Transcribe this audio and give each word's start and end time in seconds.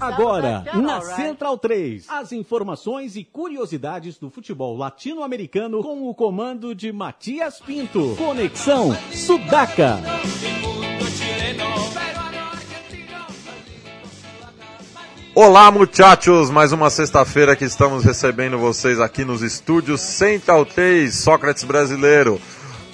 Agora, 0.00 0.64
na 0.74 1.00
Central 1.00 1.56
3, 1.56 2.04
as 2.08 2.32
informações 2.32 3.16
e 3.16 3.24
curiosidades 3.24 4.18
do 4.18 4.28
futebol 4.28 4.76
latino-americano 4.76 5.82
com 5.82 6.08
o 6.08 6.14
comando 6.14 6.74
de 6.74 6.92
Matias 6.92 7.58
Pinto. 7.60 8.14
Conexão 8.16 8.94
Sudaca. 9.10 9.98
Olá, 15.34 15.70
muchachos! 15.70 16.50
Mais 16.50 16.72
uma 16.72 16.90
sexta-feira 16.90 17.56
que 17.56 17.64
estamos 17.64 18.04
recebendo 18.04 18.58
vocês 18.58 19.00
aqui 19.00 19.24
nos 19.24 19.40
estúdios 19.40 20.00
Central 20.02 20.66
3, 20.66 21.14
Sócrates 21.14 21.64
Brasileiro. 21.64 22.38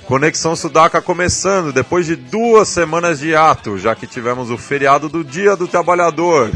Conexão 0.06 0.54
Sudaca 0.54 1.00
começando 1.00 1.72
depois 1.72 2.04
de 2.04 2.14
duas 2.14 2.68
semanas 2.68 3.18
de 3.18 3.34
ato, 3.34 3.78
já 3.78 3.94
que 3.94 4.06
tivemos 4.06 4.50
o 4.50 4.58
feriado 4.58 5.08
do 5.08 5.24
Dia 5.24 5.56
do 5.56 5.66
Trabalhador. 5.66 6.50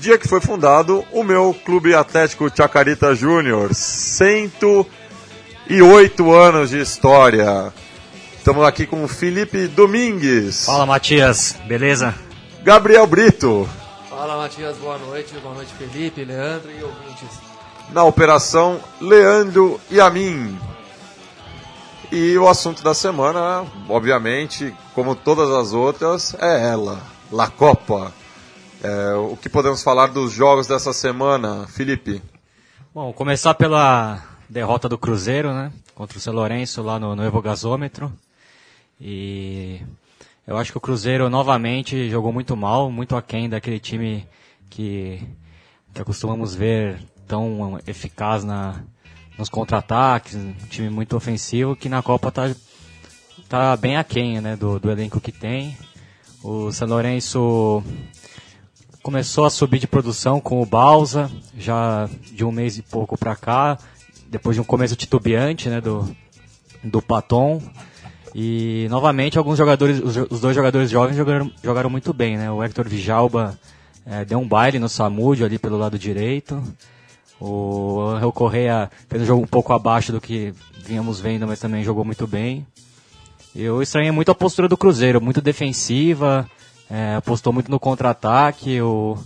Dia 0.00 0.16
que 0.16 0.28
foi 0.28 0.40
fundado 0.40 1.04
o 1.10 1.24
meu 1.24 1.52
Clube 1.64 1.92
Atlético 1.92 2.48
Chacarita 2.54 3.16
Júnior. 3.16 3.74
108 3.74 6.32
anos 6.32 6.70
de 6.70 6.80
história. 6.80 7.72
Estamos 8.36 8.64
aqui 8.64 8.86
com 8.86 9.02
o 9.02 9.08
Felipe 9.08 9.66
Domingues. 9.66 10.66
Fala, 10.66 10.86
Matias. 10.86 11.56
Beleza? 11.66 12.14
Gabriel 12.62 13.08
Brito. 13.08 13.68
Fala, 14.08 14.36
Matias. 14.36 14.76
Boa 14.76 14.98
noite. 14.98 15.34
Boa 15.42 15.56
noite, 15.56 15.72
Felipe, 15.76 16.24
Leandro 16.24 16.70
e 16.70 16.80
ouvintes. 16.80 17.40
Na 17.90 18.04
operação, 18.04 18.78
Leandro 19.00 19.80
e 19.90 20.00
a 20.00 20.08
mim. 20.08 20.56
E 22.12 22.38
o 22.38 22.48
assunto 22.48 22.84
da 22.84 22.94
semana, 22.94 23.66
obviamente, 23.88 24.72
como 24.94 25.16
todas 25.16 25.50
as 25.50 25.72
outras, 25.72 26.36
é 26.38 26.68
ela, 26.68 27.00
La 27.32 27.48
Copa. 27.48 28.12
É, 28.82 29.14
o 29.14 29.36
que 29.36 29.48
podemos 29.48 29.82
falar 29.82 30.06
dos 30.08 30.32
jogos 30.32 30.68
dessa 30.68 30.92
semana, 30.92 31.66
Felipe? 31.66 32.22
Bom, 32.94 33.12
começar 33.12 33.54
pela 33.54 34.22
derrota 34.48 34.88
do 34.88 34.96
Cruzeiro, 34.96 35.52
né? 35.52 35.72
Contra 35.94 36.16
o 36.16 36.20
São 36.20 36.32
Lourenço 36.32 36.80
lá 36.82 36.98
no, 36.98 37.16
no 37.16 37.24
Evo 37.24 37.42
Gasômetro. 37.42 38.12
E 39.00 39.80
eu 40.46 40.56
acho 40.56 40.70
que 40.70 40.78
o 40.78 40.80
Cruzeiro 40.80 41.28
novamente 41.28 42.08
jogou 42.08 42.32
muito 42.32 42.56
mal, 42.56 42.90
muito 42.90 43.16
aquém 43.16 43.48
daquele 43.48 43.80
time 43.80 44.26
que, 44.70 45.20
que 45.92 46.00
acostumamos 46.00 46.54
ver 46.54 47.00
tão 47.26 47.80
eficaz 47.84 48.44
na, 48.44 48.80
nos 49.36 49.48
contra-ataques, 49.48 50.36
um 50.36 50.54
time 50.70 50.88
muito 50.88 51.16
ofensivo, 51.16 51.76
que 51.76 51.88
na 51.88 52.02
Copa 52.02 52.30
tá, 52.30 52.54
tá 53.48 53.76
bem 53.76 53.96
aquém 53.96 54.40
né, 54.40 54.56
do, 54.56 54.78
do 54.78 54.90
elenco 54.90 55.20
que 55.20 55.32
tem. 55.32 55.76
O 56.42 56.70
São 56.70 56.86
Lourenço 56.86 57.82
começou 59.02 59.44
a 59.44 59.50
subir 59.50 59.78
de 59.78 59.86
produção 59.86 60.40
com 60.40 60.60
o 60.60 60.66
Balsa, 60.66 61.30
já 61.56 62.08
de 62.32 62.44
um 62.44 62.52
mês 62.52 62.78
e 62.78 62.82
pouco 62.82 63.16
para 63.16 63.36
cá, 63.36 63.78
depois 64.28 64.56
de 64.56 64.60
um 64.60 64.64
começo 64.64 64.96
titubeante 64.96 65.68
né, 65.68 65.80
do, 65.80 66.08
do 66.82 67.00
Paton. 67.00 67.62
E 68.34 68.86
novamente 68.90 69.38
alguns 69.38 69.56
jogadores, 69.56 70.00
os, 70.00 70.40
dois 70.40 70.54
jogadores 70.54 70.90
jovens 70.90 71.16
jogaram, 71.16 71.50
jogaram 71.62 71.90
muito 71.90 72.12
bem, 72.12 72.36
né? 72.36 72.50
O 72.50 72.62
Hector 72.62 72.86
Vijalba 72.88 73.58
é, 74.04 74.24
deu 74.24 74.38
um 74.38 74.46
baile 74.46 74.78
no 74.78 74.88
Samúdio 74.88 75.46
ali 75.46 75.58
pelo 75.58 75.78
lado 75.78 75.98
direito. 75.98 76.62
O 77.40 78.00
Angel 78.00 78.32
Correia 78.32 78.90
fez 79.08 79.22
um 79.22 79.26
jogo 79.26 79.42
um 79.42 79.46
pouco 79.46 79.72
abaixo 79.72 80.12
do 80.12 80.20
que 80.20 80.52
vínhamos 80.84 81.20
vendo, 81.20 81.46
mas 81.46 81.60
também 81.60 81.84
jogou 81.84 82.04
muito 82.04 82.26
bem. 82.26 82.66
Eu 83.54 83.80
estranhei 83.80 84.10
muito 84.10 84.30
a 84.30 84.34
postura 84.34 84.68
do 84.68 84.76
Cruzeiro, 84.76 85.20
muito 85.20 85.40
defensiva, 85.40 86.48
é, 86.90 87.16
apostou 87.16 87.52
muito 87.52 87.70
no 87.70 87.78
contra-ataque. 87.78 88.80
O, 88.80 89.18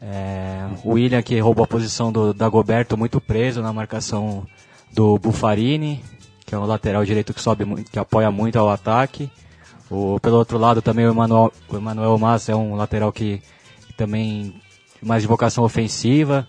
é, 0.00 0.68
William 0.84 1.22
que 1.22 1.38
roubou 1.40 1.64
a 1.64 1.68
posição 1.68 2.12
do 2.12 2.32
Dagoberto 2.32 2.96
muito 2.96 3.20
preso 3.20 3.60
na 3.62 3.72
marcação 3.72 4.46
do 4.92 5.18
Buffarini, 5.18 6.02
que 6.46 6.54
é 6.54 6.58
o 6.58 6.64
lateral 6.64 7.04
direito 7.04 7.34
que 7.34 7.40
sobe 7.40 7.84
que 7.84 7.98
apoia 7.98 8.30
muito 8.30 8.58
ao 8.58 8.70
ataque. 8.70 9.30
O, 9.90 10.20
pelo 10.20 10.36
outro 10.36 10.58
lado 10.58 10.82
também 10.82 11.06
o 11.06 11.12
Emmanuel, 11.12 11.52
o 11.68 11.76
Emmanuel 11.76 12.18
Massa 12.18 12.52
é 12.52 12.56
um 12.56 12.74
lateral 12.74 13.12
que, 13.12 13.42
que 13.86 13.92
também 13.94 14.60
mais 15.02 15.22
de 15.22 15.28
vocação 15.28 15.64
ofensiva. 15.64 16.46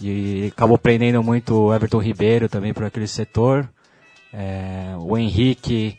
E 0.00 0.50
acabou 0.52 0.78
prendendo 0.78 1.22
muito 1.22 1.54
o 1.54 1.74
Everton 1.74 1.98
Ribeiro 1.98 2.48
também 2.48 2.72
por 2.72 2.84
aquele 2.84 3.06
setor. 3.06 3.68
É, 4.32 4.94
o 4.98 5.16
Henrique 5.16 5.98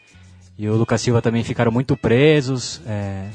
e 0.58 0.68
o 0.68 0.76
Lucas 0.76 1.02
Silva 1.02 1.22
também 1.22 1.44
ficaram 1.44 1.72
muito 1.72 1.96
presos. 1.96 2.82
É, 2.86 3.28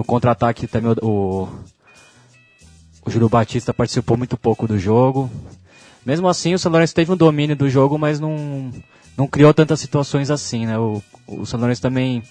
no 0.00 0.04
contra-ataque 0.04 0.66
também 0.66 0.92
o, 1.02 1.46
o, 3.04 3.10
Júlio 3.10 3.28
Batista 3.28 3.74
participou 3.74 4.16
muito 4.16 4.34
pouco 4.34 4.66
do 4.66 4.78
jogo. 4.78 5.30
Mesmo 6.06 6.26
assim, 6.26 6.54
o 6.54 6.58
São 6.58 6.72
Lourenço 6.72 6.94
teve 6.94 7.12
um 7.12 7.16
domínio 7.16 7.54
do 7.54 7.68
jogo, 7.68 7.98
mas 7.98 8.18
não, 8.18 8.72
não 9.14 9.26
criou 9.26 9.52
tantas 9.52 9.78
situações 9.78 10.30
assim, 10.30 10.64
né? 10.64 10.78
O, 10.78 11.02
o 11.28 11.44
São 11.44 11.60
Lourenço 11.60 11.82
também 11.82 12.22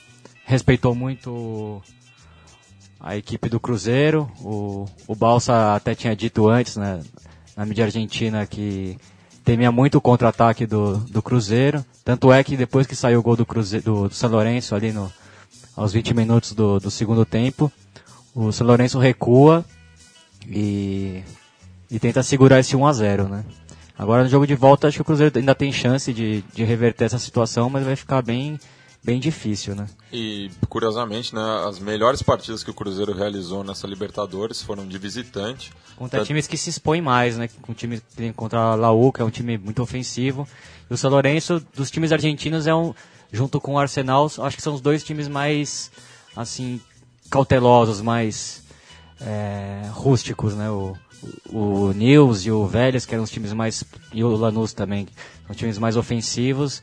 respeitou 0.46 0.96
muito 0.96 1.80
a 3.00 3.16
equipe 3.16 3.47
do 3.47 3.59
Cruzeiro. 3.59 4.28
O, 4.41 4.88
o 5.07 5.13
Balsa 5.13 5.75
até 5.75 5.94
tinha 5.94 6.16
dito 6.16 6.50
antes, 6.50 6.75
né? 6.75 7.00
na 7.56 7.66
mídia 7.68 7.86
argentina 7.86 8.47
que 8.47 8.97
temia 9.46 9.72
muito 9.72 10.00
o 10.00 10.01
contra-ataque 10.01 10.66
do, 10.66 10.97
do 10.97 11.22
Cruzeiro. 11.22 11.86
Tanto 12.03 12.34
é 12.34 12.44
que 12.44 12.57
depois 12.57 12.88
que 12.88 12.96
saiu 12.96 13.19
o 13.19 13.24
gol 13.24 13.36
do, 13.36 13.46
Cruzeiro, 13.46 13.86
do, 13.86 14.07
do 14.07 14.16
São 14.16 14.31
Lourenço 14.31 14.74
ali 14.74 14.91
no, 14.91 15.12
aos 15.79 15.94
20 15.94 16.13
minutos 16.13 16.51
do, 16.51 16.78
do 16.78 16.91
segundo 16.91 17.23
tempo, 17.23 17.72
o 18.35 18.51
São 18.51 18.67
Lourenço 18.67 19.00
recua 19.00 19.63
e, 20.45 21.23
e 21.90 21.97
tenta 21.97 22.22
segurar 22.22 22.59
esse 22.59 22.75
1 22.75 22.85
a 22.85 22.94
0 22.94 23.29
né? 23.29 23.45
Agora 23.97 24.23
no 24.23 24.29
jogo 24.29 24.45
de 24.45 24.56
volta 24.56 24.88
acho 24.88 24.97
que 24.97 25.01
o 25.01 25.06
Cruzeiro 25.06 25.39
ainda 25.39 25.56
tem 25.56 25.72
chance 25.72 26.13
de, 26.13 26.41
de 26.53 26.66
reverter 26.66 27.06
essa 27.06 27.18
situação, 27.18 27.69
mas 27.69 27.85
vai 27.85 27.95
ficar 27.95 28.22
bem, 28.22 28.59
bem 29.01 29.22
difícil, 29.22 29.73
né? 29.73 29.88
E 30.12 30.51
curiosamente, 30.68 31.34
né, 31.34 31.63
as 31.66 31.79
melhores 31.79 32.22
partidas 32.22 32.62
que 32.62 32.72
o 32.72 32.73
Cruzeiro 32.73 33.13
realizou 33.13 33.63
nessa 33.63 33.88
Libertadores 33.88 34.62
foram 34.62 34.85
de 34.85 34.97
visitante. 34.97 35.72
Contra 35.95 36.25
times 36.25 36.45
que 36.45 36.57
se 36.57 36.69
expõem 36.69 37.01
mais, 37.01 37.38
né? 37.38 37.50
Com 37.62 37.73
time 37.73 38.01
contra 38.35 38.59
a 38.59 38.75
Laú, 38.75 39.13
que 39.13 39.22
é 39.22 39.25
um 39.25 39.29
time 39.29 39.57
muito 39.57 39.81
ofensivo. 39.81 40.45
E 40.89 40.94
o 40.94 40.97
São 40.97 41.09
Lourenço, 41.09 41.66
dos 41.73 41.89
times 41.89 42.12
argentinos, 42.12 42.68
é 42.68 42.75
um 42.75 42.94
junto 43.31 43.59
com 43.59 43.73
o 43.73 43.79
Arsenal, 43.79 44.25
acho 44.25 44.56
que 44.56 44.63
são 44.63 44.73
os 44.73 44.81
dois 44.81 45.03
times 45.03 45.28
mais 45.28 45.91
assim 46.35 46.81
cautelosos, 47.29 48.01
mais 48.01 48.63
é, 49.22 49.90
rústicos, 49.91 50.56
né? 50.56 50.69
O, 50.69 50.97
o, 51.51 51.91
Nils 51.94 52.45
e 52.45 52.51
o 52.51 52.66
Vélez, 52.66 53.06
que 53.06 53.13
eram 53.13 53.23
os 53.23 53.29
times 53.29 53.53
mais 53.53 53.84
e 54.13 54.23
o 54.23 54.35
Lanús 54.35 54.73
também, 54.73 55.07
são 55.45 55.56
times 55.56 55.78
mais 55.78 55.97
ofensivos 55.97 56.81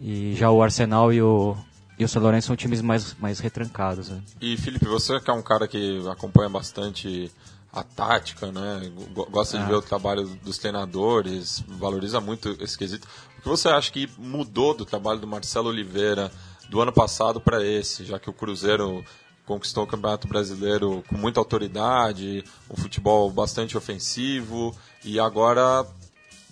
e 0.00 0.34
já 0.34 0.50
o 0.50 0.62
Arsenal 0.62 1.12
e 1.12 1.22
o, 1.22 1.56
e 1.98 2.04
o 2.04 2.08
São 2.08 2.22
Lourenço 2.22 2.48
são 2.48 2.56
times 2.56 2.80
mais, 2.80 3.14
mais 3.18 3.38
retrancados. 3.38 4.08
Né? 4.08 4.22
E 4.40 4.56
Felipe, 4.56 4.86
você 4.86 5.18
que 5.20 5.30
é 5.30 5.34
um 5.34 5.42
cara 5.42 5.66
que 5.66 6.02
acompanha 6.08 6.48
bastante 6.48 7.30
a 7.72 7.84
tática, 7.84 8.50
né? 8.50 8.90
Gosta 9.30 9.56
de 9.56 9.64
ah. 9.64 9.66
ver 9.66 9.74
o 9.74 9.82
trabalho 9.82 10.26
dos 10.42 10.58
treinadores, 10.58 11.62
valoriza 11.68 12.20
muito 12.20 12.56
esse 12.60 12.76
quesito. 12.76 13.06
O 13.40 13.42
que 13.42 13.48
você 13.48 13.68
acha 13.68 13.90
que 13.90 14.06
mudou 14.18 14.74
do 14.74 14.84
trabalho 14.84 15.18
do 15.18 15.26
Marcelo 15.26 15.70
Oliveira 15.70 16.30
do 16.68 16.78
ano 16.78 16.92
passado 16.92 17.40
para 17.40 17.64
esse, 17.64 18.04
já 18.04 18.18
que 18.18 18.28
o 18.28 18.34
Cruzeiro 18.34 19.02
conquistou 19.46 19.84
o 19.84 19.86
Campeonato 19.86 20.28
Brasileiro 20.28 21.02
com 21.08 21.16
muita 21.16 21.40
autoridade, 21.40 22.44
um 22.70 22.76
futebol 22.76 23.30
bastante 23.30 23.78
ofensivo 23.78 24.76
e 25.02 25.18
agora 25.18 25.86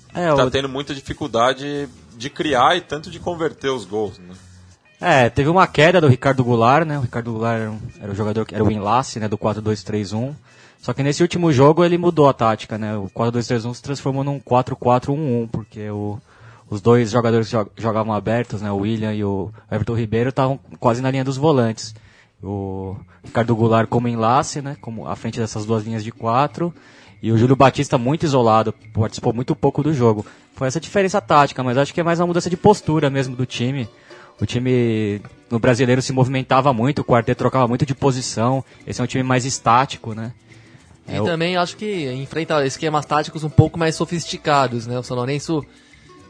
está 0.09 0.21
é, 0.21 0.32
o... 0.32 0.50
tendo 0.50 0.66
muita 0.66 0.94
dificuldade 0.94 1.87
de 2.16 2.31
criar 2.31 2.75
e 2.78 2.81
tanto 2.81 3.10
de 3.10 3.21
converter 3.21 3.69
os 3.69 3.84
gols, 3.84 4.19
né? 4.19 4.34
É, 4.98 5.28
teve 5.28 5.50
uma 5.50 5.66
queda 5.66 6.00
do 6.00 6.09
Ricardo 6.09 6.43
Goulart, 6.43 6.87
né? 6.87 6.98
O 6.98 7.03
Ricardo 7.03 7.32
Goulart 7.32 7.60
era, 7.60 7.71
um, 7.71 7.81
era 8.00 8.12
o 8.12 8.15
jogador 8.15 8.47
que 8.47 8.54
era 8.54 8.65
o 8.65 8.72
enlace, 8.72 9.21
né, 9.21 9.28
do 9.28 9.37
4-2-3-1. 9.37 10.34
Só 10.81 10.94
que 10.94 11.03
nesse 11.03 11.21
último 11.21 11.53
jogo 11.53 11.84
ele 11.84 11.98
mudou 11.98 12.30
a 12.30 12.33
tática, 12.33 12.78
né? 12.78 12.97
O 12.97 13.10
4-2-3-1 13.10 13.74
se 13.74 13.83
transformou 13.83 14.24
num 14.24 14.41
4-4-1-1, 14.41 15.51
porque 15.51 15.91
o, 15.91 16.18
os 16.70 16.80
dois 16.80 17.10
jogadores 17.10 17.48
que 17.48 17.82
jogavam 17.82 18.12
abertos, 18.12 18.60
né, 18.60 18.70
o 18.70 18.78
William 18.78 19.15
e 19.15 19.24
o 19.24 19.50
Everton 19.70 19.94
Ribeiro, 19.94 20.28
estavam 20.30 20.60
quase 20.78 21.00
na 21.00 21.10
linha 21.10 21.24
dos 21.24 21.36
volantes. 21.36 21.94
O 22.42 22.97
Ricardo 23.24 23.56
Goulart 23.56 23.88
como 23.88 24.06
enlace, 24.06 24.60
né, 24.60 24.76
como 24.80 25.09
à 25.09 25.16
frente 25.16 25.41
dessas 25.41 25.65
duas 25.65 25.84
linhas 25.84 26.04
de 26.04 26.12
quatro, 26.12 26.72
e 27.22 27.32
o 27.32 27.38
Júlio 27.38 27.56
Batista 27.56 27.98
muito 27.98 28.24
isolado, 28.24 28.72
participou 28.92 29.32
muito 29.32 29.56
pouco 29.56 29.82
do 29.82 29.92
jogo. 29.92 30.24
Foi 30.54 30.68
essa 30.68 30.80
diferença 30.80 31.20
tática, 31.20 31.62
mas 31.65 31.76
acho 31.76 31.92
que 31.92 32.00
é 32.00 32.04
mais 32.04 32.20
uma 32.20 32.26
mudança 32.26 32.50
de 32.50 32.56
postura 32.56 33.10
mesmo 33.10 33.34
do 33.34 33.47
time. 33.47 33.88
O 34.41 34.47
time 34.47 35.20
no 35.50 35.59
brasileiro 35.59 36.00
se 36.00 36.12
movimentava 36.12 36.72
muito, 36.72 37.00
o 37.00 37.04
quarteto 37.04 37.38
trocava 37.38 37.66
muito 37.66 37.84
de 37.84 37.94
posição. 37.94 38.65
Esse 38.86 39.00
é 39.00 39.04
um 39.04 39.06
time 39.06 39.24
mais 39.24 39.44
estático, 39.44 40.15
né? 40.15 40.32
E 41.09 41.16
é, 41.16 41.22
também 41.22 41.56
acho 41.56 41.76
que 41.76 42.12
enfrenta 42.12 42.65
esquemas 42.65 43.04
táticos 43.04 43.42
um 43.42 43.50
pouco 43.50 43.78
mais 43.78 43.97
sofisticados, 43.97 44.86
né? 44.86 44.97
O 44.98 45.03
São 45.03 45.16
Lourenço 45.16 45.65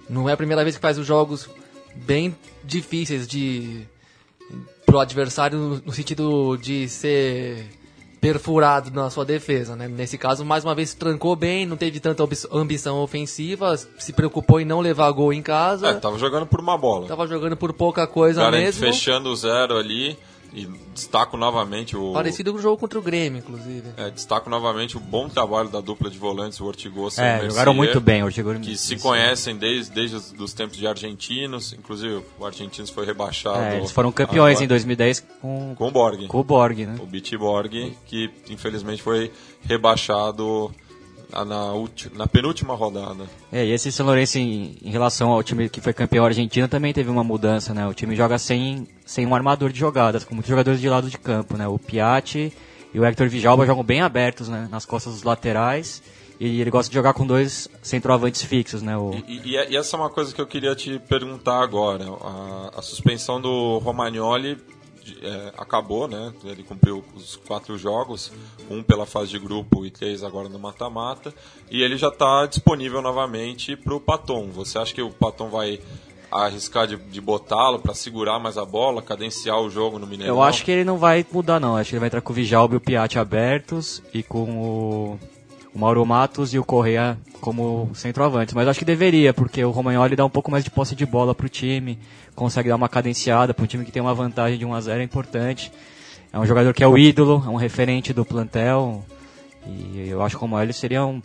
não 0.08 0.28
é 0.28 0.32
a 0.32 0.36
primeira 0.36 0.62
vez 0.62 0.76
que 0.76 0.82
faz 0.82 0.98
os 0.98 1.06
jogos 1.06 1.48
bem 1.94 2.34
difíceis 2.64 3.26
de 3.26 3.86
pro 4.86 4.98
adversário 4.98 5.82
no 5.84 5.92
sentido 5.92 6.56
de 6.56 6.88
ser 6.88 7.66
perfurado 8.20 8.90
na 8.90 9.10
sua 9.10 9.24
defesa, 9.24 9.76
né? 9.76 9.86
Nesse 9.86 10.18
caso, 10.18 10.44
mais 10.44 10.64
uma 10.64 10.74
vez, 10.74 10.92
trancou 10.94 11.36
bem, 11.36 11.64
não 11.66 11.76
teve 11.76 12.00
tanta 12.00 12.26
ambição 12.52 13.00
ofensiva, 13.00 13.76
se 13.76 14.12
preocupou 14.12 14.60
em 14.60 14.64
não 14.64 14.80
levar 14.80 15.10
gol 15.12 15.32
em 15.32 15.42
casa. 15.42 15.88
É, 15.88 15.94
tava 15.94 16.18
jogando 16.18 16.46
por 16.46 16.58
uma 16.60 16.76
bola. 16.76 17.06
Tava 17.06 17.26
jogando 17.26 17.56
por 17.56 17.72
pouca 17.72 18.06
coisa 18.06 18.40
Cara, 18.42 18.56
mesmo. 18.56 18.80
fechando 18.80 19.28
o 19.28 19.36
zero 19.36 19.76
ali. 19.76 20.18
E 20.52 20.66
destaco 20.94 21.36
novamente 21.36 21.96
o. 21.96 22.12
Parecido 22.12 22.52
com 22.52 22.58
o 22.58 22.62
jogo 22.62 22.78
contra 22.78 22.98
o 22.98 23.02
Grêmio, 23.02 23.38
inclusive. 23.38 23.88
É, 23.96 24.10
destaco 24.10 24.48
novamente 24.48 24.96
o 24.96 25.00
bom 25.00 25.28
trabalho 25.28 25.68
da 25.68 25.80
dupla 25.80 26.10
de 26.10 26.18
volantes, 26.18 26.60
o 26.60 26.64
Ortigosa 26.64 27.22
é, 27.22 27.24
e 27.24 27.28
o 27.28 27.32
Mercier, 27.32 27.50
jogaram 27.50 27.74
muito 27.74 28.00
bem, 28.00 28.22
o 28.22 28.26
Ortigosa 28.26 28.58
Que 28.60 28.76
se 28.76 28.96
conhecem 28.96 29.56
desde, 29.56 29.92
desde 29.92 30.16
os 30.16 30.52
tempos 30.52 30.76
de 30.76 30.86
argentinos. 30.86 31.72
Inclusive, 31.72 32.22
o 32.38 32.46
Argentinos 32.46 32.90
foi 32.90 33.04
rebaixado. 33.04 33.58
É, 33.58 33.76
eles 33.76 33.90
foram 33.90 34.10
campeões 34.10 34.60
em 34.60 34.66
2010 34.66 35.20
com, 35.40 35.74
com 35.76 35.88
o 35.88 35.90
Borg. 35.90 36.26
Com 36.26 36.40
o 36.40 36.44
Borg, 36.44 36.86
né? 36.86 36.96
O 37.00 37.06
Beat 37.06 37.36
Borg, 37.36 37.96
que 38.06 38.30
infelizmente 38.48 39.02
foi 39.02 39.30
rebaixado 39.62 40.72
na, 41.30 41.46
na, 42.14 42.26
penúltima 42.26 42.74
rodada. 42.74 43.24
É, 43.52 43.64
e 43.64 43.72
esse 43.72 43.92
São 43.92 44.06
Lourenço, 44.06 44.38
em, 44.38 44.76
em, 44.82 44.90
relação 44.90 45.30
ao 45.30 45.42
time 45.42 45.68
que 45.68 45.80
foi 45.80 45.92
campeão 45.92 46.24
argentino, 46.24 46.68
também 46.68 46.92
teve 46.92 47.10
uma 47.10 47.22
mudança, 47.22 47.74
né? 47.74 47.86
O 47.86 47.94
time 47.94 48.16
joga 48.16 48.38
sem, 48.38 48.86
sem 49.04 49.26
um 49.26 49.34
armador 49.34 49.70
de 49.70 49.78
jogadas, 49.78 50.24
com 50.24 50.34
muitos 50.34 50.48
jogadores 50.48 50.80
de 50.80 50.88
lado 50.88 51.10
de 51.10 51.18
campo, 51.18 51.56
né? 51.56 51.68
O 51.68 51.78
Piatti 51.78 52.52
e 52.92 52.98
o 52.98 53.04
Hector 53.04 53.28
Vijalba 53.28 53.66
jogam 53.66 53.84
bem 53.84 54.00
abertos, 54.00 54.48
né? 54.48 54.68
Nas 54.70 54.86
costas 54.86 55.14
dos 55.14 55.22
laterais. 55.22 56.02
E 56.40 56.60
ele 56.60 56.70
gosta 56.70 56.88
de 56.88 56.94
jogar 56.94 57.14
com 57.14 57.26
dois 57.26 57.68
centroavantes 57.82 58.42
fixos, 58.42 58.80
né? 58.80 58.96
O... 58.96 59.10
E, 59.26 59.40
e, 59.44 59.56
e, 59.70 59.76
essa 59.76 59.96
é 59.96 60.00
uma 60.00 60.08
coisa 60.08 60.32
que 60.32 60.40
eu 60.40 60.46
queria 60.46 60.74
te 60.74 60.98
perguntar 61.00 61.60
agora. 61.60 62.04
A, 62.22 62.78
a 62.78 62.82
suspensão 62.82 63.40
do 63.40 63.78
Romagnoli 63.78 64.56
é, 65.22 65.52
acabou, 65.56 66.08
né? 66.08 66.32
Ele 66.44 66.62
cumpriu 66.62 67.04
os 67.14 67.36
quatro 67.36 67.78
jogos, 67.78 68.32
um 68.70 68.82
pela 68.82 69.06
fase 69.06 69.30
de 69.30 69.38
grupo 69.38 69.86
e 69.86 69.90
três 69.90 70.22
agora 70.22 70.48
no 70.48 70.58
mata-mata, 70.58 71.32
e 71.70 71.82
ele 71.82 71.96
já 71.96 72.08
está 72.08 72.46
disponível 72.46 73.00
novamente 73.00 73.76
para 73.76 73.94
o 73.94 74.00
Paton. 74.00 74.48
Você 74.48 74.78
acha 74.78 74.94
que 74.94 75.02
o 75.02 75.10
Paton 75.10 75.48
vai 75.48 75.80
arriscar 76.30 76.86
de, 76.86 76.96
de 76.96 77.20
botá-lo 77.20 77.78
para 77.78 77.94
segurar 77.94 78.38
mais 78.38 78.58
a 78.58 78.64
bola, 78.64 79.00
cadenciar 79.00 79.60
o 79.60 79.70
jogo 79.70 79.98
no 79.98 80.06
Mineirão? 80.06 80.34
Eu 80.34 80.42
acho 80.42 80.64
que 80.64 80.70
ele 80.70 80.84
não 80.84 80.98
vai 80.98 81.24
mudar 81.32 81.58
não. 81.58 81.76
Acho 81.76 81.90
que 81.90 81.94
ele 81.96 82.00
vai 82.00 82.08
entrar 82.08 82.20
com 82.20 82.32
o 82.32 82.36
Vijalba 82.36 82.74
e 82.74 82.76
o 82.76 82.80
Piatti 82.80 83.18
abertos 83.18 84.02
e 84.12 84.22
com 84.22 84.62
o, 84.62 85.20
o 85.74 85.78
Mauro 85.78 86.04
Matos 86.04 86.54
e 86.54 86.58
o 86.58 86.64
Correia 86.64 87.18
como 87.40 87.90
centroavante. 87.94 88.54
Mas 88.54 88.68
acho 88.68 88.78
que 88.78 88.84
deveria, 88.84 89.32
porque 89.32 89.64
o 89.64 89.70
Romagnoli 89.70 90.16
dá 90.16 90.24
um 90.24 90.30
pouco 90.30 90.50
mais 90.50 90.64
de 90.64 90.70
posse 90.70 90.94
de 90.94 91.06
bola 91.06 91.34
para 91.34 91.46
o 91.46 91.48
time 91.48 91.98
consegue 92.38 92.68
dar 92.68 92.76
uma 92.76 92.88
cadenciada 92.88 93.52
para 93.52 93.64
um 93.64 93.66
time 93.66 93.84
que 93.84 93.90
tem 93.90 94.00
uma 94.00 94.14
vantagem 94.14 94.56
de 94.56 94.64
1 94.64 94.72
a 94.72 94.80
0 94.80 95.00
é 95.00 95.02
importante. 95.02 95.72
É 96.32 96.38
um 96.38 96.46
jogador 96.46 96.72
que 96.72 96.84
é 96.84 96.86
o 96.86 96.96
ídolo, 96.96 97.42
é 97.44 97.48
um 97.48 97.56
referente 97.56 98.12
do 98.12 98.24
plantel. 98.24 99.04
E 99.66 100.08
eu 100.08 100.22
acho 100.22 100.36
que 100.36 100.40
como 100.40 100.58
ele 100.58 100.72
seria 100.72 101.04
um, 101.04 101.20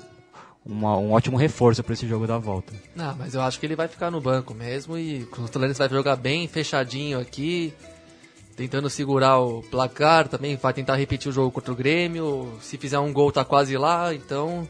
uma, 0.66 0.98
um 0.98 1.12
ótimo 1.12 1.38
reforço 1.38 1.84
para 1.84 1.94
esse 1.94 2.07
jogo 2.07 2.25
da 2.25 2.38
volta. 2.39 2.74
Não, 2.96 3.16
mas 3.16 3.36
eu 3.36 3.42
acho 3.42 3.60
que 3.60 3.66
ele 3.66 3.75
vai 3.75 3.88
ficar 3.88 4.10
no 4.10 4.19
banco 4.19 4.56
mesmo 4.56 4.98
e 4.98 5.28
o 5.38 5.48
Toledo 5.48 5.74
vai 5.75 5.88
jogar 5.88 6.16
bem 6.16 6.48
fechadinho 6.48 7.19
aqui, 7.19 7.72
tentando 8.56 8.90
segurar 8.90 9.40
o 9.40 9.62
placar, 9.64 10.28
também 10.28 10.56
vai 10.56 10.74
tentar 10.74 10.96
repetir 10.96 11.30
o 11.30 11.34
jogo 11.34 11.52
contra 11.52 11.72
o 11.72 11.76
Grêmio. 11.76 12.54
Se 12.62 12.78
fizer 12.78 13.00
um 13.00 13.12
gol 13.12 13.32
tá 13.32 13.44
quase 13.44 13.78
lá, 13.78 14.14
então 14.14 14.68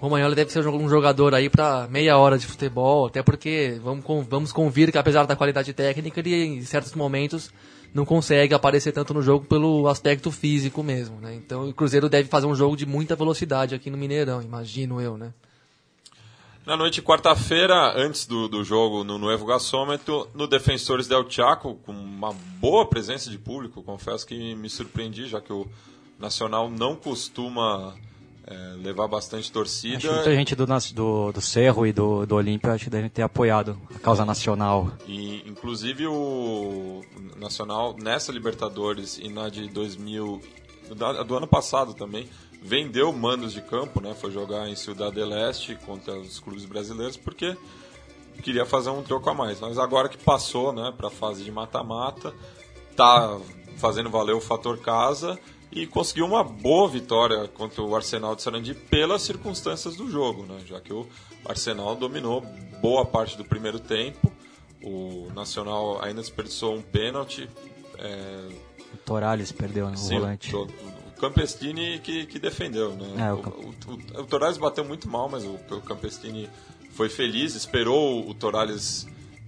Romagnoli 0.00 0.34
deve 0.34 0.52
ser 0.52 0.66
um 0.66 0.88
jogador 0.88 1.34
aí 1.34 1.48
para 1.48 1.88
meia 1.90 2.18
hora 2.18 2.38
de 2.38 2.46
futebol, 2.46 3.06
até 3.06 3.22
porque 3.22 3.80
vamos, 3.82 4.04
vamos 4.28 4.52
convir 4.52 4.92
que 4.92 4.98
apesar 4.98 5.24
da 5.24 5.36
qualidade 5.36 5.72
técnica, 5.72 6.20
ele 6.20 6.34
em 6.34 6.62
certos 6.62 6.94
momentos 6.94 7.50
não 7.94 8.04
consegue 8.04 8.52
aparecer 8.54 8.92
tanto 8.92 9.14
no 9.14 9.22
jogo 9.22 9.46
pelo 9.46 9.88
aspecto 9.88 10.30
físico 10.30 10.82
mesmo, 10.82 11.18
né? 11.18 11.34
Então 11.34 11.68
o 11.68 11.72
Cruzeiro 11.72 12.10
deve 12.10 12.28
fazer 12.28 12.46
um 12.46 12.54
jogo 12.54 12.76
de 12.76 12.84
muita 12.84 13.16
velocidade 13.16 13.74
aqui 13.74 13.88
no 13.88 13.96
Mineirão, 13.96 14.42
imagino 14.42 15.00
eu, 15.00 15.16
né? 15.16 15.32
Na 16.66 16.76
noite 16.76 16.94
de 16.94 17.02
quarta-feira, 17.02 17.92
antes 17.96 18.26
do, 18.26 18.48
do 18.48 18.64
jogo 18.64 19.04
no 19.04 19.18
Nuevo 19.18 19.46
Gasômetro, 19.46 20.26
no 20.34 20.48
Defensores 20.48 21.06
del 21.06 21.24
Chaco, 21.30 21.76
com 21.86 21.92
uma 21.92 22.32
boa 22.58 22.84
presença 22.84 23.30
de 23.30 23.38
público, 23.38 23.84
confesso 23.84 24.26
que 24.26 24.52
me 24.56 24.68
surpreendi, 24.68 25.28
já 25.28 25.40
que 25.40 25.52
o 25.52 25.64
Nacional 26.18 26.68
não 26.68 26.96
costuma 26.96 27.94
é, 28.44 28.54
levar 28.82 29.06
bastante 29.06 29.52
torcida. 29.52 29.98
Acho 29.98 30.08
que 30.08 30.14
muita 30.14 30.34
gente 30.34 30.56
do, 30.56 30.66
do, 30.66 31.32
do 31.32 31.40
Cerro 31.40 31.86
e 31.86 31.92
do, 31.92 32.26
do 32.26 32.34
Olímpia 32.34 32.72
acho 32.72 32.82
que 32.82 32.90
devem 32.90 33.10
ter 33.10 33.22
apoiado 33.22 33.80
a 33.94 33.98
causa 34.00 34.24
nacional. 34.24 34.90
E, 35.06 35.48
inclusive 35.48 36.08
o 36.08 37.00
Nacional 37.36 37.94
nessa 37.96 38.32
Libertadores 38.32 39.18
e 39.18 39.28
na 39.28 39.48
de 39.48 39.68
2000, 39.68 40.42
do 41.28 41.36
ano 41.36 41.46
passado 41.46 41.94
também, 41.94 42.28
vendeu 42.62 43.12
mandos 43.12 43.52
de 43.52 43.60
campo, 43.60 44.00
né? 44.00 44.14
Foi 44.14 44.30
jogar 44.30 44.68
em 44.68 44.76
Ciudad 44.76 45.12
del 45.12 45.32
Este 45.32 45.74
contra 45.76 46.18
os 46.18 46.38
clubes 46.38 46.64
brasileiros 46.64 47.16
porque 47.16 47.56
queria 48.42 48.66
fazer 48.66 48.90
um 48.90 49.02
troco 49.02 49.28
a 49.30 49.34
mais. 49.34 49.60
Mas 49.60 49.78
agora 49.78 50.08
que 50.08 50.18
passou, 50.18 50.72
né, 50.72 50.92
para 50.96 51.08
a 51.08 51.10
fase 51.10 51.44
de 51.44 51.50
mata-mata, 51.50 52.34
tá 52.94 53.38
fazendo 53.76 54.10
valer 54.10 54.34
o 54.34 54.40
fator 54.40 54.78
casa 54.78 55.38
e 55.70 55.86
conseguiu 55.86 56.24
uma 56.24 56.42
boa 56.42 56.88
vitória 56.88 57.48
contra 57.48 57.82
o 57.82 57.94
Arsenal 57.94 58.34
de 58.34 58.42
Sarandi 58.42 58.74
pelas 58.74 59.22
circunstâncias 59.22 59.96
do 59.96 60.10
jogo, 60.10 60.44
né? 60.44 60.60
já 60.64 60.80
que 60.80 60.92
o 60.92 61.06
Arsenal 61.44 61.94
dominou 61.94 62.40
boa 62.80 63.04
parte 63.04 63.36
do 63.36 63.44
primeiro 63.44 63.78
tempo, 63.78 64.32
o 64.82 65.28
Nacional 65.34 66.02
ainda 66.02 66.20
desperdiçou 66.20 66.74
um 66.74 66.82
pênalti. 66.82 67.48
É... 67.98 68.48
O 68.94 68.96
Torales 68.98 69.52
perdeu 69.52 69.90
no 69.90 69.96
Sim, 69.96 70.20
volante. 70.20 70.54
O 70.54 70.66
Campestini 71.20 71.98
que, 72.00 72.26
que 72.26 72.38
defendeu. 72.38 72.92
Né? 72.92 73.28
É, 73.28 73.32
o... 73.32 73.36
O, 73.36 74.18
o, 74.18 74.20
o, 74.22 74.24
Torales 74.24 74.58
bateu 74.58 74.84
muito 74.84 75.08
mal, 75.08 75.28
mas 75.28 75.44
o, 75.44 75.58
o 75.70 75.80
Campestini 75.80 76.48
foi 76.90 77.08
feliz, 77.08 77.54
esperou 77.54 78.28
o 78.28 78.34
Torales 78.34 79.06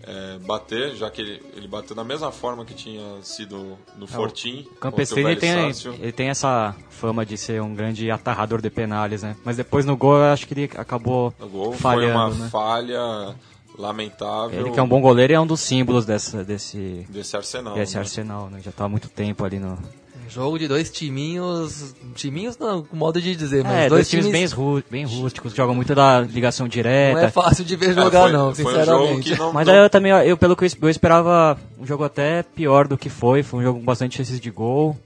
é, 0.09 0.38
bater, 0.38 0.94
já 0.94 1.11
que 1.11 1.20
ele, 1.20 1.43
ele 1.55 1.69
bateu 1.69 1.94
da 1.94 2.05
mesma 2.05 2.32
forma 2.32 2.65
que 2.65 2.73
tinha 2.73 3.23
sido 3.23 3.79
no 3.97 4.05
é, 4.05 4.09
Fortim. 4.09 4.67
O 4.73 4.76
Campestrini 4.76 5.37
tem, 5.37 5.70
ele 6.00 6.12
tem 6.12 6.29
essa 6.29 6.75
fama 6.88 7.26
de 7.26 7.37
ser 7.37 7.61
um 7.61 7.75
grande 7.75 8.11
atarrador 8.11 8.62
de 8.62 8.71
penales, 8.71 9.23
né? 9.23 9.37
Mas 9.44 9.56
depois 9.56 9.85
no 9.85 9.97
gol 9.97 10.17
eu 10.17 10.32
acho 10.32 10.47
que 10.47 10.55
ele 10.55 10.71
acabou 10.76 11.32
no 11.38 11.49
gol 11.49 11.73
falhando. 11.73 12.12
Foi 12.12 12.37
uma 12.37 12.44
né? 12.44 12.50
falha 12.50 13.35
lamentável. 13.76 14.59
Ele 14.59 14.71
que 14.71 14.81
é 14.81 14.82
um 14.82 14.88
bom 14.88 15.00
goleiro 15.00 15.32
e 15.32 15.37
é 15.37 15.41
um 15.41 15.47
dos 15.47 15.61
símbolos 15.61 16.06
dessa, 16.06 16.43
desse, 16.43 17.06
desse 17.09 17.37
Arsenal. 17.37 17.75
Desse 17.75 17.94
né? 17.94 18.00
Arsenal, 18.00 18.50
né? 18.50 18.61
Já 18.62 18.71
está 18.71 18.85
há 18.85 18.88
muito 18.88 19.09
tempo 19.09 19.44
ali 19.44 19.59
no, 19.59 19.79
Jogo 20.28 20.58
de 20.58 20.69
dois 20.69 20.90
timinhos. 20.90 21.94
Timinhos 22.14 22.58
não, 22.58 22.82
com 22.82 22.96
modo 22.96 23.20
de 23.20 23.34
dizer, 23.34 23.64
mas. 23.64 23.72
É, 23.72 23.88
dois, 23.88 23.90
dois 23.90 24.08
times, 24.08 24.26
times 24.26 24.52
bem, 24.52 24.84
bem 24.90 25.04
rústicos, 25.04 25.54
jogam 25.54 25.75
muito 25.75 25.94
da 25.94 26.20
ligação 26.20 26.68
direta. 26.68 27.20
Não 27.20 27.26
é 27.26 27.30
fácil 27.30 27.64
de 27.64 27.75
ver 27.76 27.94
jogar, 27.94 28.28
é, 28.28 28.30
foi, 28.30 28.32
não, 28.32 28.54
sinceramente. 28.54 29.32
Um 29.32 29.37
não, 29.37 29.52
mas 29.52 29.66
não... 29.66 29.75
eu 29.75 29.90
também, 29.90 30.12
eu, 30.12 30.37
pelo 30.37 30.54
que 30.54 30.64
eu, 30.64 30.88
esperava 30.88 31.58
um 31.78 31.87
jogo 31.87 32.04
até 32.04 32.42
pior 32.42 32.87
do 32.87 32.99
que 32.99 33.08
foi. 33.08 33.42
Foi 33.42 33.61
um 33.61 33.62
jogo 33.62 33.78
com 33.80 33.85
bastante 33.85 34.16
chances 34.16 34.38
de 34.38 34.50
gol, 34.50 34.97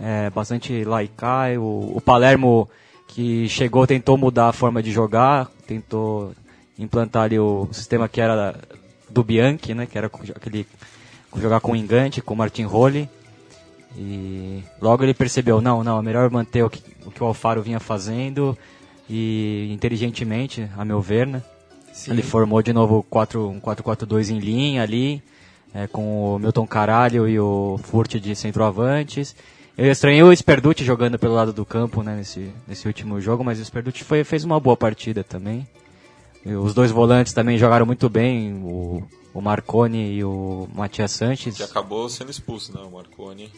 é, 0.00 0.30
bastante 0.30 0.84
laicai. 0.84 1.56
O, 1.56 1.92
o 1.94 2.00
Palermo 2.00 2.68
que 3.08 3.48
chegou 3.48 3.86
tentou 3.86 4.18
mudar 4.18 4.48
a 4.48 4.52
forma 4.52 4.82
de 4.82 4.90
jogar, 4.90 5.48
tentou 5.66 6.32
implantar 6.78 7.24
ali 7.24 7.38
o 7.38 7.68
sistema 7.72 8.08
que 8.08 8.20
era 8.20 8.54
do 9.08 9.22
Bianchi, 9.22 9.74
né? 9.74 9.86
Que 9.86 9.96
era 9.96 10.08
aquele 10.34 10.66
jogar 11.36 11.60
com 11.60 11.76
engante, 11.76 12.20
com 12.20 12.34
Martin 12.34 12.64
Rolli. 12.64 13.08
E 13.96 14.62
logo 14.80 15.02
ele 15.02 15.14
percebeu, 15.14 15.60
não, 15.60 15.82
não, 15.82 15.98
é 15.98 16.02
melhor 16.02 16.30
manter 16.30 16.62
o 16.62 16.68
que 16.68 16.82
o, 17.06 17.10
que 17.10 17.22
o 17.22 17.26
Alfaro 17.26 17.62
vinha 17.62 17.78
fazendo 17.78 18.58
e 19.08 19.70
inteligentemente, 19.72 20.68
a 20.76 20.84
meu 20.84 21.00
ver, 21.00 21.26
né? 21.26 21.42
Sim. 21.92 22.10
Ele 22.10 22.22
formou 22.22 22.60
de 22.60 22.72
novo 22.72 23.06
4, 23.08 23.48
um 23.48 23.60
4-4-2 23.60 24.30
em 24.30 24.38
linha 24.38 24.82
ali, 24.82 25.22
é, 25.72 25.86
com 25.86 26.34
o 26.34 26.38
Milton 26.38 26.66
Caralho 26.66 27.28
e 27.28 27.38
o 27.38 27.78
Furt 27.82 28.16
de 28.16 28.34
centroavantes. 28.34 29.34
Eu 29.78 29.90
estranhei 29.90 30.22
o 30.22 30.34
Sperducci 30.34 30.84
jogando 30.84 31.18
pelo 31.18 31.34
lado 31.34 31.52
do 31.52 31.64
campo 31.64 32.02
né, 32.02 32.16
nesse, 32.16 32.50
nesse 32.66 32.86
último 32.86 33.20
jogo, 33.20 33.44
mas 33.44 33.60
o 33.60 33.64
Sperducci 33.64 34.04
foi, 34.04 34.24
fez 34.24 34.44
uma 34.44 34.58
boa 34.58 34.76
partida 34.76 35.22
também. 35.22 35.66
E 36.44 36.52
os 36.52 36.74
dois 36.74 36.90
volantes 36.90 37.32
também 37.32 37.58
jogaram 37.58 37.86
muito 37.86 38.08
bem, 38.08 38.54
o, 38.62 39.02
o 39.32 39.40
Marconi 39.40 40.14
e 40.14 40.24
o 40.24 40.68
Matias 40.74 41.12
Sanches. 41.12 41.56
Que 41.56 41.62
acabou 41.62 42.08
sendo 42.08 42.30
expulso, 42.30 42.74
né? 42.74 42.80
O 42.82 42.90
Marconi 42.90 43.50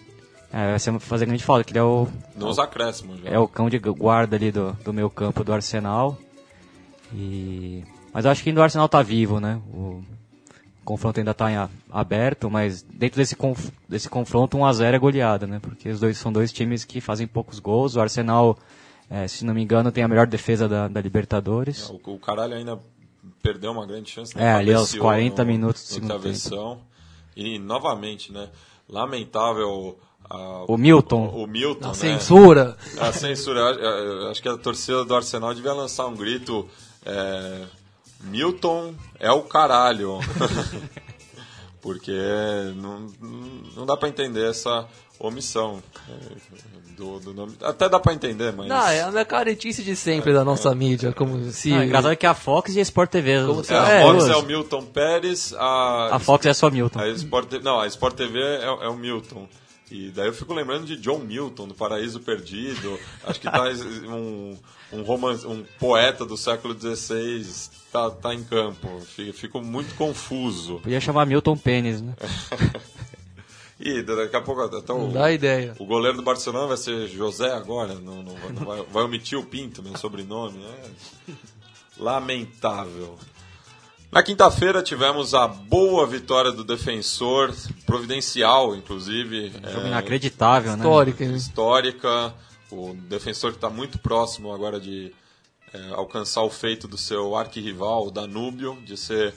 é, 0.53 0.71
vai 0.71 0.79
ser 0.79 0.99
fazer 0.99 1.27
grande 1.27 1.45
falta, 1.45 1.65
que 1.65 1.73
ele 1.73 1.79
é 1.79 1.83
o. 1.83 2.09
Nos 2.35 2.59
acréscimos 2.59 3.21
já. 3.21 3.29
É 3.29 3.39
o 3.39 3.47
cão 3.47 3.69
de 3.69 3.79
guarda 3.79 4.37
ali 4.37 4.51
do, 4.51 4.73
do 4.85 4.93
meu 4.93 5.11
campo 5.11 5.45
do 5.45 5.53
Arsenal. 5.53 6.17
E. 7.13 7.85
Mas 8.13 8.25
eu 8.25 8.31
acho 8.31 8.43
que 8.43 8.49
ainda 8.49 8.61
o 8.61 8.65
Arsenal 8.65 8.89
tá 8.89 9.03
vivo, 9.03 9.41
né? 9.41 9.61
O, 9.73 10.03
o 10.81 10.85
confronto 10.85 11.21
ainda 11.21 11.35
tá 11.35 11.69
aberto, 11.91 12.51
mas 12.51 12.83
dentro 12.83 13.19
desse, 13.19 13.37
conf, 13.37 13.69
desse 13.87 14.09
confronto 14.09 14.57
1x0 14.57 14.95
é 14.95 14.99
goleada, 14.99 15.47
né? 15.47 15.59
Porque 15.61 15.91
os 15.91 16.01
dois 16.01 16.17
são 16.17 16.33
dois 16.33 16.51
times 16.51 16.83
que 16.85 17.01
fazem 17.01 17.27
poucos 17.27 17.59
gols. 17.59 17.95
O 17.95 18.01
Arsenal, 18.01 18.59
é, 19.11 19.29
se 19.29 19.45
não 19.45 19.53
me 19.53 19.63
engano, 19.63 19.93
tem 19.93 20.03
a 20.03 20.09
melhor 20.09 20.27
defesa 20.27 20.67
da, 20.67 20.89
da 20.89 21.01
Libertadores. 21.01 21.91
É, 21.91 21.93
o, 21.93 22.15
o 22.15 22.19
caralho 22.19 22.55
ainda 22.55 22.81
perdeu 23.43 23.71
uma 23.71 23.87
grande 23.87 24.11
chance. 24.11 24.35
Né? 24.35 24.45
É, 24.45 24.53
ali 24.53 24.73
aos 24.73 24.95
40 24.95 25.45
no, 25.45 25.51
minutos 25.51 25.83
do 25.83 25.89
segundo 25.89 26.19
tempo. 26.19 26.81
E 27.37 27.59
novamente, 27.59 28.33
né? 28.33 28.49
Lamentável 28.89 29.99
a, 30.31 30.65
o 30.67 30.77
Milton. 30.77 31.27
O, 31.29 31.45
o 31.45 31.47
Milton, 31.47 31.87
a 31.87 31.89
né? 31.89 31.95
censura. 31.95 32.77
A 32.99 33.13
censura. 33.13 34.31
Acho 34.31 34.43
que 34.43 34.49
a 34.49 34.57
torcida 34.57 35.05
do 35.05 35.15
Arsenal 35.15 35.55
devia 35.55 35.73
lançar 35.73 36.07
um 36.07 36.15
grito. 36.15 36.69
É, 37.05 37.65
Milton 38.23 38.95
é 39.19 39.31
o 39.31 39.43
caralho. 39.43 40.19
Porque 41.81 42.13
não, 42.77 43.07
não 43.77 43.87
dá 43.87 43.97
para 43.97 44.09
entender 44.09 44.51
essa 44.51 44.87
omissão 45.19 45.83
do, 46.97 47.21
do 47.21 47.33
nome. 47.33 47.55
Até 47.63 47.89
dá 47.89 47.99
para 48.01 48.13
entender, 48.13 48.53
mas. 48.53 48.69
Não, 48.69 48.89
é 48.89 49.03
a 49.03 49.25
caretice 49.25 49.83
de 49.83 49.95
sempre 49.95 50.33
é, 50.33 50.35
da 50.35 50.45
nossa 50.45 50.71
é, 50.71 50.75
mídia. 50.75 51.13
Como 51.13 51.51
se... 51.51 51.71
Não, 51.71 51.85
engraçado 51.85 52.13
é 52.13 52.17
que 52.17 52.27
a 52.27 52.35
Fox 52.35 52.75
e 52.75 52.81
a 52.81 52.83
Sport 52.83 53.11
TV. 53.11 53.47
Como 53.47 53.65
se... 53.65 53.73
é, 53.73 53.79
a 53.79 54.03
Fox 54.03 54.29
é 54.29 54.37
o 54.37 54.43
Milton 54.43 54.83
Pérez. 54.83 55.55
A, 55.55 56.17
a 56.17 56.19
Fox 56.19 56.45
é 56.47 56.53
só 56.53 56.69
Milton. 56.71 56.99
A 56.99 57.09
Sport... 57.09 57.53
Não, 57.63 57.81
a 57.81 57.87
Sport 57.87 58.17
TV 58.17 58.39
é, 58.41 58.65
é 58.65 58.89
o 58.89 58.97
Milton. 58.97 59.49
E 59.91 60.11
daí 60.11 60.27
eu 60.27 60.33
fico 60.33 60.53
lembrando 60.53 60.87
de 60.87 60.97
John 60.97 61.19
Milton, 61.19 61.69
do 61.69 61.75
Paraíso 61.75 62.21
Perdido. 62.21 62.99
Acho 63.25 63.41
que 63.41 63.51
tá 63.51 63.65
um, 64.09 64.57
um, 64.93 65.03
romance, 65.03 65.47
um 65.47 65.65
poeta 65.79 66.25
do 66.27 66.37
século 66.37 66.79
XVI 66.79 67.47
tá, 67.91 68.11
tá 68.11 68.35
em 68.35 68.45
campo. 68.45 69.01
Fico 69.33 69.61
muito 69.63 69.95
confuso. 69.95 70.81
Podia 70.81 71.01
chamar 71.01 71.27
Milton 71.27 71.57
Pênis, 71.57 72.03
né? 72.03 72.15
e 73.81 74.03
daqui 74.03 74.37
a 74.37 74.41
pouco 74.43 74.63
até 74.63 74.93
o, 74.93 75.09
dá 75.09 75.33
ideia. 75.33 75.75
o 75.79 75.87
goleiro 75.87 76.19
do 76.19 76.23
Barcelona 76.23 76.67
vai 76.67 76.77
ser 76.77 77.09
José 77.09 77.51
agora, 77.53 77.95
não, 77.95 78.23
não, 78.23 78.35
não 78.35 78.65
vai, 78.67 78.83
vai, 78.83 79.03
omitir 79.05 79.39
o 79.39 79.45
Pinto, 79.45 79.83
meu 79.83 79.97
sobrenome. 79.97 80.63
É 80.65 81.33
lamentável. 81.99 83.19
Na 84.11 84.23
quinta-feira 84.23 84.83
tivemos 84.83 85.35
a 85.35 85.47
boa 85.47 86.07
vitória 86.07 86.51
do 86.51 86.65
defensor, 86.65 87.55
providencial, 87.85 88.75
inclusive. 88.75 89.53
Um 89.63 89.71
jogo 89.71 89.85
é, 89.85 89.89
inacreditável, 89.89 90.75
histórica, 90.75 91.27
né? 91.27 91.37
Histórica. 91.37 92.05
Histórica. 92.05 92.35
O 92.71 92.95
defensor 93.09 93.51
que 93.51 93.59
está 93.59 93.69
muito 93.69 93.99
próximo 93.99 94.53
agora 94.53 94.81
de 94.81 95.13
é, 95.73 95.91
alcançar 95.91 96.43
o 96.43 96.51
feito 96.51 96.89
do 96.89 96.97
seu 96.97 97.37
arquirrival, 97.37 98.07
o 98.07 98.11
Danúbio, 98.11 98.79
de 98.85 98.97
ser 98.97 99.35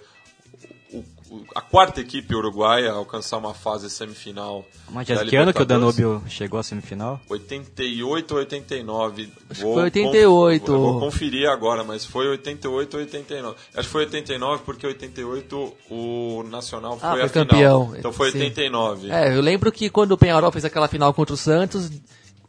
a 1.55 1.61
quarta 1.61 2.01
equipe 2.01 2.35
uruguaia 2.35 2.91
a 2.91 2.95
alcançar 2.95 3.38
uma 3.38 3.53
fase 3.53 3.89
semifinal. 3.89 4.65
Mas 4.89 5.07
de 5.07 5.25
que 5.25 5.35
ano 5.35 5.53
que 5.53 5.61
o 5.61 5.65
Danúbio 5.65 6.21
chegou 6.27 6.59
à 6.59 6.63
semifinal? 6.63 7.19
88 7.29 8.31
ou 8.31 8.39
89. 8.39 9.29
Vou, 9.59 9.73
foi 9.75 9.83
88. 9.83 10.71
Vou, 10.71 10.93
vou 10.93 11.00
conferir 11.00 11.50
agora, 11.50 11.83
mas 11.83 12.05
foi 12.05 12.27
88 12.27 12.93
ou 12.93 13.00
89. 13.00 13.55
Acho 13.75 13.88
que 13.88 13.91
foi 13.91 14.01
89 14.01 14.63
porque 14.65 14.85
88 14.85 15.73
o 15.89 16.43
Nacional 16.50 17.00
foi, 17.00 17.09
ah, 17.09 17.11
foi 17.13 17.23
a 17.23 17.29
campeão. 17.29 17.85
Final. 17.85 18.00
Então 18.00 18.13
foi 18.13 18.31
Sim. 18.31 18.39
89. 18.39 19.09
É, 19.09 19.35
eu 19.35 19.41
lembro 19.41 19.71
que 19.71 19.89
quando 19.89 20.11
o 20.11 20.17
Penharol 20.17 20.51
fez 20.51 20.65
aquela 20.65 20.88
final 20.88 21.13
contra 21.13 21.33
o 21.33 21.38
Santos, 21.38 21.89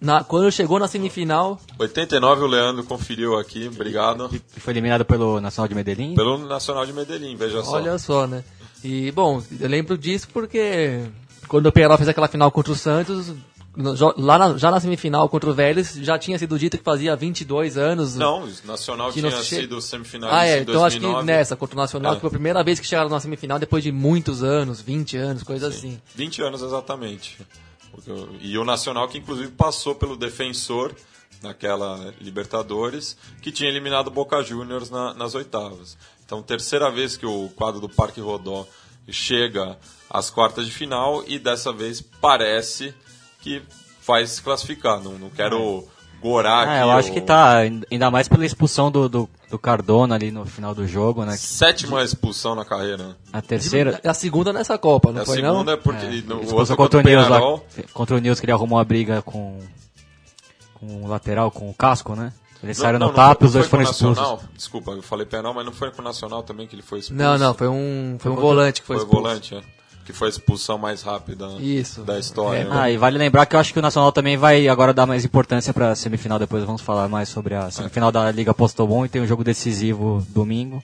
na, 0.01 0.25
quando 0.25 0.51
chegou 0.51 0.81
na 0.81 0.89
semifinal. 0.89 1.61
89 1.79 2.43
o 2.43 2.47
Leandro 2.49 2.83
conferiu 2.83 3.39
aqui, 3.39 3.71
obrigado. 3.73 4.29
E 4.57 4.61
foi 4.61 4.73
eliminado 4.73 5.05
pelo 5.05 5.41
Nacional 5.41 5.69
de 5.69 5.75
Medellín? 5.77 6.17
Pelo 6.17 6.39
Nacional 6.39 6.85
de 6.85 6.93
Medellín, 6.93 7.37
veja 7.37 7.62
só. 7.62 7.77
Olha 7.77 7.97
só, 7.99 8.27
né? 8.27 8.43
E, 8.85 9.11
bom, 9.12 9.43
eu 9.61 9.69
lembro 9.69 9.97
disso 9.97 10.29
porque 10.33 11.01
quando 11.49 11.67
o 11.67 11.73
Penharol 11.73 11.97
fez 11.97 12.09
aquela 12.09 12.29
final 12.29 12.51
contra 12.51 12.73
o 12.73 12.77
Santos, 12.77 13.33
lá 14.17 14.39
na, 14.39 14.59
já 14.59 14.71
na 14.71 14.81
semifinal 14.81 15.29
contra 15.29 15.49
o 15.49 15.55
Vélez, 15.55 15.95
já 15.97 16.19
tinha 16.19 16.39
sido 16.39 16.59
dito 16.59 16.77
que 16.77 16.85
fazia 16.85 17.17
22 17.17 17.79
anos. 17.79 18.17
Não, 18.17 18.45
o 18.45 18.49
Nacional 18.65 19.12
tinha 19.12 19.31
sido 19.43 19.81
semifinal 19.81 20.31
Ah, 20.33 20.47
é, 20.47 20.61
então 20.61 20.75
2009. 20.75 20.87
acho 20.87 21.21
que 21.21 21.27
nessa, 21.27 21.57
contra 21.57 21.77
o 21.77 21.81
Nacional, 21.81 22.15
é. 22.15 22.21
foi 22.21 22.29
a 22.29 22.31
primeira 22.31 22.62
vez 22.62 22.79
que 22.79 22.87
chegaram 22.87 23.09
na 23.09 23.21
semifinal 23.21 23.59
depois 23.59 23.83
de 23.83 23.91
muitos 23.91 24.43
anos, 24.43 24.81
20 24.81 25.17
anos, 25.17 25.43
coisa 25.43 25.71
Sim. 25.71 25.77
assim. 25.77 26.01
20 26.15 26.43
anos 26.43 26.62
exatamente. 26.62 27.39
E 28.41 28.57
o 28.59 28.65
Nacional 28.65 29.09
que 29.09 29.19
inclusive 29.19 29.51
passou 29.53 29.95
pelo 29.95 30.17
defensor 30.17 30.95
naquela 31.43 32.15
Libertadores, 32.21 33.17
que 33.41 33.53
tinha 33.53 33.69
eliminado 33.69 34.09
o 34.09 34.11
Boca 34.11 34.43
Juniors 34.43 34.91
na, 34.91 35.15
nas 35.15 35.35
oitavas. 35.35 35.97
Então, 36.25 36.43
terceira 36.43 36.91
vez 36.91 37.17
que 37.17 37.27
o 37.27 37.51
quadro 37.57 37.81
do 37.81 37.89
Parque 37.89 38.21
Rodó 38.21 38.67
chega 39.09 39.77
às 40.09 40.31
quartas 40.31 40.67
de 40.67 40.73
final 40.73 41.25
e 41.27 41.39
dessa 41.39 41.73
vez 41.73 42.01
parece 42.01 42.95
que 43.41 43.63
vai 44.07 44.27
se 44.27 44.41
classificar. 44.41 45.01
Não, 45.01 45.19
não 45.19 45.31
quero 45.31 45.87
gorar 46.23 46.69
é, 46.69 46.83
Eu 46.83 46.91
acho 46.93 47.11
o... 47.11 47.13
que 47.13 47.21
tá, 47.21 47.59
ainda 47.59 48.11
mais 48.11 48.29
pela 48.29 48.47
expulsão 48.47 48.91
do, 48.91 49.09
do, 49.09 49.29
do, 49.51 49.59
Cardona 49.59 50.15
ali 50.15 50.31
no 50.31 50.47
final 50.47 50.75
do 50.75 50.87
jogo, 50.87 51.25
né? 51.25 51.37
Sétima 51.37 52.03
expulsão 52.03 52.55
na 52.55 52.65
carreira. 52.65 53.17
A 53.33 53.43
terceira. 53.43 54.01
É 54.05 54.09
a 54.09 54.15
segunda 54.15 54.53
nessa 54.53 54.79
Copa, 54.79 55.13
não 55.13 55.23
a 55.23 55.27
foi 55.27 55.37
segunda 55.37 55.65
não? 55.65 55.73
é 55.73 55.77
porque 55.77 56.07
é. 56.07 56.23
No, 56.23 56.43
expulsão 56.43 56.77
contra 56.77 57.01
o 57.01 57.03
Nils 57.03 57.29
lá, 57.29 57.41
contra 57.93 58.17
o 58.17 58.21
Nils 58.21 58.39
que 58.39 58.47
ele 58.47 58.53
arrumou 58.53 58.79
a 58.79 58.85
briga 58.85 59.21
com, 59.21 59.59
com 60.83 61.05
o 61.05 61.09
lateral, 61.09 61.51
com 61.51 61.71
o 61.71 61.75
casco, 61.75 62.17
né? 62.17 62.33
Eles 62.62 62.77
saíram 62.77 62.99
no 62.99 63.12
tapa 63.12 63.45
e 63.45 63.47
os 63.47 63.53
dois 63.53 63.67
foram 63.67 63.85
expulsos. 63.85 64.41
Desculpa, 64.57 64.93
eu 64.93 65.03
falei 65.03 65.27
penal, 65.27 65.55
mas 65.55 65.65
não 65.65 65.73
foi 65.73 65.91
com 65.91 66.01
o 66.01 66.05
Nacional 66.05 66.43
também 66.43 66.67
que 66.67 66.75
ele 66.75 66.83
foi 66.83 66.99
expulso. 67.01 67.21
Não, 67.21 67.39
não, 67.39 67.55
foi 67.55 67.69
um, 67.69 68.17
foi 68.19 68.31
um 68.31 68.37
volante 68.37 68.81
que 68.81 68.87
foi, 68.87 68.97
foi 68.97 69.05
expulso. 69.05 69.23
volante, 69.23 69.55
é 69.57 69.62
que 70.05 70.12
foi 70.12 70.29
a 70.29 70.31
expulsão 70.31 70.79
mais 70.79 71.03
rápida 71.03 71.47
Isso. 71.61 72.03
da 72.03 72.19
história. 72.19 72.61
É. 72.61 72.65
Né? 72.65 72.71
Ah, 72.73 72.91
e 72.91 72.97
vale 72.97 73.19
lembrar 73.19 73.47
que 73.47 73.55
eu 73.55 73.61
acho 73.61 73.73
que 73.73 73.79
o 73.79 73.83
Nacional 73.83 74.11
também 74.11 74.37
vai 74.37 74.67
agora 74.69 74.93
dar 74.93 75.07
mais 75.07 75.25
importância 75.25 75.73
para 75.73 75.91
a 75.91 75.97
semifinal, 75.97 76.39
depois 76.39 76.65
vamos 76.65 76.83
falar 76.83 77.09
mais 77.09 77.29
sobre 77.29 77.55
a 77.55 77.71
semifinal 77.71 78.09
é. 78.09 78.12
da 78.12 78.31
Liga 78.33 78.53
Postobon 78.53 79.05
e 79.05 79.09
tem 79.09 79.23
um 79.23 79.27
jogo 79.27 79.45
decisivo 79.45 80.27
domingo. 80.31 80.83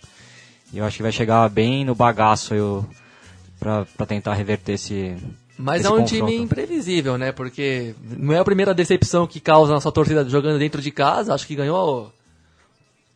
E 0.73 0.79
eu 0.79 0.85
acho 0.85 0.97
que 0.97 1.03
vai 1.03 1.13
chegar 1.13 1.49
bem 1.49 1.85
no 1.85 1.95
bagaço 1.95 2.87
para 3.59 4.07
tentar 4.07 4.35
reverter 4.35 4.75
esse 4.75 5.17
mas 5.59 5.85
é 5.85 5.89
um 5.89 6.03
confronto. 6.03 6.15
time 6.15 6.37
imprevisível, 6.37 7.19
né? 7.19 7.33
Porque 7.33 7.95
não 8.01 8.33
é 8.33 8.39
a 8.39 8.45
primeira 8.45 8.73
decepção 8.73 9.27
que 9.27 9.41
causa 9.41 9.75
a 9.75 9.81
sua 9.81 9.91
torcida 9.91 10.27
jogando 10.29 10.59
dentro 10.59 10.81
de 10.81 10.93
casa. 10.93 11.35
Acho 11.35 11.47
que 11.47 11.57
ganhou 11.57 12.13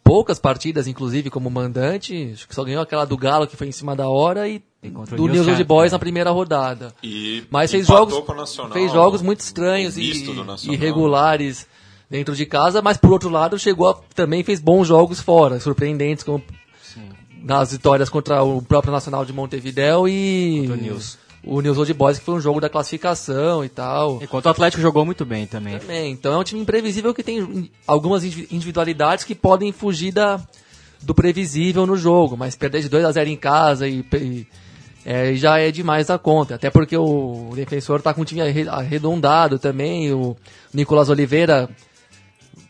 poucas 0.02 0.40
partidas, 0.40 0.88
inclusive, 0.88 1.30
como 1.30 1.48
mandante. 1.48 2.32
Acho 2.32 2.48
que 2.48 2.54
só 2.54 2.64
ganhou 2.64 2.82
aquela 2.82 3.04
do 3.04 3.16
Galo, 3.16 3.46
que 3.46 3.56
foi 3.56 3.68
em 3.68 3.72
cima 3.72 3.94
da 3.94 4.08
hora, 4.08 4.48
e 4.48 4.60
do 5.16 5.28
News 5.28 5.46
Old 5.46 5.62
Boys 5.62 5.92
na 5.92 6.00
primeira 6.00 6.30
rodada. 6.30 6.92
E 7.00 7.44
Mas 7.48 7.70
fez 7.70 7.86
jogos, 7.86 8.20
fez 8.72 8.92
jogos 8.92 9.22
muito 9.22 9.40
estranhos 9.40 9.96
e 9.96 10.12
irregulares 10.64 11.68
dentro 12.10 12.34
de 12.34 12.44
casa, 12.44 12.82
mas 12.82 12.98
por 12.98 13.12
outro 13.12 13.30
lado 13.30 13.58
chegou 13.58 13.88
a, 13.88 13.94
também 14.14 14.42
fez 14.42 14.60
bons 14.60 14.86
jogos 14.86 15.20
fora, 15.20 15.58
surpreendentes, 15.60 16.22
como 16.22 16.44
Sim. 16.82 17.08
nas 17.42 17.72
vitórias 17.72 18.10
contra 18.10 18.42
o 18.42 18.60
próprio 18.60 18.92
Nacional 18.92 19.24
de 19.24 19.32
Montevideo 19.32 20.06
e 20.06 20.68
o 20.68 20.76
News 20.76 21.21
Old 21.44 21.94
Boys, 21.94 22.18
que 22.18 22.24
foi 22.24 22.34
um 22.34 22.40
jogo 22.40 22.60
da 22.60 22.68
classificação 22.68 23.64
e 23.64 23.68
tal. 23.68 24.22
Enquanto 24.22 24.46
o 24.46 24.48
Atlético 24.48 24.80
jogou 24.80 25.04
muito 25.04 25.24
bem 25.24 25.46
também. 25.46 25.78
Também. 25.78 26.12
Então 26.12 26.32
é 26.32 26.38
um 26.38 26.44
time 26.44 26.60
imprevisível 26.60 27.12
que 27.12 27.22
tem 27.22 27.70
algumas 27.86 28.24
individualidades 28.24 29.24
que 29.24 29.34
podem 29.34 29.72
fugir 29.72 30.12
da, 30.12 30.40
do 31.02 31.14
previsível 31.14 31.86
no 31.86 31.96
jogo, 31.96 32.36
mas 32.36 32.54
perder 32.54 32.82
de 32.82 32.88
2 32.88 33.04
a 33.04 33.12
0 33.12 33.28
em 33.28 33.36
casa 33.36 33.88
e, 33.88 34.04
e 34.14 34.46
é, 35.04 35.34
já 35.34 35.58
é 35.58 35.70
demais 35.70 36.06
da 36.06 36.18
conta. 36.18 36.54
Até 36.54 36.70
porque 36.70 36.96
o 36.96 37.50
defensor 37.54 37.98
está 37.98 38.14
com 38.14 38.22
um 38.22 38.24
time 38.24 38.40
arredondado 38.68 39.58
também. 39.58 40.12
O 40.12 40.36
Nicolas 40.72 41.08
Oliveira 41.08 41.68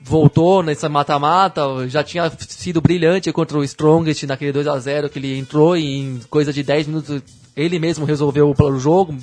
voltou 0.00 0.62
nessa 0.62 0.88
mata-mata, 0.88 1.62
já 1.88 2.02
tinha 2.02 2.30
sido 2.48 2.80
brilhante 2.80 3.30
contra 3.32 3.58
o 3.58 3.64
Strongest 3.64 4.24
naquele 4.24 4.52
2 4.52 4.66
a 4.66 4.78
0 4.78 5.08
que 5.08 5.18
ele 5.18 5.38
entrou 5.38 5.76
e 5.76 5.98
em 5.98 6.20
coisa 6.28 6.52
de 6.52 6.62
10 6.62 6.86
minutos 6.88 7.22
ele 7.56 7.78
mesmo 7.78 8.04
resolveu 8.04 8.54
o 8.58 8.78
jogo, 8.78 9.16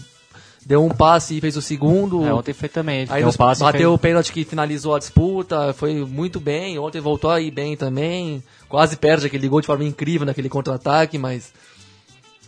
deu 0.65 0.83
um 0.83 0.89
passe 0.89 1.37
e 1.37 1.41
fez 1.41 1.57
o 1.57 1.61
segundo. 1.61 2.23
É, 2.25 2.33
ontem 2.33 2.53
foi 2.53 2.69
também. 2.69 3.05
Aí 3.09 3.23
passe 3.37 3.61
bateu 3.61 3.93
o 3.93 3.97
pênalti 3.97 4.31
que 4.31 4.43
finalizou 4.43 4.95
a 4.95 4.99
disputa, 4.99 5.73
foi 5.73 6.05
muito 6.05 6.39
bem. 6.39 6.77
Ontem 6.77 7.01
voltou 7.01 7.31
aí 7.31 7.49
bem 7.49 7.75
também. 7.75 8.43
Quase 8.67 8.97
perde 8.97 9.25
aquele 9.25 9.47
gol 9.47 9.61
de 9.61 9.67
forma 9.67 9.83
incrível 9.83 10.25
naquele 10.25 10.49
contra-ataque, 10.49 11.17
mas. 11.17 11.53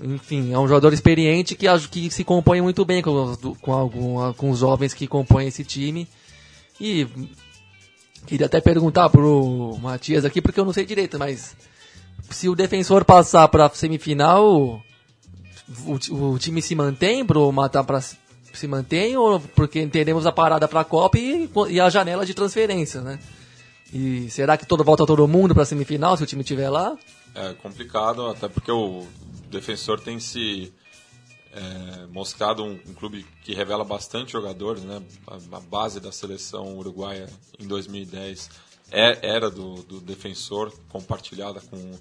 Enfim, 0.04 0.52
é 0.52 0.58
um 0.58 0.68
jogador 0.68 0.94
experiente 0.94 1.56
que, 1.56 1.68
que 1.90 2.10
se 2.10 2.24
compõe 2.24 2.60
muito 2.60 2.84
bem 2.84 3.04
com, 3.04 3.36
com, 3.62 3.72
algum, 3.72 4.34
com 4.34 4.50
os 4.50 4.60
jovens 4.60 4.94
que 4.96 5.06
compõem 5.06 5.48
esse 5.48 5.64
time. 5.64 6.08
E 6.80 7.08
queria 8.26 8.48
até 8.48 8.60
perguntar 8.60 9.10
pro 9.10 9.78
Matias 9.80 10.26
aqui, 10.26 10.42
porque 10.42 10.60
eu 10.60 10.66
não 10.66 10.74
sei 10.74 10.86
direito, 10.86 11.20
mas 11.20 11.56
se 12.32 12.50
o 12.50 12.56
defensor 12.56 13.06
passar 13.06 13.48
para 13.48 13.70
semifinal, 13.70 14.82
o, 15.86 16.34
o 16.34 16.40
time 16.40 16.62
se 16.62 16.76
mantém 16.76 17.26
pro 17.26 17.52
matar 17.52 17.84
para 17.84 18.02
se 18.02 18.68
mantém 18.68 19.16
ou 19.16 19.40
porque 19.40 19.82
entendemos 19.82 20.26
a 20.26 20.32
parada 20.32 20.68
para 20.68 20.82
a 20.82 20.86
Copa 20.86 21.18
e, 21.18 21.50
e, 21.70 21.80
a 21.80 21.90
janela 21.90 22.26
de 22.26 22.34
transferência, 22.34 23.02
né? 23.02 23.20
E 23.94 24.30
será 24.30 24.58
que 24.58 24.66
todo 24.66 24.84
volta 24.84 25.06
todo 25.06 25.28
mundo 25.28 25.54
para 25.54 25.66
semifinal 25.66 26.18
se 26.18 26.24
o 26.24 26.26
time 26.26 26.42
estiver 26.42 26.70
lá? 26.70 26.98
É 27.34 27.54
complicado, 27.54 28.28
até 28.28 28.48
porque 28.48 28.72
o 28.72 29.06
defensor 29.50 30.00
tem 30.00 30.20
se 30.20 30.74
é, 31.54 32.06
mostrado 32.08 32.64
um, 32.64 32.72
um, 32.72 32.94
clube 32.94 33.26
que 33.44 33.54
revela 33.54 33.84
bastante 33.84 34.34
jogadores, 34.34 34.84
né? 34.84 35.02
A, 35.28 35.58
a, 35.58 35.60
base 35.60 36.00
da 36.00 36.12
seleção 36.12 36.78
uruguaia 36.78 37.28
em 37.60 37.68
2010 37.68 38.50
é, 38.92 39.20
era 39.22 39.50
do, 39.50 39.76
do 39.84 40.02
defensor, 40.02 40.74
compartilhada 40.90 41.62
com 41.62 41.94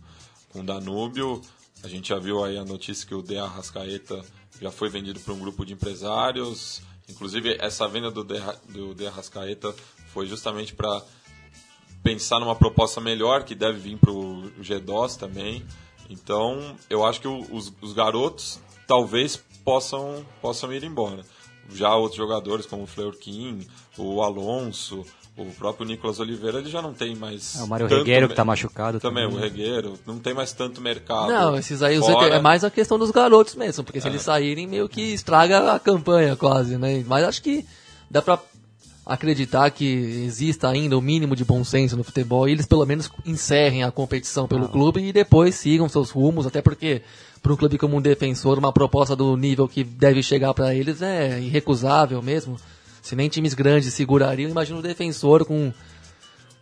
com 0.52 0.64
Danúbio. 0.64 1.40
A 1.82 1.88
gente 1.88 2.10
já 2.10 2.18
viu 2.18 2.44
aí 2.44 2.58
a 2.58 2.64
notícia 2.64 3.06
que 3.06 3.14
o 3.14 3.22
De 3.22 3.38
Arrascaeta 3.38 4.22
já 4.60 4.70
foi 4.70 4.88
vendido 4.88 5.18
para 5.20 5.32
um 5.32 5.38
grupo 5.38 5.64
de 5.64 5.72
empresários 5.72 6.82
Inclusive, 7.10 7.56
essa 7.60 7.88
venda 7.88 8.10
do 8.10 8.22
De, 8.22 8.40
do 8.68 8.94
de 8.94 9.06
Arrascaeta 9.06 9.74
foi 10.12 10.26
justamente 10.26 10.74
para 10.74 11.02
pensar 12.02 12.38
numa 12.38 12.54
proposta 12.54 13.00
melhor 13.00 13.44
que 13.44 13.54
deve 13.54 13.78
vir 13.78 13.98
para 13.98 14.12
o 14.12 14.50
G2 14.60 15.16
também. 15.16 15.66
Então, 16.08 16.76
eu 16.88 17.04
acho 17.04 17.20
que 17.20 17.28
os, 17.28 17.72
os 17.80 17.92
garotos 17.92 18.60
talvez 18.86 19.36
possam, 19.64 20.24
possam 20.40 20.72
ir 20.72 20.84
embora. 20.84 21.24
Já 21.72 21.94
outros 21.94 22.16
jogadores 22.16 22.66
como 22.66 22.84
o 22.84 22.86
Fleurquim, 22.86 23.66
o 23.96 24.22
Alonso, 24.22 25.04
o 25.42 25.52
próprio 25.52 25.86
Nicolas 25.86 26.20
Oliveira, 26.20 26.58
ele 26.58 26.70
já 26.70 26.82
não 26.82 26.92
tem 26.92 27.14
mais. 27.14 27.56
É, 27.58 27.62
o 27.62 27.68
Mário 27.68 27.86
Regueiro 27.86 28.26
que 28.26 28.32
está 28.32 28.44
machucado 28.44 29.00
também. 29.00 29.24
Também, 29.24 29.38
o 29.38 29.40
Regueiro, 29.40 29.98
não 30.06 30.18
tem 30.18 30.34
mais 30.34 30.52
tanto 30.52 30.80
mercado. 30.80 31.28
Não, 31.28 31.56
esses 31.56 31.82
aí 31.82 31.98
fora. 31.98 32.34
é 32.34 32.40
mais 32.40 32.64
a 32.64 32.70
questão 32.70 32.98
dos 32.98 33.10
garotos 33.10 33.54
mesmo, 33.54 33.84
porque 33.84 34.00
se 34.00 34.06
é. 34.06 34.10
eles 34.10 34.22
saírem, 34.22 34.66
meio 34.66 34.88
que 34.88 35.00
estraga 35.00 35.72
a 35.72 35.78
campanha 35.78 36.36
quase, 36.36 36.76
né? 36.76 37.04
Mas 37.06 37.24
acho 37.24 37.42
que 37.42 37.64
dá 38.10 38.20
pra 38.20 38.38
acreditar 39.04 39.70
que 39.70 39.84
exista 39.84 40.68
ainda 40.68 40.96
o 40.96 41.00
mínimo 41.00 41.34
de 41.34 41.44
bom 41.44 41.64
senso 41.64 41.96
no 41.96 42.04
futebol 42.04 42.48
e 42.48 42.52
eles 42.52 42.66
pelo 42.66 42.86
menos 42.86 43.10
encerrem 43.26 43.82
a 43.82 43.90
competição 43.90 44.46
pelo 44.46 44.66
ah. 44.66 44.68
clube 44.68 45.00
e 45.00 45.12
depois 45.12 45.54
sigam 45.54 45.88
seus 45.88 46.10
rumos, 46.10 46.46
até 46.46 46.62
porque 46.62 47.02
para 47.42 47.52
um 47.52 47.56
clube 47.56 47.78
como 47.78 47.96
um 47.96 48.00
defensor, 48.00 48.58
uma 48.58 48.72
proposta 48.72 49.16
do 49.16 49.36
nível 49.36 49.66
que 49.66 49.82
deve 49.82 50.22
chegar 50.22 50.52
para 50.54 50.74
eles 50.74 51.02
é 51.02 51.40
irrecusável 51.40 52.22
mesmo. 52.22 52.56
Se 53.02 53.16
nem 53.16 53.28
times 53.28 53.54
grandes 53.54 53.92
segurariam, 53.92 54.50
imagina 54.50 54.78
o 54.78 54.82
defensor 54.82 55.44
com, 55.44 55.72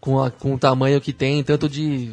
com, 0.00 0.22
a, 0.22 0.30
com 0.30 0.54
o 0.54 0.58
tamanho 0.58 1.00
que 1.00 1.12
tem, 1.12 1.42
tanto 1.42 1.68
de 1.68 2.12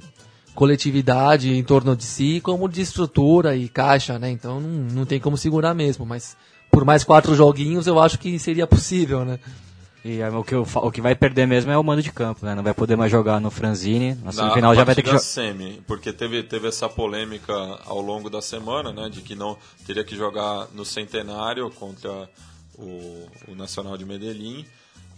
coletividade 0.54 1.54
em 1.54 1.64
torno 1.64 1.96
de 1.96 2.04
si, 2.04 2.40
como 2.42 2.70
de 2.70 2.82
estrutura 2.82 3.56
e 3.56 3.68
caixa, 3.68 4.18
né? 4.18 4.32
Então 4.32 4.60
não, 4.60 4.70
não 4.70 5.06
tem 5.06 5.20
como 5.20 5.38
segurar 5.38 5.74
mesmo, 5.74 6.06
mas 6.06 6.38
por 6.72 6.86
mais 6.86 7.04
quatro 7.04 7.36
joguinhos 7.36 7.88
eu 7.88 8.00
acho 8.00 8.18
que 8.18 8.40
seria 8.40 8.66
possível, 8.66 9.26
né? 9.26 9.40
E 10.08 10.22
o 10.22 10.44
que, 10.44 10.56
o 10.56 10.92
que 10.92 11.02
vai 11.02 11.16
perder 11.16 11.48
mesmo 11.48 11.72
é 11.72 11.78
o 11.78 11.84
mando 11.84 12.04
de 12.04 12.12
campo, 12.12 12.46
né? 12.46 12.54
Não 12.54 12.62
vai 12.62 12.76
poder 12.76 12.96
mais 12.96 13.12
jogar 13.12 13.42
no 13.42 13.50
Franzini. 13.50 14.14
Na 14.24 14.32
semifinal 14.32 14.70
na 14.70 14.76
já 14.76 14.84
vai 14.84 14.94
ter 14.94 15.02
que 15.02 15.08
jogar. 15.08 15.20
semi, 15.20 15.82
porque 15.88 16.14
teve, 16.14 16.44
teve 16.44 16.68
essa 16.68 16.88
polêmica 16.88 17.52
ao 17.88 18.00
longo 18.02 18.30
da 18.30 18.40
semana, 18.40 18.94
né? 18.94 19.10
De 19.10 19.22
que 19.22 19.34
não 19.34 19.58
teria 19.84 20.04
que 20.04 20.16
jogar 20.16 20.68
no 20.76 20.86
centenário 20.86 21.72
contra 21.72 22.30
o, 22.78 23.28
o 23.50 23.56
Nacional 23.56 23.98
de 23.98 24.06
Medellín. 24.06 24.66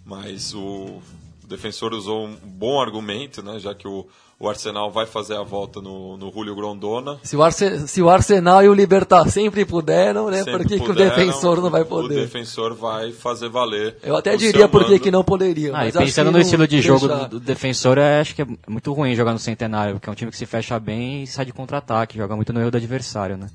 Mas 0.05 0.53
o 0.53 1.01
defensor 1.47 1.93
usou 1.93 2.25
um 2.25 2.35
bom 2.35 2.81
argumento, 2.81 3.41
né? 3.41 3.59
Já 3.59 3.73
que 3.73 3.87
o, 3.87 4.05
o 4.39 4.47
Arsenal 4.47 4.91
vai 4.91 5.05
fazer 5.05 5.35
a 5.35 5.43
volta 5.43 5.81
no, 5.81 6.17
no 6.17 6.31
Julio 6.31 6.55
Grondona. 6.55 7.19
Se 7.23 7.35
o, 7.35 7.41
Arce, 7.41 7.87
se 7.87 8.01
o 8.01 8.09
Arsenal 8.09 8.63
e 8.63 8.69
o 8.69 8.73
Libertar 8.73 9.29
sempre 9.29 9.65
puderam, 9.65 10.29
né? 10.29 10.43
Sempre 10.43 10.51
por 10.51 10.67
que, 10.67 10.77
puderam, 10.77 10.85
que 10.85 10.91
o 10.91 10.95
defensor 10.95 11.61
não 11.61 11.69
vai 11.69 11.83
poder? 11.83 12.19
O 12.19 12.21
defensor 12.21 12.75
vai 12.75 13.11
fazer 13.11 13.49
valer. 13.49 13.97
Eu 14.03 14.15
até 14.15 14.35
diria 14.35 14.67
por 14.67 14.85
que 14.99 15.09
não 15.09 15.23
poderia. 15.23 15.75
Ah, 15.75 15.91
pensando 15.91 16.31
no 16.31 16.39
estilo 16.39 16.67
de 16.67 16.81
jogo 16.81 17.07
do, 17.07 17.27
do, 17.29 17.39
defensor, 17.39 17.97
acho 17.97 18.35
que 18.35 18.41
é 18.41 18.47
muito 18.67 18.93
ruim 18.93 19.15
jogar 19.15 19.33
no 19.33 19.39
Centenário, 19.39 19.95
porque 19.95 20.09
é 20.09 20.11
um 20.11 20.15
time 20.15 20.31
que 20.31 20.37
se 20.37 20.45
fecha 20.45 20.79
bem 20.79 21.23
e 21.23 21.27
sai 21.27 21.45
de 21.45 21.53
contra-ataque, 21.53 22.17
joga 22.17 22.35
muito 22.35 22.53
no 22.53 22.59
erro 22.59 22.71
do 22.71 22.77
adversário, 22.77 23.37
né? 23.37 23.49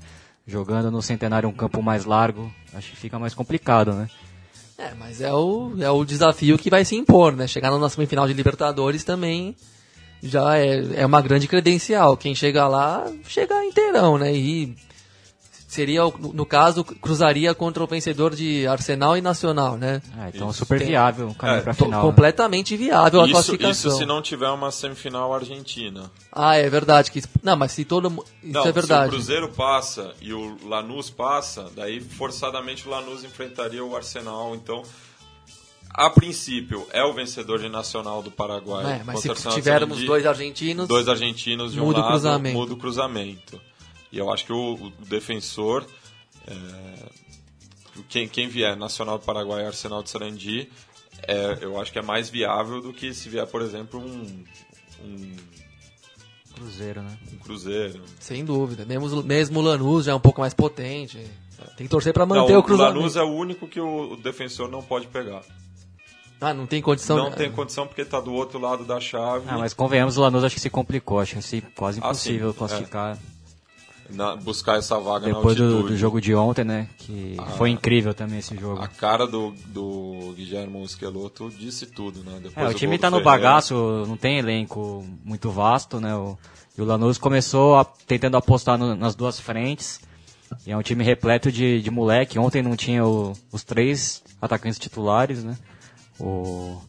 Jogando 0.45 0.91
no 0.91 1.01
Centenário 1.01 1.47
um 1.47 1.53
campo 1.53 1.81
mais 1.81 2.05
largo, 2.05 2.53
acho 2.73 2.91
que 2.91 2.97
fica 2.97 3.17
mais 3.17 3.33
complicado, 3.33 3.93
né? 3.93 4.09
É, 4.77 4.93
mas 4.95 5.21
é 5.21 5.33
o, 5.33 5.73
é 5.79 5.89
o 5.89 6.03
desafio 6.03 6.57
que 6.57 6.69
vai 6.69 6.83
se 6.83 6.95
impor, 6.95 7.33
né? 7.33 7.47
Chegar 7.47 7.71
na 7.71 7.89
semifinal 7.89 8.27
de 8.27 8.33
Libertadores 8.33 9.03
também 9.03 9.55
já 10.21 10.57
é, 10.57 11.01
é 11.01 11.05
uma 11.05 11.21
grande 11.21 11.47
credencial. 11.47 12.17
Quem 12.17 12.33
chega 12.33 12.67
lá, 12.67 13.05
chega 13.27 13.63
inteirão, 13.63 14.17
né? 14.17 14.33
E 14.33 14.75
seria, 15.73 16.01
no 16.03 16.45
caso, 16.45 16.83
cruzaria 16.83 17.53
contra 17.53 17.83
o 17.83 17.87
vencedor 17.87 18.35
de 18.35 18.65
Arsenal 18.67 19.17
e 19.17 19.21
Nacional, 19.21 19.77
né? 19.77 20.01
Ah, 20.17 20.29
então 20.29 20.49
isso. 20.49 20.59
super 20.59 20.83
viável 20.83 21.29
o 21.29 21.35
caminho 21.35 21.59
é, 21.59 21.61
para 21.61 21.73
final. 21.73 22.01
Né? 22.01 22.09
Completamente 22.09 22.77
viável 22.77 23.21
isso, 23.21 23.29
a 23.29 23.33
classificação. 23.33 23.91
Isso 23.91 23.99
se 23.99 24.05
não 24.05 24.21
tiver 24.21 24.49
uma 24.49 24.71
semifinal 24.71 25.33
argentina. 25.33 26.11
Ah, 26.31 26.55
é 26.55 26.69
verdade. 26.69 27.11
Que, 27.11 27.21
não, 27.41 27.55
mas 27.55 27.71
se 27.71 27.83
todo 27.83 28.07
isso 28.07 28.53
não, 28.53 28.65
é 28.65 28.71
verdade. 28.71 29.03
Se 29.03 29.07
o 29.07 29.11
Cruzeiro 29.11 29.49
passa 29.49 30.13
e 30.21 30.33
o 30.33 30.57
Lanús 30.65 31.09
passa, 31.09 31.69
daí 31.75 31.99
forçadamente 31.99 32.87
o 32.87 32.91
Lanús 32.91 33.23
enfrentaria 33.23 33.83
o 33.83 33.95
Arsenal, 33.95 34.55
então 34.55 34.83
a 35.93 36.09
princípio, 36.09 36.87
é 36.91 37.03
o 37.03 37.13
vencedor 37.13 37.59
de 37.59 37.69
Nacional 37.69 38.23
do 38.23 38.31
Paraguai. 38.31 38.99
É, 38.99 39.03
mas 39.03 39.19
se 39.19 39.29
tivermos 39.51 40.03
dois 40.03 40.25
argentinos, 40.25 40.87
dois 40.87 41.07
argentinos 41.07 41.73
de 41.73 41.79
um 41.79 41.85
muda 41.85 41.99
lado, 41.99 42.09
cruzamento. 42.09 42.57
muda 42.57 42.73
o 42.73 42.77
cruzamento. 42.77 43.61
E 44.13 44.19
eu 44.19 44.31
acho 44.31 44.45
que 44.45 44.53
o, 44.53 44.75
o 44.75 44.91
defensor, 45.07 45.83
é, 46.45 46.53
quem, 48.07 48.27
quem 48.27 48.47
vier 48.47 48.77
Nacional 48.77 49.17
do 49.17 49.25
Paraguai 49.25 49.63
e 49.63 49.65
Arsenal 49.65 50.03
de 50.03 50.11
Sarandi, 50.11 50.69
é, 51.27 51.57
eu 51.61 51.81
acho 51.81 51.91
que 51.91 51.97
é 51.97 52.01
mais 52.03 52.29
viável 52.29 52.79
do 52.79 52.93
que 52.93 53.11
se 53.11 53.27
vier, 53.27 53.47
por 53.47 53.63
exemplo, 53.63 53.99
um, 53.99 54.43
um 55.03 55.35
Cruzeiro, 56.53 57.01
né? 57.01 57.17
Um 57.33 57.37
Cruzeiro. 57.37 58.03
Sem 58.19 58.45
dúvida. 58.45 58.85
Mesmo, 58.85 59.23
mesmo 59.23 59.59
o 59.59 59.63
Lanús 59.63 60.05
já 60.05 60.11
é 60.11 60.15
um 60.15 60.19
pouco 60.19 60.41
mais 60.41 60.53
potente. 60.53 61.17
Tem 61.75 61.87
que 61.87 61.89
torcer 61.89 62.13
para 62.13 62.27
manter 62.27 62.53
não, 62.53 62.59
o 62.59 62.63
cruzamento. 62.63 62.97
O 62.97 62.99
Lanús 62.99 63.15
é 63.15 63.23
o 63.23 63.31
único 63.31 63.67
que 63.67 63.81
o 63.81 64.15
defensor 64.17 64.69
não 64.69 64.83
pode 64.83 65.07
pegar. 65.07 65.41
Ah, 66.39 66.53
não 66.53 66.67
tem 66.67 66.83
condição. 66.83 67.17
Não 67.17 67.31
tem 67.31 67.51
condição 67.51 67.87
porque 67.87 68.03
está 68.03 68.19
do 68.19 68.31
outro 68.31 68.59
lado 68.59 68.85
da 68.85 68.99
chave. 68.99 69.45
Ah, 69.47 69.57
mas 69.57 69.73
convenhamos, 69.73 70.17
o 70.17 70.21
Lanús 70.21 70.43
acho 70.43 70.53
que 70.53 70.61
se 70.61 70.69
complicou, 70.69 71.19
acho 71.19 71.39
que 71.39 71.61
quase 71.75 71.99
ah, 71.99 72.05
impossível 72.05 72.51
ah, 72.51 72.53
classificar. 72.53 73.17
É. 73.29 73.32
Na, 74.13 74.35
buscar 74.35 74.77
essa 74.77 74.99
vaga 74.99 75.25
Depois 75.25 75.55
do, 75.55 75.83
do, 75.83 75.97
jogo 75.97 76.21
de 76.21 76.35
ontem, 76.35 76.63
né? 76.63 76.87
Que 76.97 77.35
ah, 77.39 77.45
foi 77.57 77.71
incrível 77.71 78.13
também 78.13 78.39
esse 78.39 78.55
jogo. 78.55 78.81
A 78.81 78.87
cara 78.87 79.25
do, 79.25 79.53
do 79.67 80.33
Guilherme 80.35 80.83
Esqueloto 80.83 81.49
disse 81.49 81.87
tudo, 81.87 82.23
né? 82.23 82.39
Depois 82.43 82.67
é, 82.67 82.69
o 82.69 82.73
time 82.73 82.95
está 82.95 83.09
no 83.09 83.21
bagaço, 83.21 84.05
não 84.07 84.15
tem 84.15 84.37
elenco 84.37 85.03
muito 85.25 85.49
vasto, 85.49 85.99
né? 85.99 86.15
O, 86.15 86.37
e 86.77 86.81
o 86.81 86.85
Lanús 86.85 87.17
começou 87.17 87.75
a, 87.75 87.83
tentando 87.83 88.37
apostar 88.37 88.77
no, 88.77 88.95
nas 88.95 89.15
duas 89.15 89.39
frentes. 89.39 89.99
E 90.65 90.71
é 90.71 90.77
um 90.77 90.83
time 90.83 91.03
repleto 91.03 91.51
de, 91.51 91.81
de 91.81 91.89
moleque. 91.89 92.37
Ontem 92.37 92.61
não 92.61 92.75
tinha 92.75 93.03
o, 93.03 93.33
os 93.51 93.63
três 93.63 94.23
atacantes 94.39 94.77
titulares, 94.77 95.43
né? 95.43 95.57
O 96.19 96.79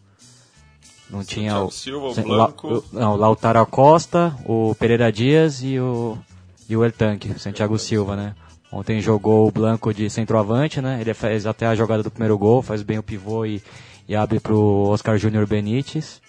não 1.11 1.23
tinha 1.23 1.59
o 1.61 1.71
Silva, 1.71 2.09
o 2.09 2.15
Blanco, 2.15 2.85
La, 2.93 3.01
não, 3.01 3.13
o 3.13 3.17
Lautaro 3.17 3.61
Acosta, 3.61 4.35
o 4.45 4.75
Pereira 4.75 5.13
Dias 5.13 5.63
e 5.63 5.79
o 5.79 6.19
e 6.69 6.77
o 6.77 6.85
El 6.85 6.93
Tanque, 6.93 7.31
o 7.31 7.39
Santiago 7.39 7.79
Silva, 7.79 8.17
né? 8.17 8.35
Ontem 8.73 9.01
jogou 9.01 9.47
o 9.47 9.53
Blanco 9.53 9.95
de 9.95 10.11
centroavante, 10.11 10.81
né? 10.81 11.01
Ele 11.01 11.15
faz 11.15 11.47
até 11.47 11.67
a 11.67 11.75
jogada 11.75 12.03
do 12.03 12.11
primeiro 12.11 12.37
gol, 12.37 12.61
faz 12.61 12.83
bem 12.83 12.99
o 12.99 13.03
pivô 13.03 13.45
e, 13.45 13.63
e 14.09 14.17
abre 14.17 14.41
pro 14.41 14.59
Oscar 14.89 15.17
Júnior 15.17 15.47
Benítez. 15.47 16.21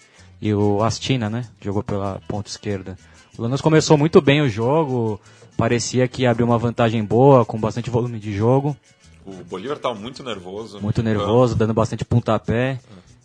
E 0.42 0.54
o 0.54 0.84
Astina, 0.84 1.30
né? 1.30 1.46
Jogou 1.60 1.82
pela 1.82 2.22
ponta 2.28 2.50
esquerda. 2.50 2.98
O 3.38 3.42
Lanús 3.42 3.62
começou 3.62 3.98
muito 3.98 4.22
bem 4.22 4.42
o 4.42 4.50
jogo, 4.50 5.20
parecia 5.58 6.08
que 6.08 6.26
abriu 6.26 6.46
uma 6.46 6.58
vantagem 6.58 7.04
boa, 7.04 7.44
com 7.46 7.60
bastante 7.60 7.90
volume 7.90 8.20
de 8.20 8.32
jogo. 8.32 8.78
O 9.26 9.44
Bolívar 9.44 9.78
estava 9.78 9.96
muito 9.96 10.24
nervoso. 10.24 10.80
Muito 10.80 11.02
nervoso, 11.02 11.56
dando 11.56 11.74
bastante 11.74 12.06
pontapé. 12.06 12.80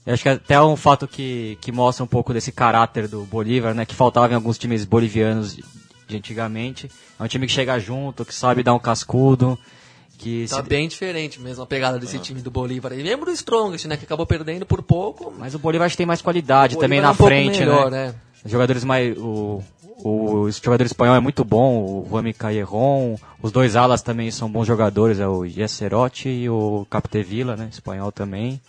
Eu 0.07 0.15
acho 0.15 0.23
que 0.23 0.29
até 0.31 0.55
é 0.55 0.63
um 0.63 0.77
fato 0.77 1.07
que, 1.07 1.59
que 1.61 1.71
mostra 1.71 2.03
um 2.03 2.07
pouco 2.07 2.33
desse 2.33 2.51
caráter 2.51 3.07
do 3.07 3.25
Bolívar, 3.25 3.75
né? 3.75 3.85
Que 3.85 3.95
faltava 3.95 4.33
em 4.33 4.37
alguns 4.37 4.57
times 4.57 4.87
bolivianos 4.87 5.59
de, 6.11 6.17
antigamente. 6.17 6.91
É 7.19 7.23
um 7.23 7.29
time 7.29 7.47
que 7.47 7.53
chega 7.53 7.79
junto, 7.79 8.25
que 8.25 8.35
sabe 8.35 8.63
dar 8.63 8.75
um 8.75 8.79
cascudo. 8.79 9.59
Que 10.19 10.47
tá 10.49 10.57
se... 10.57 10.63
bem 10.63 10.87
diferente 10.87 11.41
mesmo 11.41 11.63
a 11.63 11.67
pegada 11.67 11.99
desse 11.99 12.17
ah. 12.17 12.21
time 12.21 12.43
do 12.43 12.51
Bolívar. 12.51 12.93
E 12.93 13.03
lembra 13.03 13.27
do 13.27 13.33
Strongest, 13.33 13.87
né? 13.87 13.97
Que 13.97 14.05
acabou 14.05 14.27
perdendo 14.27 14.67
por 14.67 14.83
pouco. 14.83 15.33
Mas 15.39 15.55
o 15.55 15.59
Bolívar 15.59 15.91
tem 15.95 16.05
mais 16.05 16.21
qualidade 16.21 16.77
também 16.77 17.01
na 17.01 17.09
é 17.09 17.11
um 17.13 17.15
frente, 17.15 17.61
melhor, 17.61 17.91
né? 17.91 18.15
É. 18.45 18.49
Jogadores 18.49 18.85
mais. 18.85 19.17
O, 19.17 19.63
o 20.05 20.51
jogador 20.51 20.85
espanhol 20.85 21.15
é 21.15 21.21
muito 21.21 21.45
bom, 21.45 21.79
o 21.79 22.09
Rami 22.15 22.35
Callejon. 22.35 23.17
Os 23.43 23.51
dois 23.51 23.77
alas 23.77 24.03
também 24.03 24.31
são 24.31 24.51
bons 24.51 24.67
jogadores, 24.67 25.19
é 25.19 25.27
o 25.27 25.45
Yeserotti 25.45 26.29
e 26.29 26.51
o 26.51 26.87
Captevila, 26.91 27.57
né? 27.57 27.69
Espanhol 27.71 28.13
também. 28.13 28.61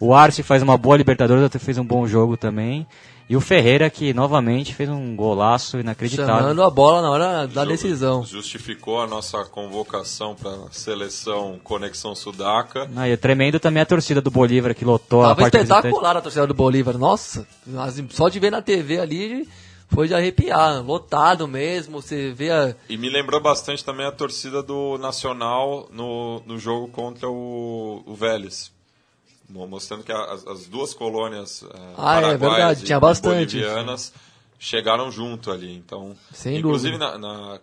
O 0.00 0.14
Arce 0.14 0.42
faz 0.42 0.62
uma 0.62 0.76
boa 0.76 0.96
Libertadores, 0.96 1.42
até 1.42 1.58
fez 1.58 1.78
um 1.78 1.84
bom 1.84 2.06
jogo 2.06 2.36
também. 2.36 2.86
E 3.28 3.36
o 3.36 3.40
Ferreira, 3.42 3.90
que 3.90 4.14
novamente 4.14 4.74
fez 4.74 4.88
um 4.88 5.14
golaço 5.14 5.78
inacreditável. 5.78 6.34
Chamando 6.34 6.62
a 6.62 6.70
bola 6.70 7.02
na 7.02 7.10
hora 7.10 7.46
da 7.46 7.64
decisão. 7.64 8.24
Justificou 8.24 9.02
a 9.02 9.06
nossa 9.06 9.44
convocação 9.44 10.34
para 10.34 10.50
a 10.50 10.70
seleção 10.70 11.60
Conexão 11.62 12.14
Sudaca. 12.14 12.90
Ah, 12.96 13.06
e 13.06 13.12
é 13.12 13.16
tremendo 13.18 13.60
também 13.60 13.82
a 13.82 13.86
torcida 13.86 14.22
do 14.22 14.30
Bolívar, 14.30 14.74
que 14.74 14.84
lotou 14.84 15.20
Tava 15.20 15.32
a 15.32 15.36
parte 15.36 15.58
espetacular 15.58 16.16
a 16.16 16.22
torcida 16.22 16.46
do 16.46 16.54
Bolívar. 16.54 16.96
Nossa, 16.96 17.46
só 18.08 18.30
de 18.30 18.40
ver 18.40 18.50
na 18.50 18.62
TV 18.62 18.98
ali 18.98 19.46
foi 19.88 20.06
de 20.06 20.14
arrepiar, 20.14 20.82
lotado 20.82 21.48
mesmo, 21.48 22.00
você 22.00 22.30
vê 22.30 22.50
a... 22.50 22.74
E 22.88 22.96
me 22.96 23.08
lembrou 23.08 23.40
bastante 23.40 23.84
também 23.84 24.06
a 24.06 24.12
torcida 24.12 24.62
do 24.62 24.98
Nacional 24.98 25.88
no, 25.90 26.42
no 26.46 26.58
jogo 26.58 26.88
contra 26.88 27.28
o, 27.28 28.02
o 28.06 28.14
Vélez. 28.14 28.70
Mostrando 29.48 30.04
que 30.04 30.12
as, 30.12 30.46
as 30.46 30.66
duas 30.66 30.92
colônias 30.92 31.62
uh, 31.62 31.68
ah, 31.96 32.20
é 32.20 32.36
verdade. 32.36 32.84
Tinha 32.84 33.00
bastante. 33.00 33.56
bolivianas 33.56 34.12
chegaram 34.58 35.10
junto 35.10 35.50
ali. 35.50 35.74
Então, 35.74 36.16
Sem 36.32 36.58
inclusive 36.58 36.98
na, 36.98 37.16
na, 37.16 37.60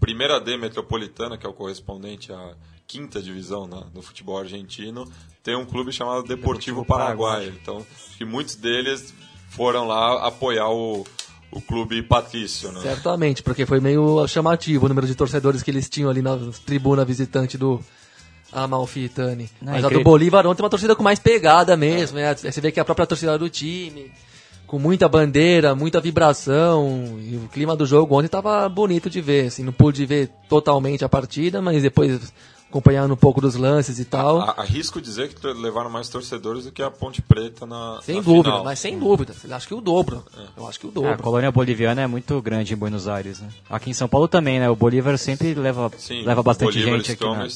primeira 0.00 0.40
D 0.40 0.56
metropolitana, 0.56 1.36
que 1.36 1.46
é 1.46 1.48
o 1.48 1.52
correspondente 1.52 2.32
a 2.32 2.54
quinta 2.86 3.20
divisão 3.20 3.66
né, 3.66 3.82
no 3.94 4.00
futebol 4.00 4.38
argentino, 4.38 5.10
tem 5.42 5.54
um 5.54 5.66
clube 5.66 5.92
chamado 5.92 6.22
Deportivo, 6.22 6.80
Deportivo 6.80 6.84
Paraguai. 6.84 7.52
Então, 7.60 7.86
que 8.16 8.24
muitos 8.24 8.54
deles 8.54 9.14
foram 9.50 9.86
lá 9.86 10.26
apoiar 10.26 10.70
o, 10.70 11.06
o 11.50 11.60
clube 11.60 12.02
patrício, 12.02 12.72
né? 12.72 12.80
Certamente, 12.80 13.42
porque 13.42 13.66
foi 13.66 13.80
meio 13.80 14.26
chamativo 14.26 14.86
o 14.86 14.88
número 14.88 15.06
de 15.06 15.14
torcedores 15.14 15.62
que 15.62 15.70
eles 15.70 15.88
tinham 15.88 16.10
ali 16.10 16.22
na 16.22 16.38
tribuna 16.64 17.04
visitante 17.04 17.58
do 17.58 17.80
Amalfitani. 18.52 19.48
Mas 19.60 19.84
a 19.84 19.88
do 19.88 20.02
Bolívar 20.02 20.46
ontem 20.46 20.62
é 20.62 20.64
uma 20.64 20.70
torcida 20.70 20.96
com 20.96 21.02
mais 21.02 21.18
pegada 21.18 21.76
mesmo, 21.76 22.18
é. 22.18 22.22
Né? 22.22 22.34
Você 22.34 22.60
vê 22.60 22.72
que 22.72 22.80
é 22.80 22.82
a 22.82 22.84
própria 22.84 23.06
torcida 23.06 23.38
do 23.38 23.48
time, 23.48 24.10
com 24.66 24.78
muita 24.78 25.08
bandeira, 25.08 25.74
muita 25.74 26.00
vibração, 26.00 27.18
e 27.20 27.36
o 27.36 27.48
clima 27.48 27.74
do 27.74 27.86
jogo 27.86 28.14
ontem 28.14 28.26
estava 28.26 28.68
bonito 28.68 29.08
de 29.08 29.20
ver, 29.20 29.46
assim, 29.46 29.64
não 29.64 29.72
pude 29.72 30.04
ver 30.04 30.30
totalmente 30.48 31.04
a 31.04 31.08
partida, 31.08 31.60
mas 31.60 31.82
depois 31.82 32.32
acompanhando 32.68 33.14
um 33.14 33.16
pouco 33.16 33.40
dos 33.40 33.56
lances 33.56 33.98
e 33.98 34.04
tal. 34.04 34.40
Arrisco 34.40 35.00
dizer 35.00 35.32
que 35.32 35.46
levaram 35.46 35.90
mais 35.90 36.08
torcedores 36.08 36.64
do 36.64 36.72
que 36.72 36.82
a 36.82 36.90
Ponte 36.90 37.22
Preta 37.22 37.66
na 37.66 38.00
Sem 38.02 38.16
na 38.16 38.22
dúvida, 38.22 38.50
final. 38.50 38.64
mas 38.64 38.78
sem 38.78 38.98
dúvida. 38.98 39.34
Acho 39.50 39.66
que 39.66 39.74
o 39.74 39.80
dobro. 39.80 40.24
É. 40.36 40.60
Eu 40.60 40.68
acho 40.68 40.78
que 40.78 40.86
o 40.86 40.90
dobro. 40.90 41.10
É, 41.10 41.14
a 41.14 41.18
colônia 41.18 41.50
boliviana 41.50 42.02
é 42.02 42.06
muito 42.06 42.40
grande 42.42 42.74
em 42.74 42.76
Buenos 42.76 43.08
Aires, 43.08 43.40
né? 43.40 43.48
Aqui 43.70 43.90
em 43.90 43.94
São 43.94 44.08
Paulo 44.08 44.28
também, 44.28 44.60
né? 44.60 44.68
O 44.68 44.76
Bolívar 44.76 45.16
sempre 45.18 45.54
leva, 45.54 45.90
Sim, 45.96 46.22
leva 46.22 46.42
bastante 46.42 46.78
Bolívar 46.78 46.98
gente 46.98 47.12
aqui. 47.12 47.24
Né? 47.24 47.48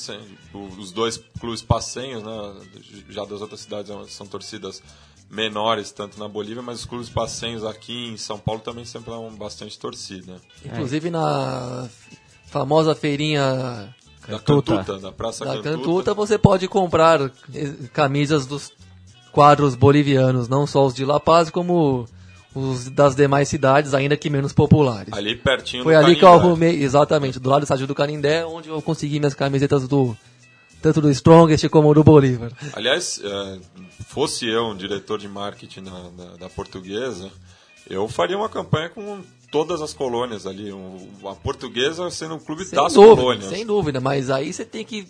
Os 0.78 0.92
dois 0.92 1.22
clubes 1.38 1.62
passenhos, 1.62 2.22
né? 2.22 2.54
Já 3.10 3.24
das 3.24 3.40
outras 3.40 3.60
cidades 3.60 3.92
são 4.08 4.26
torcidas 4.26 4.82
menores, 5.30 5.90
tanto 5.90 6.18
na 6.18 6.28
Bolívia, 6.28 6.62
mas 6.62 6.80
os 6.80 6.84
clubes 6.84 7.08
passenhos 7.08 7.64
aqui 7.64 8.08
em 8.08 8.16
São 8.16 8.38
Paulo 8.38 8.60
também 8.60 8.84
sempre 8.84 9.10
dão 9.10 9.30
bastante 9.34 9.78
torcida. 9.78 10.36
Inclusive 10.64 11.10
na 11.10 11.88
famosa 12.46 12.94
feirinha 12.94 13.94
da 14.28 14.38
Cantuta, 14.38 14.98
da 14.98 15.12
Praça 15.12 15.44
da 15.44 15.54
Cantuta. 15.54 15.70
Cantuta 15.70 16.14
você 16.14 16.38
pode 16.38 16.68
comprar 16.68 17.30
camisas 17.92 18.46
dos 18.46 18.72
quadros 19.32 19.74
bolivianos, 19.74 20.48
não 20.48 20.66
só 20.66 20.86
os 20.86 20.94
de 20.94 21.04
La 21.04 21.18
Paz, 21.18 21.50
como 21.50 22.06
os 22.54 22.90
das 22.90 23.16
demais 23.16 23.48
cidades, 23.48 23.94
ainda 23.94 24.16
que 24.16 24.28
menos 24.28 24.52
populares. 24.52 25.12
Ali 25.12 25.34
pertinho 25.34 25.82
Foi 25.82 25.94
do 25.94 25.98
ali 25.98 26.04
Canindé. 26.04 26.20
que 26.20 26.24
eu 26.24 26.32
arrumei, 26.32 26.82
exatamente, 26.82 27.40
do 27.40 27.48
lado 27.48 27.60
do 27.60 27.64
estádio 27.64 27.86
do 27.86 27.94
Canindé, 27.94 28.44
onde 28.44 28.68
eu 28.68 28.80
consegui 28.82 29.18
minhas 29.18 29.34
camisetas 29.34 29.88
do 29.88 30.16
tanto 30.82 31.00
do 31.00 31.10
Strongest 31.10 31.68
como 31.68 31.94
do 31.94 32.02
Bolívar. 32.02 32.50
Aliás, 32.72 33.20
é, 33.22 33.58
fosse 34.06 34.48
eu 34.48 34.66
um 34.66 34.76
diretor 34.76 35.18
de 35.18 35.28
marketing 35.28 35.84
da, 35.84 35.90
da, 35.90 36.36
da 36.40 36.48
portuguesa, 36.50 37.30
eu 37.88 38.06
faria 38.08 38.36
uma 38.36 38.48
campanha 38.48 38.90
com 38.90 39.22
todas 39.52 39.82
as 39.82 39.92
colônias 39.92 40.46
ali. 40.46 40.72
Um, 40.72 40.96
a 41.26 41.34
portuguesa 41.34 42.10
sendo 42.10 42.34
um 42.34 42.40
clube 42.40 42.64
sem 42.64 42.76
das 42.76 42.94
dúvida, 42.94 43.16
colônias. 43.16 43.44
Sem 43.44 43.64
dúvida, 43.64 44.00
mas 44.00 44.30
aí 44.30 44.52
você 44.52 44.64
tem 44.64 44.84
que. 44.84 45.06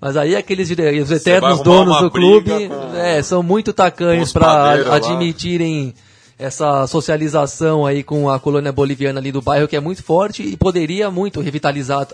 Mas 0.00 0.16
aí 0.16 0.36
aqueles 0.36 0.70
os 0.70 1.10
eternos 1.10 1.62
donos 1.62 1.98
do 1.98 2.10
clube 2.10 2.52
é, 2.94 3.22
são 3.22 3.42
muito 3.42 3.72
tacanhos 3.72 4.32
para 4.32 4.94
admitirem 4.94 5.94
essa 6.38 6.86
socialização 6.86 7.86
aí 7.86 8.02
com 8.02 8.28
a 8.28 8.38
colônia 8.38 8.72
boliviana 8.72 9.18
ali 9.18 9.32
do 9.32 9.40
bairro 9.40 9.68
que 9.68 9.76
é 9.76 9.80
muito 9.80 10.02
forte 10.02 10.42
e 10.42 10.56
poderia 10.56 11.10
muito 11.10 11.40
revitalizar 11.40 12.06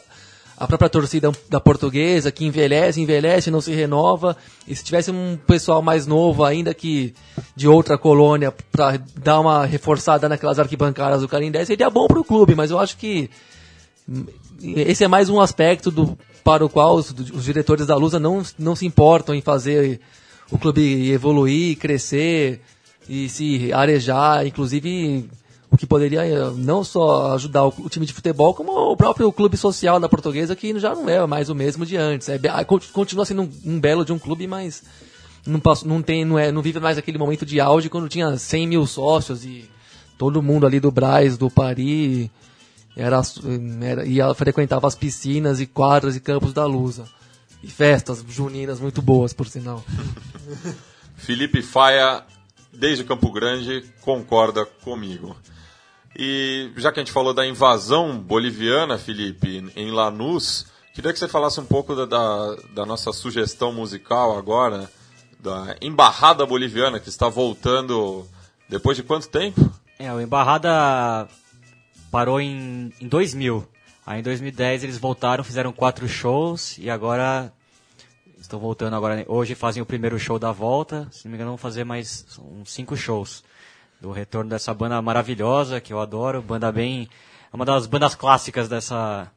a 0.60 0.66
própria 0.66 0.90
torcida 0.90 1.32
da 1.48 1.58
portuguesa, 1.58 2.30
que 2.30 2.44
envelhece, 2.44 3.00
envelhece, 3.00 3.50
não 3.50 3.62
se 3.62 3.72
renova. 3.72 4.36
E 4.68 4.76
se 4.76 4.84
tivesse 4.84 5.10
um 5.10 5.38
pessoal 5.46 5.80
mais 5.80 6.06
novo 6.06 6.44
ainda 6.44 6.74
que 6.74 7.14
de 7.56 7.66
outra 7.66 7.96
colônia 7.96 8.52
para 8.70 9.00
dar 9.16 9.40
uma 9.40 9.64
reforçada 9.64 10.28
naquelas 10.28 10.58
arquibancadas 10.58 11.22
do 11.22 11.28
Carindé, 11.28 11.64
seria 11.64 11.88
bom 11.88 12.06
para 12.06 12.20
o 12.20 12.24
clube, 12.24 12.54
mas 12.54 12.70
eu 12.70 12.78
acho 12.78 12.98
que 12.98 13.30
esse 14.62 15.02
é 15.02 15.08
mais 15.08 15.30
um 15.30 15.40
aspecto 15.40 15.90
do, 15.90 16.18
para 16.44 16.62
o 16.62 16.68
qual 16.68 16.96
os, 16.96 17.10
os 17.10 17.44
diretores 17.46 17.86
da 17.86 17.96
Lusa 17.96 18.20
não, 18.20 18.42
não 18.58 18.76
se 18.76 18.84
importam 18.84 19.34
em 19.34 19.40
fazer 19.40 19.98
o 20.50 20.58
clube 20.58 21.10
evoluir, 21.10 21.78
crescer 21.78 22.60
e 23.08 23.30
se 23.30 23.72
arejar, 23.72 24.46
inclusive 24.46 25.26
o 25.70 25.76
que 25.76 25.86
poderia 25.86 26.26
eh, 26.26 26.50
não 26.56 26.82
só 26.82 27.32
ajudar 27.34 27.64
o, 27.64 27.88
time 27.88 28.04
de 28.04 28.12
futebol, 28.12 28.52
como 28.52 28.72
o 28.72 28.96
próprio 28.96 29.30
clube 29.32 29.56
social 29.56 30.00
da 30.00 30.08
portuguesa, 30.08 30.56
que 30.56 30.78
já 30.80 30.94
não 30.94 31.08
é 31.08 31.24
mais 31.26 31.48
o 31.48 31.54
mesmo 31.54 31.86
de 31.86 31.96
antes. 31.96 32.28
É, 32.28 32.40
ah, 32.50 32.64
continua 32.64 33.24
sendo 33.24 33.42
um, 33.42 33.50
um, 33.64 33.80
belo 33.80 34.04
de 34.04 34.12
um 34.12 34.18
clube, 34.18 34.46
mas 34.48 34.82
não, 35.46 35.60
posso, 35.60 35.86
não, 35.86 36.02
tem, 36.02 36.24
não, 36.24 36.38
é, 36.38 36.50
não 36.50 36.60
vive 36.60 36.80
mais 36.80 36.98
aquele 36.98 37.18
momento 37.18 37.46
de 37.46 37.60
auge 37.60 37.88
quando 37.88 38.08
tinha 38.08 38.36
100 38.36 38.66
mil 38.66 38.86
sócios 38.86 39.44
e 39.44 39.70
todo 40.18 40.42
mundo 40.42 40.66
ali 40.66 40.80
do 40.80 40.90
Braz, 40.90 41.38
do 41.38 41.48
Paris, 41.48 42.28
era, 42.96 43.22
era, 43.80 44.04
ia, 44.04 44.34
frequentava 44.34 44.88
as 44.88 44.96
piscinas 44.96 45.60
e 45.60 45.66
quadras 45.66 46.16
e 46.16 46.20
campos 46.20 46.52
da 46.52 46.66
Lusa. 46.66 47.06
E 47.62 47.68
festas 47.68 48.24
juninas 48.28 48.80
muito 48.80 49.00
boas, 49.00 49.32
por 49.32 49.46
sinal. 49.46 49.84
Felipe 51.16 51.62
Faia, 51.62 52.24
desde 52.72 53.04
Campo 53.04 53.30
Grande, 53.30 53.84
concorda 54.00 54.64
comigo. 54.64 55.36
E 56.22 56.70
já 56.76 56.92
que 56.92 57.00
a 57.00 57.02
gente 57.02 57.14
falou 57.14 57.32
da 57.32 57.46
invasão 57.46 58.18
boliviana, 58.18 58.98
Felipe, 58.98 59.72
em 59.74 59.90
Lanús, 59.90 60.66
queria 60.92 61.14
que 61.14 61.18
você 61.18 61.26
falasse 61.26 61.58
um 61.58 61.64
pouco 61.64 61.96
da, 61.96 62.04
da, 62.04 62.56
da 62.74 62.84
nossa 62.84 63.10
sugestão 63.10 63.72
musical 63.72 64.36
agora, 64.36 64.90
da 65.38 65.74
Embarrada 65.80 66.44
Boliviana, 66.44 67.00
que 67.00 67.08
está 67.08 67.30
voltando 67.30 68.28
depois 68.68 68.98
de 68.98 69.02
quanto 69.02 69.30
tempo? 69.30 69.72
É, 69.98 70.12
o 70.12 70.20
Embarrada 70.20 71.26
parou 72.10 72.38
em, 72.38 72.92
em 73.00 73.08
2000. 73.08 73.66
Aí 74.04 74.20
em 74.20 74.22
2010 74.22 74.84
eles 74.84 74.98
voltaram, 74.98 75.42
fizeram 75.42 75.72
quatro 75.72 76.06
shows 76.06 76.76
e 76.76 76.90
agora 76.90 77.50
estão 78.38 78.58
voltando 78.60 78.94
agora. 78.94 79.24
Hoje 79.26 79.54
fazem 79.54 79.82
o 79.82 79.86
primeiro 79.86 80.18
show 80.18 80.38
da 80.38 80.52
volta, 80.52 81.08
se 81.10 81.24
não 81.24 81.30
me 81.30 81.36
engano 81.36 81.52
vão 81.52 81.56
fazer 81.56 81.84
mais 81.84 82.26
uns 82.38 82.70
cinco 82.70 82.94
shows 82.94 83.42
do 84.00 84.10
retorno 84.10 84.50
dessa 84.50 84.72
banda 84.72 85.00
maravilhosa 85.02 85.80
que 85.80 85.92
eu 85.92 86.00
adoro, 86.00 86.40
banda 86.40 86.72
bem, 86.72 87.08
uma 87.52 87.64
das 87.64 87.86
bandas 87.86 88.14
clássicas 88.14 88.68
dessa 88.68 89.30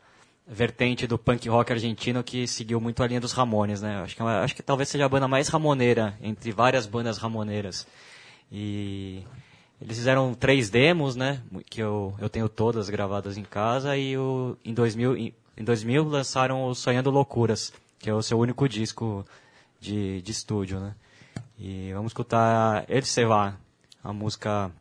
vertente 0.47 1.07
do 1.07 1.17
punk 1.17 1.47
rock 1.47 1.71
argentino 1.71 2.23
que 2.23 2.47
seguiu 2.47 2.79
muito 2.79 3.01
a 3.01 3.07
linha 3.07 3.21
dos 3.21 3.31
Ramones, 3.31 3.81
né? 3.81 4.01
Acho 4.01 4.15
que, 4.15 4.21
é 4.21 4.25
acho 4.25 4.55
que 4.55 4.63
talvez 4.63 4.89
seja 4.89 5.05
a 5.05 5.09
banda 5.09 5.27
mais 5.27 5.47
ramoneira 5.47 6.17
entre 6.21 6.51
várias 6.51 6.85
bandas 6.85 7.17
ramoneiras. 7.17 7.87
E 8.51 9.23
eles 9.81 9.97
fizeram 9.97 10.33
três 10.33 10.69
demos, 10.69 11.15
né? 11.15 11.41
Que 11.69 11.81
eu, 11.81 12.13
eu 12.19 12.29
tenho 12.29 12.47
todas 12.49 12.89
gravadas 12.89 13.37
em 13.37 13.43
casa 13.43 13.97
e 13.97 14.17
o, 14.17 14.57
em, 14.63 14.73
2000, 14.73 15.17
em, 15.17 15.33
em 15.57 15.63
2000 15.63 16.03
lançaram 16.03 16.65
o 16.65 16.75
Sonhando 16.75 17.09
Loucuras, 17.09 17.73
que 17.99 18.09
é 18.09 18.13
o 18.13 18.21
seu 18.21 18.37
único 18.37 18.67
disco 18.67 19.25
de, 19.79 20.21
de 20.21 20.31
estúdio, 20.31 20.79
né? 20.79 20.93
E 21.57 21.91
vamos 21.93 22.11
escutar 22.11 22.85
El 22.89 23.03
Seva, 23.03 23.57
a 24.03 24.11
música 24.11 24.71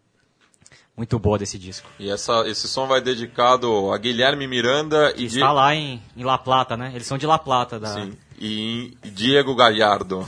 muito 0.96 1.18
boa 1.18 1.38
desse 1.38 1.58
disco. 1.58 1.88
E 1.98 2.10
essa, 2.10 2.46
esse 2.46 2.68
som 2.68 2.86
vai 2.86 3.00
dedicado 3.00 3.92
a 3.92 3.98
Guilherme 3.98 4.46
Miranda 4.46 5.14
e 5.16 5.24
está 5.26 5.52
lá 5.52 5.74
em, 5.74 6.02
em 6.16 6.24
La 6.24 6.36
Plata, 6.36 6.76
né? 6.76 6.92
Eles 6.94 7.06
são 7.06 7.16
de 7.16 7.26
La 7.26 7.38
Plata, 7.38 7.78
da. 7.80 7.94
Sim. 7.94 8.16
E 8.38 8.96
Diego 9.02 9.54
Gallardo. 9.54 10.26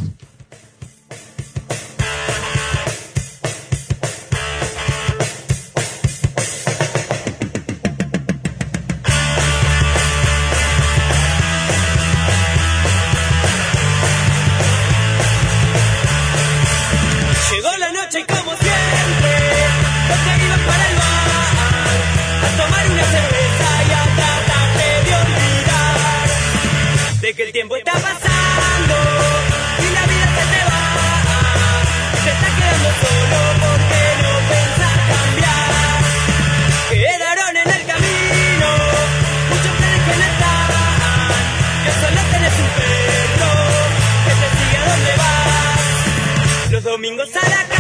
que 27.37 27.43
el 27.43 27.53
tiempo 27.53 27.75
está 27.77 27.93
pasando 27.93 28.95
y 29.79 29.93
la 29.93 30.07
vida 30.07 30.27
se 30.37 30.45
te 30.53 30.61
va. 30.71 30.83
Se 32.23 32.31
está 32.31 32.49
quedando 32.57 32.91
solo 33.03 33.39
porque 33.65 34.01
no 34.23 34.33
pensás 34.51 34.99
cambiar. 35.11 35.71
Quedaron 36.91 37.57
en 37.57 37.71
el 37.71 37.87
camino 37.87 38.69
muchos 39.51 39.73
planes 39.79 40.03
que 40.07 40.15
no 40.17 40.25
están. 40.31 40.69
Que 41.85 41.91
solo 42.03 42.21
tenés 42.31 42.55
un 42.65 42.71
perro 42.79 43.53
que 44.25 44.33
te 44.41 44.47
sigue 44.59 44.77
a 44.77 44.85
donde 44.91 45.13
vas. 45.17 46.71
Los 46.71 46.83
domingos 46.85 47.31
a 47.35 47.49
la 47.49 47.74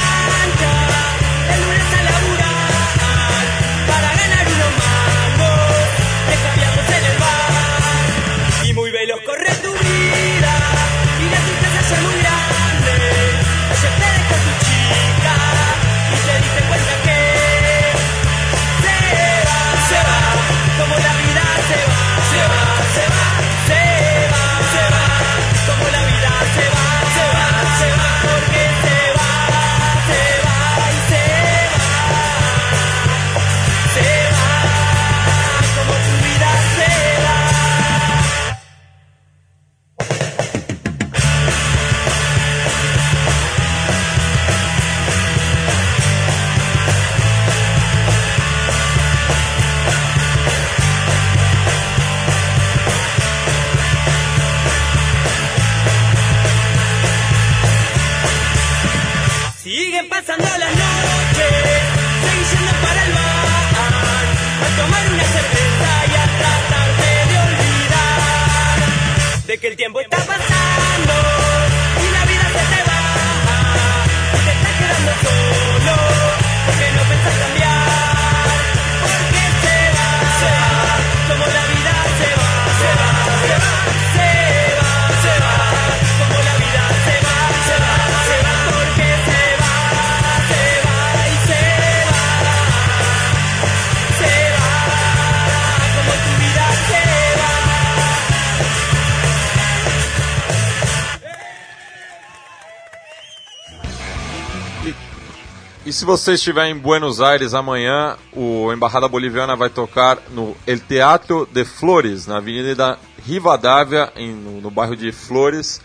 se 106.04 106.06
você 106.06 106.34
estiver 106.34 106.66
em 106.68 106.76
Buenos 106.76 107.22
Aires 107.22 107.54
amanhã, 107.54 108.18
o 108.36 108.70
Embaixada 108.74 109.08
Boliviana 109.08 109.56
vai 109.56 109.70
tocar 109.70 110.18
no 110.32 110.54
El 110.66 110.78
Teatro 110.80 111.48
de 111.50 111.64
Flores, 111.64 112.26
na 112.26 112.36
Avenida 112.36 112.98
Rivadavia, 113.24 114.12
em- 114.14 114.34
no, 114.34 114.60
no 114.60 114.70
bairro 114.70 114.94
de 114.94 115.10
Flores, 115.12 115.80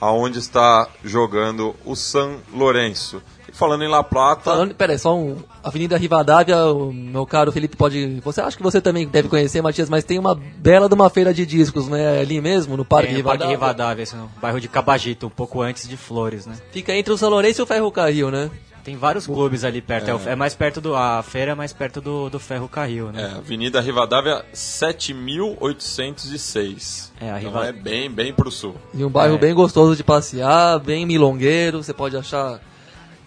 aonde 0.00 0.38
está 0.38 0.88
jogando 1.04 1.76
o 1.84 1.94
San 1.94 2.36
Lourenço. 2.50 3.20
E 3.46 3.52
falando 3.54 3.84
em 3.84 3.88
La 3.88 4.02
Plata, 4.02 4.50
Falando, 4.52 4.74
pera 4.74 4.94
aí, 4.94 4.98
só 4.98 5.14
um. 5.14 5.36
Avenida 5.62 5.98
Rivadavia, 5.98 6.64
o 6.64 6.90
meu 6.90 7.26
caro 7.26 7.52
Felipe 7.52 7.76
pode. 7.76 8.20
Você 8.24 8.40
acha 8.40 8.56
que 8.56 8.62
você 8.62 8.80
também 8.80 9.06
deve 9.06 9.28
conhecer, 9.28 9.60
Matias, 9.60 9.90
mas 9.90 10.02
tem 10.02 10.18
uma 10.18 10.34
bela 10.34 10.88
de 10.88 10.94
uma 10.94 11.10
feira 11.10 11.34
de 11.34 11.44
discos, 11.44 11.88
né? 11.88 12.20
Ali 12.22 12.40
mesmo, 12.40 12.74
no 12.74 12.86
Parque 12.86 13.08
Tem 13.12 13.20
o 13.20 13.24
Parque 13.24 13.44
Rivadavia. 13.44 13.66
Rivadavia, 13.68 14.02
esse 14.02 14.16
no 14.16 14.30
bairro 14.40 14.60
de 14.62 14.68
Cabagito, 14.68 15.26
um 15.26 15.30
pouco 15.30 15.60
antes 15.60 15.86
de 15.86 15.96
Flores, 15.98 16.46
né? 16.46 16.54
Fica 16.72 16.94
entre 16.94 17.12
o 17.12 17.18
São 17.18 17.28
Lourenço 17.28 17.60
e 17.60 17.64
o 17.64 17.66
Ferro 17.66 17.92
Carril, 17.92 18.30
né? 18.30 18.50
Tem 18.88 18.96
vários 18.96 19.26
clubes 19.26 19.64
ali 19.64 19.82
perto. 19.82 20.08
É, 20.08 20.14
o- 20.14 20.20
é 20.30 20.34
mais 20.34 20.54
perto 20.54 20.80
do. 20.80 20.96
A 20.96 21.22
feira 21.22 21.52
é 21.52 21.54
mais 21.54 21.74
perto 21.74 22.00
do, 22.00 22.30
do 22.30 22.40
Ferro 22.40 22.66
Carril, 22.70 23.12
né? 23.12 23.32
é, 23.34 23.36
Avenida 23.36 23.82
Rivadavia 23.82 24.42
7806. 24.54 27.12
É, 27.20 27.30
a 27.30 27.38
então 27.38 27.50
Riva- 27.52 27.66
é 27.66 27.72
bem, 27.72 28.10
bem 28.10 28.32
pro 28.32 28.50
sul. 28.50 28.74
E 28.94 29.04
um 29.04 29.10
bairro 29.10 29.34
É. 29.34 29.38
bem 29.38 29.52
gostoso 29.54 29.94
de 29.96 30.02
passear, 30.02 30.78
bem 30.78 31.04
milongueiro, 31.04 31.82
você 31.82 31.92
pode 31.92 32.16
achar 32.16 32.60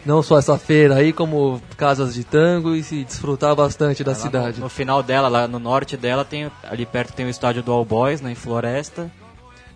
não 0.06 0.24
só 0.24 0.38
essa 0.40 0.58
feira 0.58 0.96
aí, 0.96 1.14
como 1.14 1.62
casas 1.78 2.16
de 2.16 2.24
tango 2.24 2.74
e 2.76 2.82
se 2.84 3.04
desfrutar 3.04 3.56
bastante 3.56 4.04
da 4.04 4.12
Lá 4.14 4.18
no- 4.18 4.24
cidade. 4.24 4.60
No, 4.60 4.68
final 4.70 5.04
dela, 5.04 5.28
lá 5.28 5.48
no 5.48 5.60
norte 5.60 5.96
dela, 5.96 6.26
tem 6.26 6.50
ali 6.64 6.86
perto 6.88 7.14
tem 7.14 7.26
o 7.26 7.30
estádio 7.30 7.62
do 7.62 7.72
All 7.72 7.86
Boys, 7.86 8.20
né, 8.20 8.32
em 8.32 8.36
Floresta. 8.36 9.12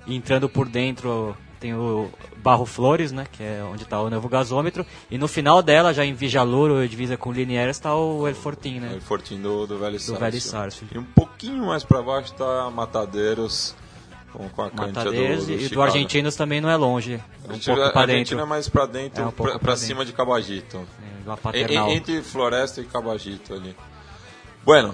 E 0.07 0.15
entrando 0.15 0.49
por 0.49 0.67
dentro 0.67 1.37
tem 1.65 1.73
o 1.73 2.11
Barro 2.37 2.63
Flores, 2.63 3.11
né, 3.11 3.25
que 3.31 3.41
é 3.41 3.63
onde 3.63 3.81
está 3.81 3.99
o 3.99 4.07
novo 4.07 4.29
gasômetro. 4.29 4.85
E 5.09 5.17
no 5.17 5.27
final 5.27 5.63
dela, 5.63 5.91
já 5.93 6.05
em 6.05 6.13
Vijalouro, 6.13 6.87
divisa 6.87 7.17
com 7.17 7.31
Liniers, 7.31 7.77
está 7.77 7.95
o 7.95 8.27
El 8.27 8.35
Fortin, 8.35 8.79
né? 8.79 8.91
É 8.93 8.97
o 8.97 9.01
Fortim 9.01 9.41
do, 9.41 9.65
do 9.65 9.79
Velho 9.79 9.99
Sarsfield. 9.99 10.19
Velho 10.19 10.41
Sarsfield. 10.41 10.95
E 10.95 10.99
um 10.99 11.03
pouquinho 11.03 11.65
mais 11.65 11.83
pra 11.83 12.03
baixo 12.03 12.33
tá 12.35 12.69
Matadeiros, 12.69 13.75
com, 14.31 14.47
com 14.47 14.61
a 14.61 14.69
Matadeiros 14.69 15.47
do, 15.47 15.47
do 15.47 15.53
e 15.53 15.57
do 15.57 15.63
Chicago. 15.63 15.81
Argentinos 15.81 16.35
também 16.35 16.61
não 16.61 16.69
é 16.69 16.75
longe. 16.75 17.13
É 17.15 17.17
um 17.17 17.49
Argentina, 17.49 17.75
pouco 17.77 17.93
para 17.93 18.05
dentro. 18.05 18.39
é 18.39 18.45
mais 18.45 18.69
pra 18.69 18.85
dentro, 18.85 19.23
É 19.23 19.25
um 19.25 19.31
dentro. 19.31 19.77
cima 19.77 20.05
de 20.05 20.13
Cabagito. 20.13 20.87
É, 21.51 21.91
entre 21.93 22.21
Floresta 22.21 22.79
e 22.79 22.85
Cabagito 22.85 23.55
ali. 23.55 23.75
Bueno, 24.63 24.93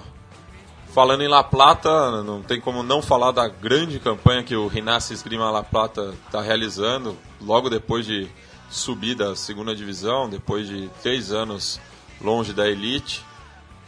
falando 0.92 1.22
em 1.22 1.28
La 1.28 1.42
Plata, 1.42 2.22
não 2.22 2.42
tem 2.42 2.60
como 2.60 2.82
não 2.82 3.00
falar 3.02 3.30
da 3.32 3.48
grande 3.48 3.98
campanha 3.98 4.42
que 4.42 4.54
o 4.54 4.66
Rinassi 4.66 5.14
Esgrima 5.14 5.50
La 5.50 5.62
Plata 5.62 6.14
está 6.26 6.40
realizando, 6.40 7.16
logo 7.40 7.68
depois 7.70 8.04
de 8.06 8.28
subir 8.70 9.14
da 9.14 9.34
segunda 9.36 9.74
divisão, 9.74 10.28
depois 10.28 10.66
de 10.68 10.88
três 11.02 11.32
anos 11.32 11.80
longe 12.20 12.52
da 12.52 12.68
elite. 12.68 13.24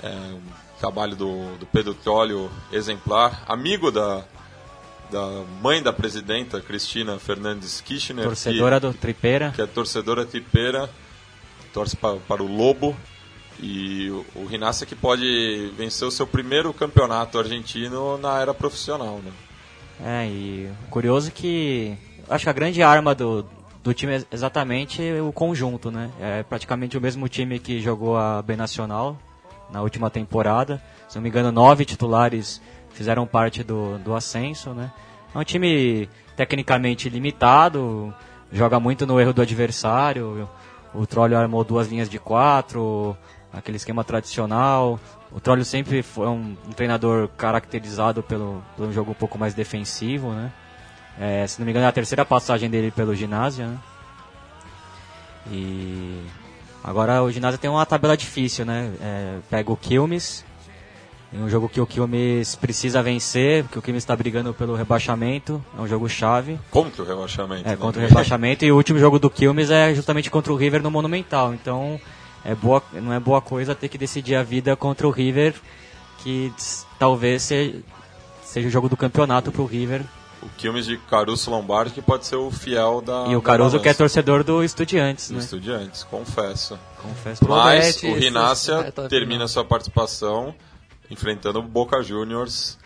É, 0.03 0.09
um 0.09 0.41
trabalho 0.81 1.15
do, 1.17 1.57
do 1.57 1.67
Pedro 1.67 1.95
Trolio 1.95 2.51
exemplar, 2.73 3.45
amigo 3.49 3.91
da, 3.91 4.23
da 5.11 5.43
mãe 5.63 5.83
da 5.83 5.93
presidenta, 5.93 6.61
Cristina 6.61 7.19
Fernandes 7.19 7.81
Kirchner. 7.81 8.25
que- 8.25 8.29
Torcedora 8.29 8.81
do 8.81 8.93
Tripeira. 8.93 9.53
que 9.55 9.63
é 9.63 9.67
torcedora 9.67 10.27
tripeira, 10.27 10.91
torce 11.73 11.97
para, 11.97 12.17
para 12.17 12.43
o 12.43 12.47
Lobo. 12.57 12.95
E 13.61 14.11
o, 14.11 14.27
o 14.35 14.47
Rinassi 14.47 14.85
que 14.87 14.95
pode 14.95 15.73
vencer 15.77 16.07
o 16.07 16.11
seu 16.11 16.27
primeiro 16.27 16.73
campeonato 16.73 17.39
argentino 17.39 18.19
na 18.19 18.41
era 18.41 18.53
profissional, 18.53 19.21
né? 19.25 19.33
É, 20.05 20.27
e 20.27 20.69
curioso 20.91 21.31
que 21.31 21.97
acho 22.29 22.45
que 22.45 22.51
a 22.51 22.53
grande 22.53 22.83
arma 22.83 23.15
do, 23.15 23.47
do 23.83 23.95
time 23.95 24.15
é 24.15 24.23
exatamente 24.33 25.03
o 25.21 25.33
conjunto, 25.33 25.91
né? 25.91 26.11
É 26.21 26.43
praticamente 26.43 26.99
o 26.99 27.01
mesmo 27.01 27.29
time 27.29 27.59
que 27.59 27.81
jogou 27.81 28.17
a 28.17 28.43
B 28.43 28.57
Nacional 28.57 29.17
na 29.71 29.83
última 29.83 30.11
temporada. 30.11 30.83
Se 31.09 31.17
não 31.17 31.23
me 31.23 31.29
engano, 31.29 31.53
nove 31.53 31.85
titulares 31.85 32.61
fizeram 32.93 33.27
parte 33.27 33.63
do, 33.63 33.99
do 33.99 34.15
ascenso, 34.15 34.71
né? 34.71 34.91
É 35.35 35.39
um 35.39 35.45
time 35.45 36.09
tecnicamente 36.37 37.09
limitado, 37.09 38.13
joga 38.53 38.81
muito 38.81 39.07
no 39.07 39.21
erro 39.21 39.33
do 39.33 39.43
adversário. 39.43 40.49
O 40.95 41.07
Trollio 41.07 41.37
armou 41.37 41.65
duas 41.65 41.89
linhas 41.89 42.09
de 42.09 42.19
quatro, 42.19 43.17
aquele 43.57 43.77
esquema 43.77 44.05
tradicional. 44.05 44.99
O 45.31 45.41
Trollio 45.41 45.65
sempre 45.65 46.03
foi 46.03 46.27
um, 46.27 46.57
um 46.67 46.73
treinador 46.73 47.29
caracterizado 47.37 48.23
pelo, 48.23 48.63
pelo 48.77 48.93
jogo 48.93 49.13
um 49.13 49.15
pouco 49.15 49.39
mais 49.39 49.55
defensivo, 49.55 50.33
né? 50.33 50.53
É, 51.19 51.47
se 51.47 51.59
não 51.61 51.65
me 51.65 51.71
engano, 51.71 51.87
é 51.87 51.89
a 51.89 51.93
terceira 51.93 52.25
passagem 52.25 52.69
dele 52.69 52.91
pelo 52.91 53.15
ginásio, 53.15 53.67
né? 53.67 53.79
E 55.51 56.23
agora 56.83 57.23
o 57.23 57.31
ginásio 57.31 57.59
tem 57.59 57.71
uma 57.71 57.87
tabela 57.87 58.17
difícil, 58.17 58.65
né? 58.65 58.93
É, 59.01 59.39
pega 59.49 59.71
o 59.71 59.77
Quilmes, 59.77 60.45
em 61.35 61.43
um 61.43 61.49
jogo 61.49 61.69
que 61.69 61.81
o 61.81 61.87
Quilmes 61.87 62.55
precisa 62.55 63.03
vencer, 63.03 63.65
porque 63.65 63.79
o 63.79 63.83
Quilmes 63.83 64.05
está 64.05 64.15
brigando 64.15 64.55
pelo 64.55 64.77
rebaixamento, 64.77 65.63
é 65.77 65.81
um 65.81 65.89
jogo 65.89 66.09
chave. 66.09 66.59
Contra 66.71 67.03
o 67.03 67.07
rebaixamento. 67.07 67.67
É, 67.67 67.73
né? 67.73 67.77
contra 67.77 68.01
o 68.01 68.07
rebaixamento. 68.07 68.65
e 68.65 68.71
o 68.71 68.77
último 68.77 69.01
jogo 69.01 69.19
do 69.19 69.29
Quilmes 69.29 69.69
é 69.71 69.93
justamente 69.95 70.31
contra 70.31 70.53
o 70.53 70.57
River 70.57 70.81
no 70.81 70.93
Monumental. 70.93 71.53
Então, 71.53 72.01
é 72.45 72.55
boa, 72.55 72.83
não 72.93 73.13
é 73.13 73.19
boa 73.19 73.41
coisa 73.41 73.75
ter 73.75 73.89
que 73.89 73.97
decidir 73.99 74.35
a 74.35 74.43
vida 74.43 74.77
contra 74.77 75.07
o 75.07 75.11
River, 75.11 75.55
que 76.19 76.53
talvez 76.99 77.43
seja, 77.43 77.79
seja 78.43 78.69
o 78.69 78.71
jogo 78.71 78.89
do 78.89 78.97
campeonato 78.97 79.51
pro 79.51 79.65
River. 79.65 80.03
O 80.43 80.49
Quilmes 80.59 80.85
de 80.85 80.99
Caruso 80.99 81.51
Lombardi 81.51 81.95
que 81.95 82.03
pode 82.03 82.27
ser 82.27 82.37
o 82.37 82.51
fiel 82.51 83.01
da. 83.01 83.27
e 83.29 83.37
o 83.37 83.41
da 83.41 83.47
Caruso 83.47 83.81
que 83.81 83.89
é 83.89 83.95
torcedor 83.95 84.45
do 84.45 84.63
Estudiantes, 84.63 85.29
do 85.31 85.37
né? 85.37 85.41
Estudiantes, 85.41 86.05
confesso. 86.05 86.79
Confesso. 87.01 87.49
Mas 87.49 88.03
o 88.03 88.13
Rinácia 88.13 88.83
reta 88.83 89.09
termina 89.09 89.37
final. 89.37 89.49
sua 89.49 89.65
participação 89.65 90.55
enfrentando 91.11 91.61
o 91.61 91.63
Boca 91.63 92.03
Juniors 92.03 92.79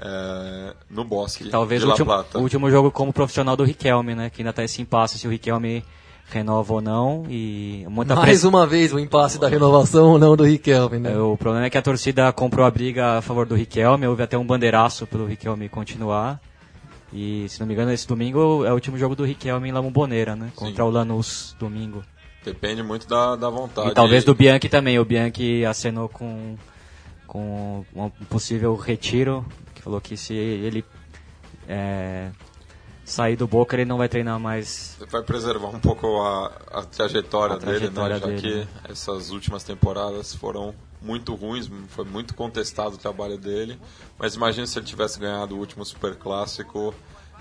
é, 0.00 0.74
no 0.88 1.04
Bosque 1.04 1.48
Talvez 1.48 1.80
de 1.80 1.86
o 1.86 1.88
La 1.88 1.94
último, 1.94 2.06
Plata. 2.06 2.38
o 2.38 2.42
último 2.42 2.70
jogo 2.70 2.90
como 2.90 3.12
profissional 3.12 3.56
do 3.56 3.64
Riquelme, 3.64 4.14
né? 4.14 4.30
Que 4.30 4.42
ainda 4.42 4.52
tá 4.52 4.62
esse 4.62 4.80
impasse 4.80 5.18
se 5.18 5.26
o 5.26 5.30
Riquelme 5.30 5.84
renova 6.30 6.72
ou 6.72 6.80
não. 6.80 7.24
E 7.28 7.84
muita 7.88 8.14
Mais 8.14 8.44
uma 8.44 8.66
vez 8.66 8.92
o 8.92 8.98
impasse 8.98 9.38
da 9.38 9.48
renovação 9.48 10.12
ou 10.12 10.18
não 10.18 10.36
do 10.36 10.44
Riquelme, 10.44 10.98
né? 10.98 11.12
É, 11.12 11.18
O 11.18 11.36
problema 11.36 11.66
é 11.66 11.70
que 11.70 11.78
a 11.78 11.82
torcida 11.82 12.32
comprou 12.32 12.64
a 12.64 12.70
briga 12.70 13.18
a 13.18 13.22
favor 13.22 13.46
do 13.46 13.54
Riquelme, 13.54 14.06
houve 14.06 14.22
até 14.22 14.38
um 14.38 14.46
bandeiraço 14.46 15.06
pelo 15.06 15.26
Riquelme 15.26 15.68
continuar. 15.68 16.40
E, 17.12 17.48
se 17.48 17.58
não 17.58 17.66
me 17.66 17.74
engano, 17.74 17.92
esse 17.92 18.06
domingo 18.06 18.64
é 18.64 18.70
o 18.70 18.74
último 18.74 18.96
jogo 18.96 19.16
do 19.16 19.24
Riquelme 19.24 19.68
em 19.68 19.72
La 19.72 19.82
Bombonera, 19.82 20.36
né? 20.36 20.50
Contra 20.54 20.84
o 20.84 20.90
Lanús, 20.90 21.56
domingo. 21.58 22.04
Depende 22.44 22.82
muito 22.82 23.06
da, 23.08 23.36
da 23.36 23.50
vontade. 23.50 23.90
E 23.90 23.94
talvez 23.94 24.24
do 24.24 24.34
Bianchi 24.34 24.68
também. 24.68 24.98
O 24.98 25.04
Bianchi 25.04 25.64
acenou 25.64 26.08
com, 26.08 26.56
com 27.26 27.84
um 27.94 28.08
possível 28.26 28.74
retiro, 28.76 29.44
que 29.74 29.82
falou 29.82 30.00
que 30.00 30.16
se 30.16 30.34
ele 30.34 30.84
é, 31.68 32.28
sair 33.10 33.36
do 33.36 33.46
Boca, 33.46 33.76
ele 33.76 33.84
não 33.84 33.98
vai 33.98 34.08
treinar 34.08 34.38
mais. 34.38 34.96
Vai 35.10 35.22
preservar 35.22 35.68
um 35.68 35.80
pouco 35.80 36.20
a, 36.22 36.46
a 36.70 36.82
trajetória, 36.82 37.56
A 37.56 37.58
trajetória 37.58 38.20
dele, 38.20 38.32
né? 38.32 38.38
Já 38.38 38.48
dele. 38.48 38.68
que 38.84 38.92
essas 38.92 39.30
últimas 39.30 39.64
temporadas 39.64 40.34
foram 40.34 40.74
muito 41.02 41.34
ruins, 41.34 41.70
foi 41.88 42.04
muito 42.04 42.34
contestado 42.34 42.94
o 42.94 42.98
trabalho 42.98 43.36
dele. 43.36 43.78
Mas 44.18 44.34
imagina 44.34 44.66
se 44.66 44.78
ele 44.78 44.86
tivesse 44.86 45.18
ganhado 45.18 45.56
o 45.56 45.58
último 45.58 45.84
Super 45.84 46.14
Clássico, 46.16 46.94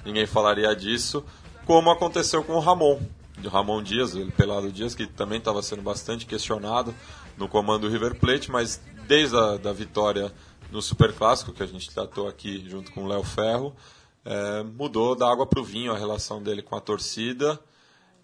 ninguém 0.06 0.26
falaria 0.26 0.76
disso. 0.76 1.24
Como 1.66 1.92
aconteceu 1.92 2.44
com 2.44 2.54
o 2.54 2.60
Ramon, 2.60 3.00
de 3.38 3.48
Ramon 3.48 3.84
Dias, 3.84 4.16
ele 4.16 4.32
Pelado 4.32 4.72
Dias, 4.72 4.96
que 4.96 5.06
também 5.06 5.38
estava 5.38 5.62
sendo 5.62 5.82
bastante 5.82 6.26
questionado 6.26 6.94
no 7.38 7.48
comando 7.48 7.88
do 7.88 7.90
River 7.90 8.16
Plate, 8.16 8.52
mas 8.52 8.82
desde 9.08 9.36
a 9.38 9.58
da 9.58 9.72
vitória 9.72 10.32
no 10.72 10.82
Super 10.82 11.14
Clássico, 11.14 11.52
que 11.52 11.64
a 11.64 11.66
gente 11.66 11.90
tratou 11.92 12.28
aqui 12.28 12.68
junto 12.68 12.92
com 12.92 13.04
o 13.04 13.08
Léo 13.08 13.24
Ferro, 13.24 13.76
é, 14.26 14.64
mudou 14.64 15.16
da 15.16 15.30
água 15.32 15.46
para 15.46 15.60
o 15.60 15.64
vinho 15.64 15.94
a 15.94 15.98
relação 15.98 16.42
dele 16.42 16.62
com 16.62 16.76
a 16.76 16.82
torcida 16.82 17.60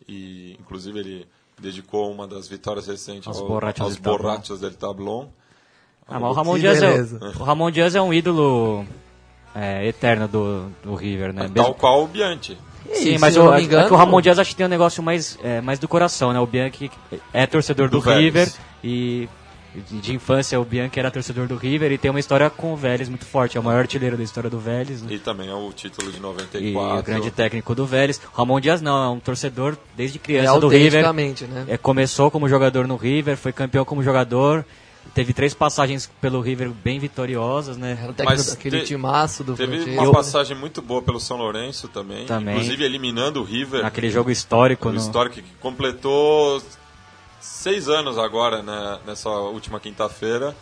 e 0.07 0.55
inclusive 0.59 0.99
ele 0.99 1.27
dedicou 1.59 2.11
uma 2.11 2.27
das 2.27 2.47
vitórias 2.47 2.87
recentes 2.87 3.27
Aos 3.27 3.39
ao- 3.39 3.47
borrachos 3.47 3.81
aos 3.81 3.95
del 3.97 4.03
borrachos 4.17 4.59
del 4.59 4.73
Tablón. 4.75 5.27
Ah, 6.07 6.19
mas 6.19 6.31
o 6.31 6.33
Ramon, 6.33 6.59
Dias 6.59 6.83
é, 6.83 7.01
o 7.39 7.43
Ramon 7.43 7.71
Dias 7.71 7.95
é 7.95 8.01
um 8.01 8.13
ídolo 8.13 8.85
é, 9.55 9.87
eterna 9.87 10.27
do, 10.27 10.69
do 10.83 10.93
River, 10.93 11.33
né? 11.33 11.49
Tal 11.55 11.73
qual 11.73 12.03
o 12.03 12.07
Bianchi. 12.07 12.57
Sim, 12.93 13.17
mas 13.17 13.35
eu 13.35 13.45
não 13.45 13.53
me 13.53 13.61
é 13.61 13.63
engano- 13.63 13.87
que 13.87 13.93
o 13.93 13.97
Ramon 13.97 14.21
Dias 14.21 14.37
acho 14.37 14.51
que 14.51 14.55
tem 14.57 14.67
um 14.67 14.69
negócio 14.69 15.01
mais, 15.01 15.39
é, 15.41 15.59
mais 15.61 15.79
do 15.79 15.87
coração, 15.87 16.31
né? 16.31 16.39
O 16.39 16.45
Bianchi 16.45 16.91
é 17.33 17.47
torcedor 17.47 17.89
do, 17.89 17.99
Do. 17.99 18.07
River 18.07 18.51
e 18.83 19.27
de, 19.81 20.13
infância 20.13 20.59
o 20.59 20.65
Bianchi 20.65 20.99
era 20.99 21.09
torcedor 21.11 21.47
do 21.47 21.55
River 21.55 21.91
e 21.91 21.97
tem 21.97 22.09
uma 22.11 22.19
história 22.19 22.49
com 22.49 22.73
o 22.73 22.75
Vélez 22.75 23.09
muito 23.09 23.25
forte. 23.25 23.57
É 23.57 23.59
o 23.59 23.63
maior 23.63 23.79
artilheiro 23.79 24.15
da 24.17 24.23
história 24.23 24.49
do 24.49 24.59
Vélez. 24.59 25.01
né? 25.01 25.13
E 25.13 25.19
também 25.19 25.49
é 25.49 25.53
o 25.53 25.71
título 25.71 26.11
de 26.11 26.17
E 26.17 26.21
94. 26.21 26.99
o 26.99 27.03
grande 27.03 27.31
técnico 27.31 27.75
do 27.75 27.85
Vélez. 27.85 28.19
Ramon 28.33 28.59
Dias 28.59 28.81
não, 28.81 29.03
é 29.03 29.09
um 29.09 29.19
torcedor 29.19 29.77
desde 29.95 30.17
É 30.17 30.21
criança 30.21 30.59
do 30.59 30.67
River. 30.67 31.03
né? 31.13 31.65
É, 31.67 31.77
começou 31.77 32.29
como 32.31 32.47
jogador 32.49 32.87
no 32.87 32.95
River, 32.95 33.35
foi 33.37 33.51
campeão 33.51 33.83
como 33.85 34.01
jogador. 34.03 34.65
Teve 35.13 35.33
três 35.33 35.53
passagens 35.53 36.09
pelo 36.19 36.41
River 36.41 36.71
bem 36.83 36.97
vitoriosas, 36.99 37.77
né? 37.77 37.91
Era 38.01 38.11
o 38.11 38.13
técnico 38.13 38.31
Mas 38.41 38.47
daquele 38.47 38.79
te- 38.79 38.85
timaço 38.87 39.43
do 39.43 39.53
Teve 39.55 39.97
uma 39.97 40.11
passagem 40.11 40.57
muito 40.57 40.81
boa 40.81 40.99
pelo 41.01 41.19
São 41.19 41.37
Lourenço 41.37 41.87
também, 41.87 42.25
Também. 42.25 42.55
inclusive 42.55 42.83
eliminando 42.83 43.39
o 43.39 43.43
River. 43.43 43.83
Naquele 43.83 44.09
jogo 44.09 44.31
histórico. 44.31 44.89
o 44.89 44.91
no- 44.91 44.97
histórico 44.97 45.35
que 45.35 45.43
completou 45.61 46.59
seis 47.45 47.87
anos 47.89 48.17
agora, 48.17 48.61
né, 48.61 48.99
nessa 49.05 49.29
última 49.29 49.79
quinta-feira. 49.79 50.55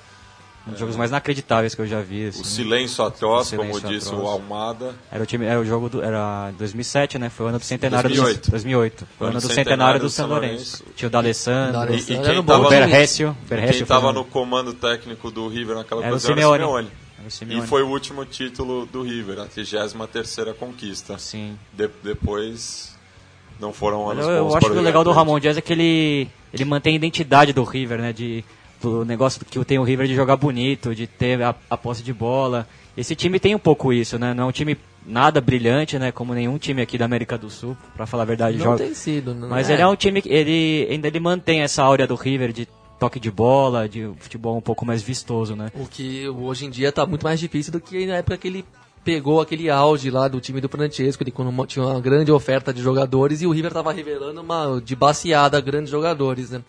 Um 0.65 0.71
dos 0.71 0.79
jogos 0.79 0.95
mais 0.95 1.09
inacreditáveis 1.11 1.75
que 1.75 1.81
eu 1.81 1.85
já 1.85 1.99
vi. 1.99 2.25
O 2.27 2.29
assim. 2.29 2.43
silêncio 2.45 3.03
atroz, 3.03 3.47
O 3.47 3.49
silêncio 3.49 3.81
como 3.81 3.93
disse 3.93 4.07
atroz. 4.07 4.23
o 4.23 4.27
Almada. 4.27 4.95
Era 5.11 5.21
o 5.21 5.25
time, 5.25 5.45
era 5.45 5.59
o 5.59 5.65
jogo 5.65 5.89
do, 5.89 6.01
era 6.01 6.51
2007, 6.57 7.19
né? 7.19 7.29
Foi 7.29 7.47
o 7.47 7.49
ano 7.49 7.59
do 7.59 7.65
centenário 7.65 8.07
2008. 8.09 8.45
do 8.45 8.51
2008. 8.51 9.07
Foi 9.17 9.27
o 9.27 9.29
ano 9.31 9.41
do 9.41 9.49
centenário 9.49 9.99
do 9.99 10.09
São 10.09 10.25
Lourenço. 10.29 10.85
Tinha 10.95 11.07
o 11.07 11.11
D'Alessandro, 11.11 11.73
D'Alessandro. 11.73 12.13
E, 12.13 12.21
e 12.21 12.25
quem 12.31 12.39
estava 12.39 12.61
o 12.61 12.67
time. 12.69 12.79
Berrécio, 12.79 13.37
quem 13.39 13.47
Berrécio 13.57 13.85
tava 13.85 14.01
fez 14.03 14.11
um- 14.15 14.19
no 14.19 14.25
comando 14.25 14.73
técnico 14.73 15.29
do 15.29 15.49
River 15.49 15.75
naquela 15.75 16.05
Era 16.05 16.15
o 16.15 16.19
Simeone. 16.21 16.63
era 16.63 17.27
o 17.27 17.31
Simeone. 17.31 17.61
o 17.61 17.63
E 17.65 17.67
foi 17.67 17.83
o 17.83 17.87
último 17.89 18.23
título 18.23 18.85
do 18.85 19.01
River, 19.01 19.39
a 19.41 19.45
33ª 19.47 20.53
conquista. 20.53 21.17
Sim. 21.17 21.59
De- 21.73 21.89
depois 22.01 22.92
não 23.63 23.73
foram 23.73 24.09
anos 24.09 24.25
eu, 24.25 24.31
eu 24.31 24.43
bons 24.43 24.55
acho 24.55 24.65
para 24.65 24.75
que 24.75 24.79
o 24.79 24.83
legal 24.83 25.03
do. 25.03 25.11
Ramon 25.11 25.39
Dias 25.39 25.57
é 25.57 25.61
que 25.61 25.73
ele, 25.73 26.27
ele 26.53 26.65
mantém 26.65 26.93
a 26.93 26.95
identidade 26.97 27.53
do 27.53 27.63
River, 27.63 27.99
né? 27.99 28.13
De, 28.13 28.43
do 28.81 29.03
negócio 29.05 29.43
que 29.43 29.63
tem 29.65 29.79
o 29.79 29.83
River 29.83 30.05
de 30.05 30.13
jogar 30.13 30.35
bonito, 30.35 30.93
de 30.93 31.07
ter 31.07 31.41
a, 31.41 31.55
a 31.69 31.77
posse 31.77 32.03
de 32.03 32.13
bola. 32.13 32.67
Esse 32.95 33.15
time 33.15 33.39
tem 33.39 33.55
um 33.55 33.59
pouco 33.59 33.91
isso, 33.91 34.19
né? 34.19 34.33
Não 34.33 34.43
é 34.43 34.47
um 34.47 34.51
time 34.51 34.77
nada 35.05 35.41
brilhante, 35.41 35.97
né? 35.97 36.11
Como 36.11 36.33
nenhum 36.33 36.57
time 36.57 36.81
aqui 36.81 36.97
da 36.97 37.05
América 37.05 37.37
do 37.37 37.49
Sul, 37.49 37.75
pra 37.95 38.05
falar 38.05 38.23
a 38.23 38.27
verdade. 38.27 38.57
Não 38.57 38.65
joga. 38.65 38.83
tem 38.83 38.93
sido. 38.93 39.33
Não 39.33 39.49
Mas 39.49 39.69
ele 39.69 39.81
é 39.81 39.87
um 39.87 39.95
time 39.95 40.21
que 40.21 40.29
ele 40.29 40.87
ainda 40.91 41.07
ele 41.07 41.19
mantém 41.19 41.61
essa 41.61 41.81
áurea 41.81 42.05
do 42.05 42.15
River 42.15 42.51
de 42.51 42.67
toque 42.99 43.19
de 43.19 43.31
bola, 43.31 43.89
de 43.89 44.09
futebol 44.19 44.55
um 44.55 44.61
pouco 44.61 44.85
mais 44.85 45.01
vistoso, 45.01 45.55
né? 45.55 45.71
O 45.73 45.87
que 45.87 46.27
hoje 46.29 46.65
em 46.65 46.69
dia 46.69 46.91
tá 46.91 47.05
muito 47.05 47.23
mais 47.23 47.39
difícil 47.39 47.71
do 47.71 47.79
que 47.79 48.05
na 48.05 48.17
época 48.17 48.37
que 48.37 48.47
ele 48.47 48.65
pegou 49.03 49.41
aquele 49.41 49.69
auge 49.69 50.09
lá 50.09 50.27
do 50.27 50.39
time 50.39 50.61
do 50.61 50.69
Francesco, 50.69 51.23
ele 51.23 51.31
quando 51.31 51.65
tinha 51.65 51.85
uma 51.85 51.99
grande 51.99 52.31
oferta 52.31 52.73
de 52.73 52.81
jogadores 52.81 53.41
e 53.41 53.47
o 53.47 53.51
River 53.51 53.73
tava 53.73 53.91
revelando 53.91 54.41
uma 54.41 54.81
de 54.83 54.95
baseada 54.95 55.59
grandes 55.59 55.91
jogadores, 55.91 56.49
né? 56.49 56.61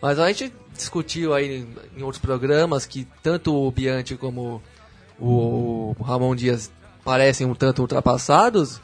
Mas 0.00 0.18
a 0.18 0.28
gente 0.28 0.52
discutiu 0.74 1.34
aí 1.34 1.66
em 1.96 2.02
outros 2.02 2.20
programas 2.20 2.86
que 2.86 3.06
tanto 3.22 3.54
o 3.54 3.70
Bianchi 3.70 4.16
como 4.16 4.62
o 5.18 5.94
Ramon 6.02 6.34
Dias 6.34 6.70
parecem 7.04 7.46
um 7.46 7.54
tanto 7.54 7.82
ultrapassados. 7.82 8.80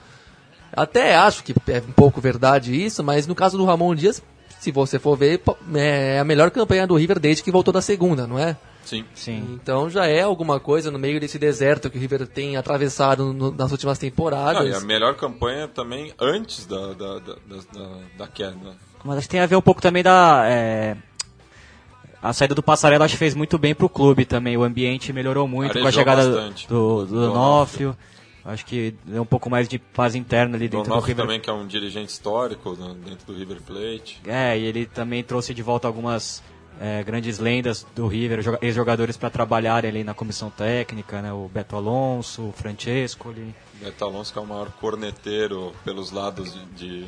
Até 0.72 1.14
acho 1.16 1.44
que 1.44 1.54
é 1.68 1.78
um 1.78 1.92
pouco 1.92 2.20
verdade 2.20 2.74
isso, 2.74 3.02
mas 3.04 3.26
no 3.26 3.34
caso 3.34 3.58
do 3.58 3.64
Ramon 3.64 3.94
Dias, 3.94 4.22
se 4.58 4.70
você 4.70 4.98
for 4.98 5.16
ver, 5.16 5.42
é 5.74 6.18
a 6.18 6.24
melhor 6.24 6.50
campanha 6.50 6.86
do 6.86 6.94
River 6.94 7.18
desde 7.18 7.42
que 7.42 7.50
voltou 7.50 7.74
da 7.74 7.82
segunda, 7.82 8.26
não 8.26 8.38
é? 8.38 8.56
Sim. 8.84 9.04
Sim. 9.14 9.58
Então 9.62 9.88
já 9.88 10.06
é 10.06 10.20
alguma 10.22 10.58
coisa 10.60 10.90
no 10.90 10.98
meio 10.98 11.20
desse 11.20 11.38
deserto 11.38 11.88
que 11.88 11.96
o 11.96 12.00
River 12.00 12.26
tem 12.26 12.56
atravessado 12.56 13.32
no- 13.32 13.50
nas 13.52 13.70
últimas 13.72 13.96
Ah, 13.96 14.00
temporadas. 14.00 14.68
e 14.68 14.74
a 14.74 14.80
melhor 14.80 15.14
campanha 15.16 15.68
também 15.68 16.12
antes 16.20 16.66
da, 16.66 16.88
da, 16.92 17.18
da, 17.18 17.34
da, 17.34 17.56
da- 17.72 17.98
da 18.18 18.26
queda. 18.26 18.76
Mas 19.04 19.18
acho 19.18 19.26
que 19.28 19.32
tem 19.32 19.40
a 19.40 19.46
ver 19.46 19.56
um 19.56 19.62
pouco 19.62 19.80
também 19.80 20.02
da. 20.02 20.42
é, 20.46 20.96
a 22.22 22.32
saída 22.32 22.54
do 22.54 22.62
Passarela 22.62 23.04
acho 23.04 23.14
que 23.14 23.18
fez 23.18 23.34
muito 23.34 23.58
bem 23.58 23.74
pro 23.74 23.88
clube 23.88 24.24
também. 24.24 24.56
O 24.56 24.62
ambiente 24.62 25.12
melhorou 25.12 25.48
muito 25.48 25.72
com 25.72 25.78
a 25.78 25.82
Arejou 25.82 26.00
chegada 26.00 26.24
bastante. 26.28 26.68
do, 26.68 27.04
do 27.06 27.32
Do. 27.32 27.96
Acho 28.44 28.66
que 28.66 28.94
deu 29.04 29.22
um 29.22 29.26
pouco 29.26 29.48
mais 29.48 29.68
de 29.68 29.78
paz 29.78 30.16
interna 30.16 30.56
ali 30.56 30.68
dentro 30.68 30.84
do 30.84 30.88
Donofrio 30.88 31.12
River. 31.14 31.24
também, 31.26 31.40
que 31.40 31.48
é 31.48 31.52
um 31.52 31.64
dirigente 31.64 32.10
histórico 32.10 32.72
né, 32.76 32.92
dentro 33.04 33.24
do 33.26 33.38
River 33.38 33.58
Plate. 33.62 34.20
É, 34.26 34.58
e 34.58 34.64
ele 34.64 34.84
também 34.84 35.22
trouxe 35.22 35.54
de 35.54 35.62
volta 35.62 35.86
algumas 35.86 36.42
é, 36.80 37.02
grandes 37.04 37.38
lendas 37.38 37.86
do 37.94 38.06
River, 38.06 38.42
joga- 38.42 38.58
ex-jogadores 38.62 39.16
para 39.16 39.30
trabalharem 39.30 39.90
ali 39.90 40.04
na 40.04 40.14
comissão 40.14 40.50
técnica, 40.50 41.20
né? 41.22 41.32
O 41.32 41.48
Beto 41.52 41.76
Alonso, 41.76 42.42
o 42.48 42.52
Francesco. 42.52 43.28
Ali. 43.30 43.54
Beto 43.80 44.04
Alonso, 44.04 44.32
que 44.32 44.38
é 44.38 44.42
o 44.42 44.46
maior 44.46 44.70
corneteiro 44.80 45.72
pelos 45.84 46.10
lados 46.10 46.54
de. 46.76 47.02
de 47.02 47.06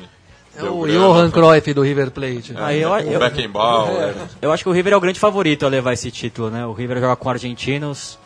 É 0.57 0.63
o 0.63 0.87
Johan 0.87 1.29
Cruyff 1.31 1.73
do 1.73 1.81
River 1.81 2.11
Plate. 2.11 2.53
É, 2.55 2.61
Aí 2.61 2.81
eu- 2.81 2.89
o 2.91 2.99
eu- 2.99 3.19
Beckenbauer, 3.19 4.15
Eu 4.41 4.51
acho 4.53 4.63
que 4.63 4.69
o 4.69 4.71
River 4.71 4.93
é 4.93 4.95
o 4.95 5.01
grande 5.01 5.19
favorito 5.19 5.65
a 5.65 5.69
levar 5.69 5.91
esse 5.93 6.09
título, 6.09 6.49
né? 6.49 6.65
O 6.65 6.71
River 6.71 6.99
joga 7.01 7.15
com 7.17 7.29
argentinos, 7.29 8.17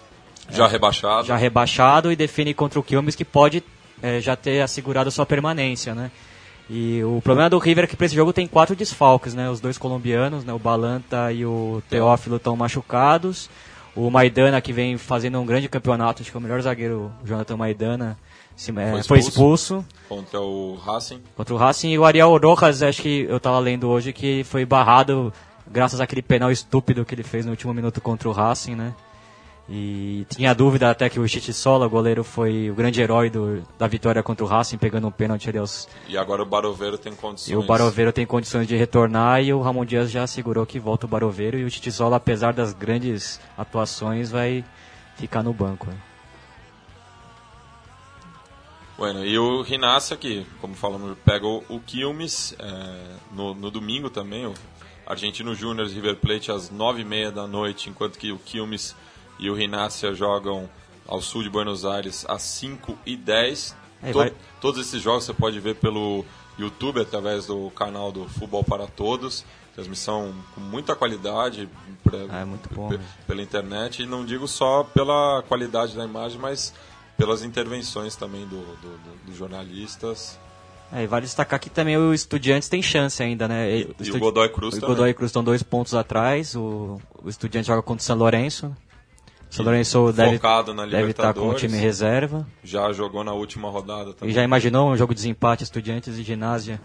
já 0.52 0.67
rebaixado. 0.67 1.25
já 1.25 1.36
rebaixado 1.36 2.12
e 2.12 2.15
define 2.15 2.54
contra 2.54 2.80
o 2.80 2.84
Quilmes 2.84 3.15
que 3.15 3.25
pode 3.25 3.63
eh, 4.04 4.19
já 4.21 4.36
ter 4.36 4.62
assegurado 4.62 5.10
sua 5.12 5.25
permanência, 5.25 5.93
né? 5.95 6.12
E 6.69 7.03
o 7.03 7.19
problema 7.23 7.49
do 7.49 7.58
River 7.58 7.86
é 7.86 7.88
que 7.88 7.95
para 7.95 8.05
esse 8.05 8.15
jogo 8.15 8.32
tem 8.32 8.45
quatro 8.47 8.75
desfalques, 8.75 9.34
né? 9.34 9.49
Os 9.49 9.60
dois 9.60 9.77
colombianos, 9.77 10.45
né? 10.45 10.53
O 10.53 10.60
Balanta 10.60 11.32
e 11.34 11.45
o 11.45 11.82
Teófilo 11.89 12.36
estão 12.36 12.55
machucados. 12.55 13.49
O 13.95 14.10
Maidana, 14.12 14.62
que 14.62 14.71
vem 14.71 14.97
fazendo 14.97 15.39
um 15.39 15.45
grande 15.45 15.67
campeonato, 15.67 16.21
acho 16.21 16.29
que 16.29 16.38
é 16.38 16.39
o 16.39 16.43
melhor 16.43 16.62
zagueiro, 16.62 17.12
o 17.23 17.27
Jonathan 17.27 17.58
Maidana, 17.58 18.17
se- 18.55 18.71
Foi 18.71 18.84
foi 19.03 19.19
expulso. 19.19 19.29
expulso 19.29 19.86
Contra 20.08 20.39
o 20.39 20.75
Racing. 20.75 21.21
contra 21.36 21.53
o 21.53 21.58
Racing. 21.58 21.89
E 21.89 21.97
o 21.99 22.05
Ariel 22.05 22.38
Rojas, 22.38 22.84
acho 22.84 23.01
que 23.01 23.25
eu 23.27 23.39
tava 23.39 23.58
lendo 23.60 23.89
hoje 23.89 24.13
que 24.13 24.43
foi 24.43 24.63
barrado 24.63 25.34
graças 25.69 25.99
àquele 25.99 26.21
penal 26.21 26.51
estúpido 26.51 27.03
que 27.03 27.15
ele 27.15 27.23
fez 27.23 27.45
no 27.45 27.51
último 27.51 27.73
minuto 27.73 27.99
contra 27.99 28.29
o 28.29 28.32
Racing, 28.32 28.75
né? 28.75 28.93
E 29.71 30.25
tinha 30.29 30.53
dúvida 30.55 30.89
até 30.89 31.08
que 31.10 31.19
o 31.19 31.27
Chichisola, 31.27 31.86
o 31.86 31.89
goleiro, 31.89 32.23
foi 32.23 32.71
o 32.71 32.73
grande 32.73 32.99
herói 32.99 33.29
do, 33.29 33.62
da 33.77 33.86
vitória 33.86 34.23
contra 34.23 34.43
o 34.43 34.47
Racing, 34.47 34.79
pegando 34.79 35.08
um 35.08 35.12
pênalti 35.12 35.47
ali 35.47 35.60
aos... 35.60 35.88
E 36.08 36.17
agora 36.17 36.41
o 36.41 36.45
Baroveiro 36.45 36.97
tem 36.97 37.13
condições. 37.13 37.51
E 37.51 37.55
o 37.55 37.62
Baroveiro 37.62 38.12
tem 38.12 38.25
condições 38.25 38.67
de 38.67 38.75
retornar 38.75 39.43
e 39.43 39.53
o 39.53 39.62
Ramon 39.62 39.86
Dias 39.86 40.10
já 40.10 40.23
assegurou 40.23 40.65
que 40.65 40.79
volta 40.79 41.05
o 41.05 41.10
Baroveiro 41.10 41.55
e 41.55 41.63
o 41.63 41.69
Chichisola, 41.69 42.17
apesar 42.17 42.51
das 42.51 42.73
grandes 42.73 43.39
atuações, 43.55 44.32
vai 44.32 44.65
ficar 45.17 45.43
no 45.43 45.53
banco. 45.53 45.86
né? 45.86 45.97
Bueno, 48.97 49.23
e 49.23 49.38
o 49.38 49.62
Rinácia 49.62 50.15
aqui, 50.15 50.47
como 50.60 50.73
falamos, 50.73 51.15
pega 51.23 51.45
o, 51.45 51.63
o 51.69 51.79
Quilmes 51.79 52.55
é, 52.57 53.15
no, 53.32 53.53
no 53.53 53.70
domingo 53.70 54.09
também, 54.09 54.47
o 54.47 54.53
Argentino 55.05 55.53
Júnior 55.53 55.88
River 55.88 56.15
Plate 56.15 56.51
às 56.51 56.72
nove 56.72 57.01
e 57.03 57.05
meia 57.05 57.32
da 57.32 57.47
noite, 57.47 57.88
enquanto 57.89 58.17
que 58.17 58.32
o 58.32 58.39
Quilmes 58.39 58.95
e 59.39 59.49
o 59.49 59.53
Rinácia 59.55 60.13
jogam 60.13 60.69
ao 61.07 61.21
sul 61.21 61.41
de 61.43 61.49
Buenos 61.49 61.85
Aires 61.85 62.25
às 62.27 62.41
5 62.43 62.97
e 63.05 63.15
10 63.15 63.75
É, 64.01 64.13
vai- 64.13 64.33
Todos 64.61 64.79
esses 64.85 65.01
jogos 65.01 65.25
você 65.25 65.33
pode 65.33 65.59
ver 65.59 65.75
pelo 65.75 66.23
YouTube, 66.57 67.01
através 67.01 67.45
do 67.47 67.69
canal 67.71 68.11
do 68.13 68.27
Futebol 68.29 68.63
para 68.63 68.87
Todos. 68.87 69.43
Transmissão 69.75 70.33
com 70.55 70.61
muita 70.61 70.95
qualidade 70.95 71.67
pra- 72.03 72.39
É, 72.41 72.45
muito 72.45 72.73
bom, 72.73 72.89
né? 72.91 72.99
pela 73.27 73.41
internet. 73.41 74.03
E 74.03 74.05
não 74.05 74.23
digo 74.25 74.47
só 74.47 74.83
pela 74.83 75.43
qualidade 75.47 75.95
da 75.97 76.03
imagem, 76.05 76.37
mas 76.39 76.73
pelas 77.17 77.43
intervenções 77.43 78.15
também 78.15 78.45
do, 78.45 78.57
do- 78.57 78.97
do- 78.97 79.25
dos 79.27 79.35
jornalistas. 79.37 80.39
É, 80.91 81.03
e 81.03 81.07
vale 81.07 81.25
destacar 81.25 81.59
que 81.59 81.69
também 81.69 81.97
o 81.97 82.13
Estudiantes 82.13 82.67
tem 82.69 82.81
chance 82.81 83.21
ainda, 83.21 83.47
né? 83.47 83.69
E- 83.69 83.95
e 83.99 84.11
o 84.11 84.19
Godoy 84.19 84.49
Cruz 84.49 84.75
O 84.75 84.79
também. 84.79 84.95
Godoy 84.95 85.13
Cruz 85.13 85.29
estão 85.29 85.43
dois 85.43 85.61
pontos 85.61 85.93
atrás. 85.93 86.55
O, 86.55 86.99
o 87.23 87.29
Estudiantes 87.29 87.67
joga 87.67 87.81
contra 87.81 88.01
o 88.01 88.05
São 88.05 88.17
Lourenço. 88.17 88.75
São 89.50 89.66
Lourenço 89.66 90.12
deve, 90.14 90.36
Focado 90.36 90.74
na 90.74 90.86
deve 90.86 91.10
estar 91.12 91.34
com 91.34 91.50
o 91.50 91.54
time 91.56 91.76
reserva. 91.78 92.45
Já 92.64 92.91
jogou 92.93 93.24
na 93.24 93.34
última 93.34 93.70
rodada 93.70 94.12
E 94.12 94.14
também. 94.14 94.34
já 94.36 94.43
imaginou 94.43 94.91
um 94.91 94.95
jogo 94.95 95.14
de 95.14 95.22
desempate 95.22 95.64
Estudiantes 95.64 96.18
e 96.18 96.24
Ginásio? 96.24 96.80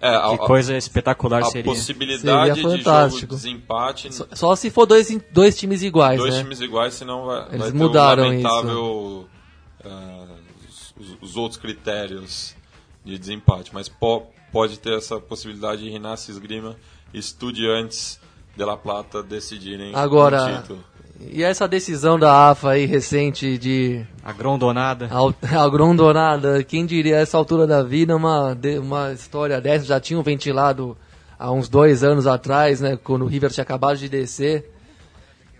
É, 0.00 0.16
a, 0.16 0.30
Que 0.30 0.38
coisa 0.38 0.72
a, 0.74 0.78
espetacular 0.78 1.42
a 1.42 1.44
seria. 1.44 1.64
possibilidade 1.70 2.38
Seria 2.48 2.54
de 2.54 2.62
jogo 2.62 2.76
fantástico. 2.78 3.34
de 3.36 3.42
desempate. 3.42 4.14
Só, 4.14 4.26
só 4.32 4.56
se 4.56 4.70
for 4.70 4.86
dois, 4.86 5.08
dois 5.30 5.54
times 5.58 5.82
iguais, 5.82 6.18
dois 6.18 6.32
né? 6.34 6.40
times 6.42 6.60
iguais, 6.62 6.94
senão 6.94 7.26
vai, 7.26 7.48
Eles 7.48 7.58
vai 7.60 7.70
ter 7.72 7.76
mudaram 7.76 8.22
um 8.22 8.26
lamentável 8.28 9.28
ah, 9.84 10.26
os, 10.98 11.16
os 11.20 11.36
outros 11.36 11.60
critérios 11.60 12.56
de 13.04 13.18
desempate. 13.18 13.72
Mas 13.74 13.90
po- 13.90 14.26
pode 14.50 14.78
ter 14.78 14.96
essa 14.96 15.20
possibilidade 15.20 15.82
de 15.82 15.90
Rinácio 15.90 16.30
Esgrima 16.32 16.76
e 17.12 17.18
Estudiantes 17.18 18.18
de 18.56 18.64
La 18.64 18.78
Plata 18.78 19.22
decidirem 19.22 19.94
Agora- 19.94 20.42
o 20.44 20.62
título. 20.62 20.84
E 21.32 21.42
essa 21.42 21.68
decisão 21.68 22.18
da 22.18 22.50
AFA 22.50 22.70
aí 22.70 22.86
recente 22.86 23.58
de 23.58 24.02
A 24.24 24.32
grondonada. 24.32 25.08
Al- 25.10 25.34
Agrondonada, 25.58 26.62
quem 26.64 26.86
diria 26.86 27.16
a 27.16 27.20
essa 27.20 27.36
altura 27.36 27.66
da 27.66 27.82
vida 27.82 28.16
uma, 28.16 28.56
uma 28.82 29.12
história 29.12 29.60
dessa? 29.60 29.84
Já 29.84 30.00
tinham 30.00 30.22
ventilado 30.22 30.96
há 31.38 31.52
uns 31.52 31.68
dois 31.68 32.02
anos 32.02 32.26
atrás, 32.26 32.80
né? 32.80 32.98
Quando 33.02 33.22
o 33.24 33.28
River 33.28 33.50
tinha 33.50 33.62
acabado 33.62 33.98
de 33.98 34.08
descer. 34.08 34.70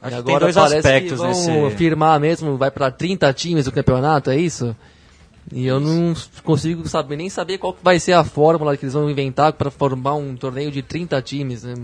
Acho 0.00 0.16
e 0.18 0.22
que 0.22 0.30
agora 0.30 0.46
tem 0.46 0.54
dois 0.54 0.54
parece 0.54 0.76
aspectos 0.76 1.10
que 1.12 1.16
vão 1.18 1.28
nesse. 1.64 1.76
firmar 1.76 2.18
mesmo, 2.18 2.56
vai 2.56 2.70
para 2.70 2.90
30 2.90 3.30
times 3.34 3.66
do 3.66 3.72
campeonato, 3.72 4.30
é 4.30 4.36
isso? 4.38 4.74
E 5.52 5.66
eu 5.66 5.78
não 5.78 6.14
consigo 6.42 6.88
saber, 6.88 7.16
nem 7.16 7.28
saber 7.28 7.58
qual 7.58 7.76
vai 7.82 7.98
ser 8.00 8.12
a 8.12 8.24
fórmula 8.24 8.76
que 8.78 8.84
eles 8.84 8.94
vão 8.94 9.10
inventar 9.10 9.52
para 9.52 9.70
formar 9.70 10.14
um 10.14 10.34
torneio 10.36 10.70
de 10.70 10.80
30 10.80 11.20
times. 11.20 11.64
Né? 11.64 11.74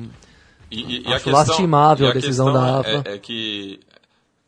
E, 0.70 0.80
e- 0.80 1.02
e 1.02 1.06
Acho 1.06 1.08
a 1.08 1.14
questão, 1.20 1.32
lastimável 1.32 2.06
e 2.08 2.10
a 2.10 2.14
decisão 2.14 2.52
da 2.52 2.60
questão 2.82 2.98
AFA. 3.00 3.08
É, 3.10 3.14
é 3.14 3.18
que 3.18 3.80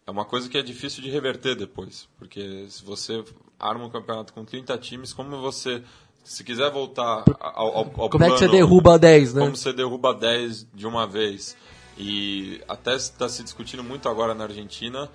é 0.06 0.10
uma 0.10 0.24
coisa 0.24 0.48
que 0.48 0.58
é 0.58 0.62
difícil 0.62 1.02
de 1.02 1.10
reverter 1.10 1.54
depois. 1.54 2.08
Porque 2.18 2.66
se 2.68 2.84
você 2.84 3.24
arma 3.58 3.84
um 3.84 3.90
campeonato 3.90 4.32
com 4.32 4.44
30 4.44 4.76
times, 4.78 5.12
como 5.12 5.40
você. 5.40 5.82
Se 6.24 6.44
quiser 6.44 6.70
voltar 6.70 7.24
ao, 7.40 7.66
ao, 7.68 7.76
ao 7.96 8.10
Como 8.10 8.24
é 8.24 8.26
que 8.28 8.32
você 8.38 8.38
plano- 8.46 8.52
derruba 8.52 8.98
10, 8.98 9.32
né? 9.34 9.42
Como 9.44 9.56
você 9.56 9.72
derruba 9.72 10.12
10 10.12 10.66
de 10.74 10.86
uma 10.86 11.06
vez. 11.06 11.56
E 11.96 12.60
até 12.68 12.94
está 12.96 13.28
se 13.28 13.42
discutindo 13.42 13.82
muito 13.82 14.08
agora 14.08 14.34
na 14.34 14.44
Argentina 14.44 15.08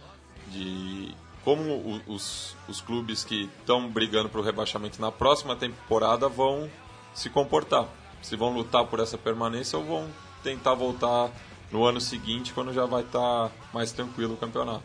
de 0.51 1.13
como 1.43 2.01
os, 2.07 2.55
os 2.67 2.81
clubes 2.81 3.23
que 3.23 3.49
estão 3.59 3.87
brigando 3.89 4.29
para 4.29 4.39
o 4.39 4.43
rebaixamento 4.43 4.99
na 5.01 5.11
próxima 5.11 5.55
temporada 5.55 6.27
vão 6.29 6.69
se 7.13 7.29
comportar. 7.29 7.87
Se 8.21 8.35
vão 8.35 8.53
lutar 8.53 8.85
por 8.85 8.99
essa 8.99 9.17
permanência 9.17 9.77
ou 9.77 9.85
vão 9.85 10.09
tentar 10.43 10.73
voltar 10.75 11.29
no 11.71 11.83
ano 11.85 11.99
seguinte, 11.99 12.53
quando 12.53 12.71
já 12.73 12.85
vai 12.85 13.01
estar 13.01 13.49
mais 13.73 13.91
tranquilo 13.91 14.33
o 14.33 14.37
campeonato. 14.37 14.83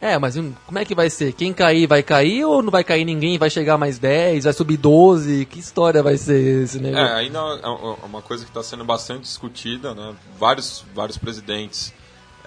É, 0.00 0.16
mas 0.18 0.36
hum, 0.36 0.52
como 0.66 0.78
é 0.78 0.84
que 0.84 0.94
vai 0.94 1.10
ser? 1.10 1.32
Quem 1.32 1.52
cair 1.52 1.86
vai 1.88 2.02
cair 2.02 2.44
ou 2.44 2.62
não 2.62 2.70
vai 2.70 2.84
cair 2.84 3.04
ninguém? 3.04 3.38
Vai 3.38 3.50
chegar 3.50 3.76
mais 3.78 3.98
10? 3.98 4.44
Vai 4.44 4.52
subir 4.52 4.76
12? 4.76 5.44
Que 5.46 5.58
história 5.58 6.02
vai 6.02 6.16
ser 6.16 6.62
esse 6.64 6.78
É, 6.78 6.80
negócio? 6.80 7.14
ainda 7.14 7.38
é 7.38 8.06
uma 8.06 8.22
coisa 8.22 8.44
que 8.44 8.50
está 8.50 8.62
sendo 8.62 8.84
bastante 8.84 9.22
discutida, 9.22 9.94
né? 9.94 10.14
Vários, 10.38 10.84
vários 10.94 11.18
presidentes 11.18 11.92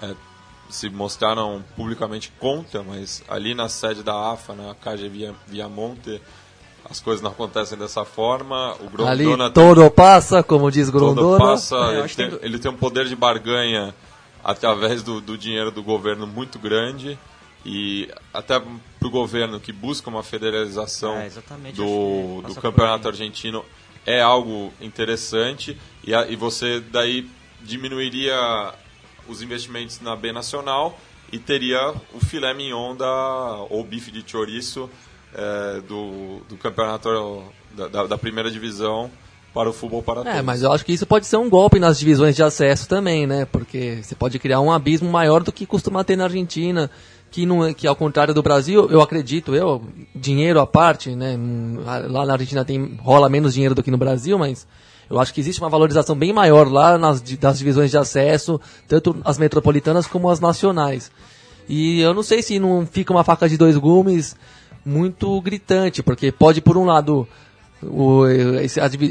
é, 0.02 0.14
se 0.70 0.88
mostraram 0.88 1.62
publicamente 1.76 2.32
contra, 2.38 2.82
mas 2.82 3.22
ali 3.28 3.54
na 3.54 3.68
sede 3.68 4.02
da 4.02 4.32
AFA, 4.32 4.54
na 4.54 4.74
KG 4.74 5.08
Via, 5.08 5.34
Viamonte, 5.46 6.20
as 6.88 7.00
coisas 7.00 7.22
não 7.22 7.30
acontecem 7.30 7.76
dessa 7.76 8.04
forma. 8.04 8.74
O 8.98 9.06
Ali 9.06 9.24
Grondona 9.24 9.50
todo 9.50 9.90
passa, 9.90 10.42
como 10.42 10.70
diz 10.70 10.90
todo 10.90 10.98
Grondona. 11.14 11.38
passa, 11.38 11.76
É, 11.76 11.98
ele, 12.00 12.08
tem, 12.08 12.38
ele 12.42 12.58
tem 12.58 12.70
um 12.70 12.76
poder 12.76 13.06
de 13.06 13.16
barganha 13.16 13.94
através 14.44 15.02
do, 15.02 15.20
do 15.20 15.36
dinheiro 15.36 15.70
do 15.70 15.82
governo 15.82 16.26
muito 16.26 16.58
grande 16.58 17.18
e 17.64 18.08
até 18.32 18.60
para 18.60 19.08
o 19.08 19.10
governo 19.10 19.58
que 19.58 19.72
busca 19.72 20.08
uma 20.08 20.22
federalização 20.22 21.14
É, 21.16 21.28
do, 21.74 22.42
que 22.46 22.54
do 22.54 22.60
campeonato 22.60 23.08
aí. 23.08 23.12
argentino 23.12 23.64
é 24.04 24.20
algo 24.22 24.72
interessante 24.80 25.76
e, 26.04 26.14
a- 26.14 26.28
e 26.28 26.36
você 26.36 26.78
daí 26.78 27.28
diminuiria 27.62 28.72
os 29.28 29.42
investimentos 29.42 30.00
na 30.00 30.14
B 30.14 30.30
Nacional 30.32 30.98
e 31.32 31.38
teria 31.38 31.92
o 32.14 32.20
filé 32.24 32.54
mignon 32.54 32.94
da, 32.94 33.56
ou 33.68 33.82
bife 33.82 34.12
de 34.12 34.22
chouriço 34.24 34.88
é, 35.36 35.80
do, 35.82 36.40
do 36.48 36.56
campeonato 36.56 37.42
da, 37.76 38.06
da- 38.06 38.18
primeira 38.18 38.50
divisão 38.50 39.10
para 39.52 39.68
o 39.68 39.72
futebol 39.72 40.02
para 40.02 40.20
É, 40.22 40.24
todos. 40.24 40.42
mas 40.42 40.62
eu 40.62 40.72
acho 40.72 40.84
que 40.84 40.92
isso 40.92 41.06
pode 41.06 41.26
ser 41.26 41.36
um 41.36 41.48
golpe 41.48 41.78
nas 41.78 41.98
divisões 41.98 42.34
de 42.34 42.42
acesso 42.42 42.88
também, 42.88 43.26
né? 43.26 43.44
Porque 43.46 44.00
você 44.02 44.14
pode 44.14 44.38
criar 44.38 44.60
um 44.60 44.72
abismo 44.72 45.10
maior 45.10 45.42
do 45.42 45.52
que 45.52 45.64
costuma 45.66 46.02
ter 46.04 46.16
na 46.16 46.24
Argentina, 46.24 46.90
que 47.30 47.44
não 47.46 47.64
é- 47.64 47.74
que 47.74 47.86
ao 47.86 47.96
contrário 47.96 48.32
do 48.34 48.42
Brasil, 48.42 48.88
eu 48.90 49.00
acredito, 49.00 49.54
eu 49.54 49.82
dinheiro 50.14 50.60
à 50.60 50.66
parte, 50.66 51.10
né? 51.14 51.36
Hum, 51.38 51.78
Lá 51.84 52.24
na 52.26 52.32
Argentina 52.34 52.64
tem 52.64 52.98
rola 53.02 53.28
menos 53.28 53.52
dinheiro 53.54 53.74
do 53.74 53.82
que 53.82 53.90
no 53.90 53.98
Brasil, 53.98 54.38
mas 54.38 54.66
eu 55.08 55.18
acho 55.20 55.32
que 55.32 55.40
existe 55.40 55.60
uma 55.62 55.70
valorização 55.70 56.16
bem 56.16 56.32
maior 56.32 56.70
lá 56.70 56.96
nas 56.98 57.20
das 57.20 57.58
divisões 57.58 57.90
de 57.90 57.96
acesso, 57.98 58.60
tanto 58.88 59.16
as 59.24 59.38
metropolitanas 59.38 60.06
como 60.06 60.28
as 60.30 60.40
nacionais. 60.40 61.10
E 61.68 62.00
eu 62.00 62.12
não 62.14 62.22
sei 62.22 62.42
se 62.42 62.58
não 62.58 62.86
fica 62.86 63.12
uma 63.12 63.24
faca 63.24 63.48
de 63.48 63.56
dois 63.56 63.76
gumes 63.76 64.36
muito 64.86 65.40
gritante, 65.40 66.02
porque 66.02 66.30
pode 66.30 66.60
por 66.60 66.76
um 66.76 66.84
lado 66.84 67.28
o, 67.82 68.24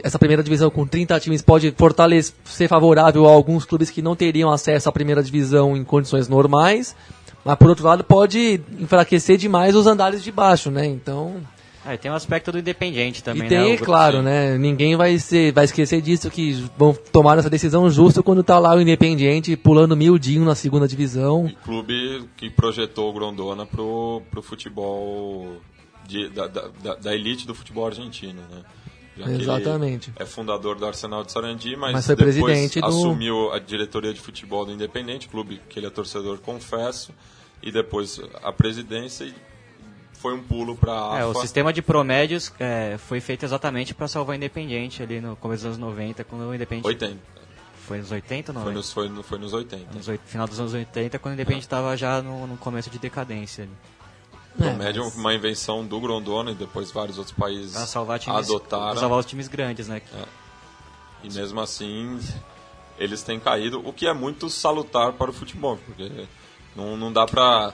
essa 0.04 0.18
primeira 0.18 0.42
divisão 0.42 0.70
com 0.70 0.88
30 0.88 1.20
times 1.20 1.42
pode 1.42 1.72
fortalecer, 1.78 2.34
ser 2.46 2.68
favorável 2.68 3.28
a 3.28 3.32
alguns 3.32 3.66
clubes 3.66 3.90
que 3.90 4.02
não 4.02 4.16
teriam 4.16 4.50
acesso 4.50 4.90
à 4.90 4.92
primeira 4.92 5.22
divisão 5.22 5.78
em 5.78 5.84
condições 5.84 6.28
normais, 6.28 6.96
mas 7.44 7.56
por 7.58 7.70
outro 7.70 7.86
lado 7.86 8.04
pode 8.04 8.62
enfraquecer 8.80 9.38
demais 9.38 9.76
os 9.76 9.86
andares 9.86 10.24
de 10.24 10.32
baixo, 10.32 10.72
né? 10.72 10.86
Então, 10.86 11.36
E 11.88 11.98
tem 11.98 12.10
o 12.10 12.16
aspecto 12.16 12.52
do 12.52 12.58
Independiente 12.60 13.24
também, 13.24 13.46
e 13.46 13.50
tem, 13.50 13.72
né? 13.72 13.78
Claro, 13.78 14.22
né? 14.22 14.58
Ninguém 14.58 14.96
vai 14.96 15.20
ser, 15.20 15.52
vai 15.54 15.66
esquecer 15.66 16.02
disso 16.02 16.32
que 16.32 16.54
vão 16.78 16.94
tomar 16.94 17.38
essa 17.38 17.50
decisão 17.50 17.90
justo 17.90 18.24
quando 18.24 18.44
tá 18.44 18.58
lá 18.58 18.76
o 18.76 18.82
Independiente 18.82 19.56
pulando 19.56 19.96
miudinho 19.96 20.44
na 20.44 20.56
segunda 20.56 20.88
divisão. 20.88 21.46
E 21.48 21.54
clube 21.64 22.28
que 22.38 22.50
projetou 22.50 23.10
o 23.10 23.14
Grondona 23.14 23.66
pro, 23.66 24.22
pro 24.32 24.42
futebol 24.42 25.58
de- 26.08 26.30
da, 26.30 26.48
da, 26.48 26.96
da- 26.96 27.14
elite 27.16 27.46
do 27.48 27.54
futebol 27.54 27.86
argentino, 27.86 28.42
né? 28.50 28.64
Já 29.18 29.24
que 29.26 29.30
ele 29.32 29.44
Exatamente. 29.44 30.12
é 30.18 30.26
fundador 30.26 30.76
do 30.78 30.86
Arsenal 30.86 31.24
de 31.24 31.32
Sarandi, 31.32 31.76
mas, 31.78 31.94
Mas 31.94 32.06
foi 32.06 32.16
depois 32.16 32.36
presidente 32.36 32.82
do- 32.82 32.88
assumiu 32.88 33.52
a 33.54 33.60
diretoria 33.60 34.14
de 34.14 34.20
futebol 34.20 34.66
do 34.66 34.72
Independente, 34.74 35.30
clube 35.30 35.62
que 35.70 35.80
ele 35.80 35.86
é 35.86 35.90
torcedor, 35.90 36.40
confesso, 36.40 37.14
e 37.64 37.72
depois 37.72 38.20
a 38.44 38.52
presidência 38.52 39.24
e 39.24 39.34
foi 40.26 40.34
um 40.34 40.42
pulo 40.44 40.76
para 40.76 41.20
É, 41.20 41.26
o 41.26 41.34
sistema 41.36 41.72
de 41.72 41.82
promédios 41.84 42.52
é, 42.60 42.98
foi 42.98 43.20
feito 43.22 43.46
exatamente 43.46 43.94
para 43.94 44.08
salvar 44.08 44.34
o 44.34 44.38
Independiente 44.38 45.04
ali 45.04 45.22
no 45.22 45.36
começo 45.36 45.64
dos 45.64 45.76
anos 45.78 45.78
90, 45.78 46.24
quando 46.24 46.50
o 46.50 46.56
Independiente 46.56 46.88
80. 46.88 47.20
foi 47.86 48.00
nos 48.00 48.12
80 48.12 48.52
ou 48.52 48.54
Foi 48.56 48.74
90? 48.74 48.78
nos, 48.78 48.92
foi, 48.92 49.24
foi 49.24 49.38
nos 49.38 49.54
80. 49.54 49.94
Nos 49.94 50.20
final 50.26 50.48
dos 50.48 50.60
anos 50.60 50.74
80, 50.74 51.20
quando 51.20 51.34
o 51.34 51.36
Independiente 51.36 51.66
estava 51.68 51.96
já 51.96 52.24
no, 52.24 52.48
no 52.48 52.58
começo 52.58 52.90
de 52.90 52.98
decadência. 52.98 53.66
ali. 53.66 53.72
O 54.58 54.64
É, 54.64 54.74
médio 54.74 55.04
mas- 55.04 55.16
uma 55.16 55.34
invenção 55.34 55.86
do 55.86 56.00
Grondona 56.00 56.50
e 56.52 56.56
depois 56.56 56.90
vários 56.90 57.18
outros 57.20 57.36
países 57.38 57.74
Pra 57.74 57.86
salvar 57.86 58.18
times, 58.18 58.50
adotaram. 58.50 58.98
salvar 59.00 59.20
os 59.20 59.26
times 59.28 59.48
grandes, 59.48 59.88
né? 59.88 60.02
E 61.24 61.32
mesmo 61.32 61.60
assim, 61.62 62.20
eles 62.98 63.22
têm 63.22 63.40
caído, 63.40 63.80
o 63.88 63.92
que 63.94 64.08
é 64.08 64.14
muito 64.14 64.50
salutar 64.50 65.14
para 65.14 65.30
o 65.30 65.34
futebol, 65.34 65.78
porque 65.86 66.26
não, 66.76 66.96
não 66.98 67.12
dá 67.14 67.26
pra 67.26 67.74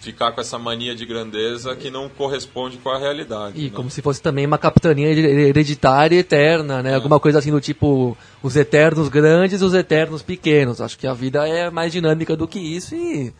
ficar 0.00 0.32
com 0.32 0.40
essa 0.40 0.58
mania 0.58 0.94
de 0.94 1.04
grandeza 1.04 1.74
que 1.74 1.90
não 1.90 2.08
corresponde 2.08 2.76
com 2.78 2.88
a 2.88 2.98
realidade. 2.98 3.60
E 3.60 3.64
né? 3.64 3.70
como 3.74 3.90
se 3.90 4.00
fosse 4.00 4.22
também 4.22 4.46
uma 4.46 4.58
capitania 4.58 5.08
hereditária 5.08 6.18
eterna, 6.18 6.82
né? 6.82 6.94
Alguma 6.94 7.18
coisa 7.18 7.38
assim 7.38 7.50
do 7.50 7.60
tipo 7.60 8.16
os 8.42 8.56
eternos 8.56 9.08
grandes 9.08 9.60
e 9.60 9.64
os 9.64 9.74
eternos 9.74 10.22
pequenos. 10.22 10.80
Acho 10.80 10.98
que 10.98 11.06
a 11.06 11.12
vida 11.12 11.46
é 11.48 11.70
mais 11.70 11.92
dinâmica 11.92 12.36
do 12.36 12.46
que 12.46 12.58
isso 12.58 12.94
e 12.94 13.34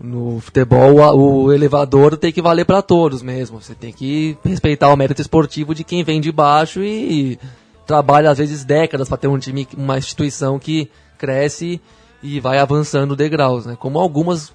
no 0.00 0.40
futebol 0.40 0.96
o 1.16 1.52
elevador 1.52 2.16
tem 2.16 2.32
que 2.32 2.42
valer 2.42 2.64
para 2.64 2.82
todos 2.82 3.22
mesmo. 3.22 3.60
Você 3.60 3.74
tem 3.74 3.92
que 3.92 4.36
respeitar 4.44 4.92
o 4.92 4.96
mérito 4.96 5.22
esportivo 5.22 5.74
de 5.74 5.84
quem 5.84 6.02
vem 6.02 6.20
de 6.20 6.32
baixo 6.32 6.82
e 6.82 7.38
trabalha 7.86 8.30
às 8.30 8.38
vezes 8.38 8.64
décadas 8.64 9.08
para 9.08 9.18
ter 9.18 9.28
um 9.28 9.38
time, 9.38 9.66
uma 9.76 9.98
instituição 9.98 10.58
que 10.58 10.90
cresce 11.16 11.80
e 12.22 12.40
vai 12.40 12.58
avançando 12.58 13.14
degraus, 13.14 13.64
né? 13.66 13.76
Como 13.78 13.98
algumas 13.98 14.52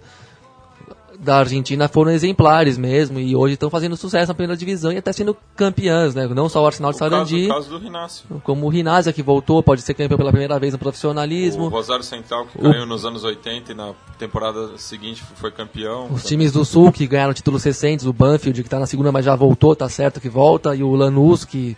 da 1.23 1.37
Argentina 1.37 1.87
foram 1.87 2.11
exemplares 2.11 2.77
mesmo 2.77 3.19
e 3.19 3.35
hoje 3.35 3.53
estão 3.55 3.69
fazendo 3.69 3.95
sucesso 3.97 4.27
na 4.27 4.33
primeira 4.33 4.55
divisão 4.57 4.91
e 4.91 4.97
até 4.97 5.11
sendo 5.13 5.35
campeãs, 5.55 6.13
né? 6.13 6.27
Não 6.27 6.47
só 6.49 6.61
o 6.61 6.65
Arsenal 6.65 6.91
de 6.91 6.97
o 6.97 6.99
caso, 6.99 7.09
Sarandi, 7.13 7.45
o 7.45 7.47
caso 7.49 7.69
do 7.69 7.77
Rinácio. 7.79 8.25
como 8.43 8.65
o 8.65 8.69
Rinásia 8.69 9.11
que 9.13 9.23
voltou, 9.23 9.63
pode 9.63 9.81
ser 9.81 9.93
campeão 9.93 10.17
pela 10.17 10.31
primeira 10.31 10.59
vez 10.59 10.73
no 10.73 10.77
O 10.77 10.79
profissionalismo. 10.79 11.67
Rosário 11.69 12.03
Central, 12.03 12.45
que 12.47 12.59
O- 12.59 12.71
caiu 12.71 12.85
nos 12.85 13.05
anos 13.05 13.23
80 13.23 13.71
e 13.71 13.75
na 13.75 13.93
temporada 14.19 14.77
seguinte 14.77 15.23
foi 15.35 15.49
campeão. 15.51 16.07
Os 16.11 16.23
times 16.23 16.51
do 16.51 16.63
Sul 16.65 16.91
que 16.91 17.07
ganharam 17.07 17.33
títulos 17.33 17.63
recentes, 17.63 18.05
o 18.05 18.13
Banfield 18.13 18.61
que 18.61 18.67
está 18.67 18.77
na 18.79 18.85
segunda, 18.85 19.11
mas 19.11 19.25
já 19.25 19.35
voltou, 19.35 19.75
tá 19.75 19.87
certo 19.89 20.19
que 20.19 20.29
volta, 20.29 20.75
e 20.75 20.83
o 20.83 20.93
Lanús 20.95 21.45
que 21.45 21.75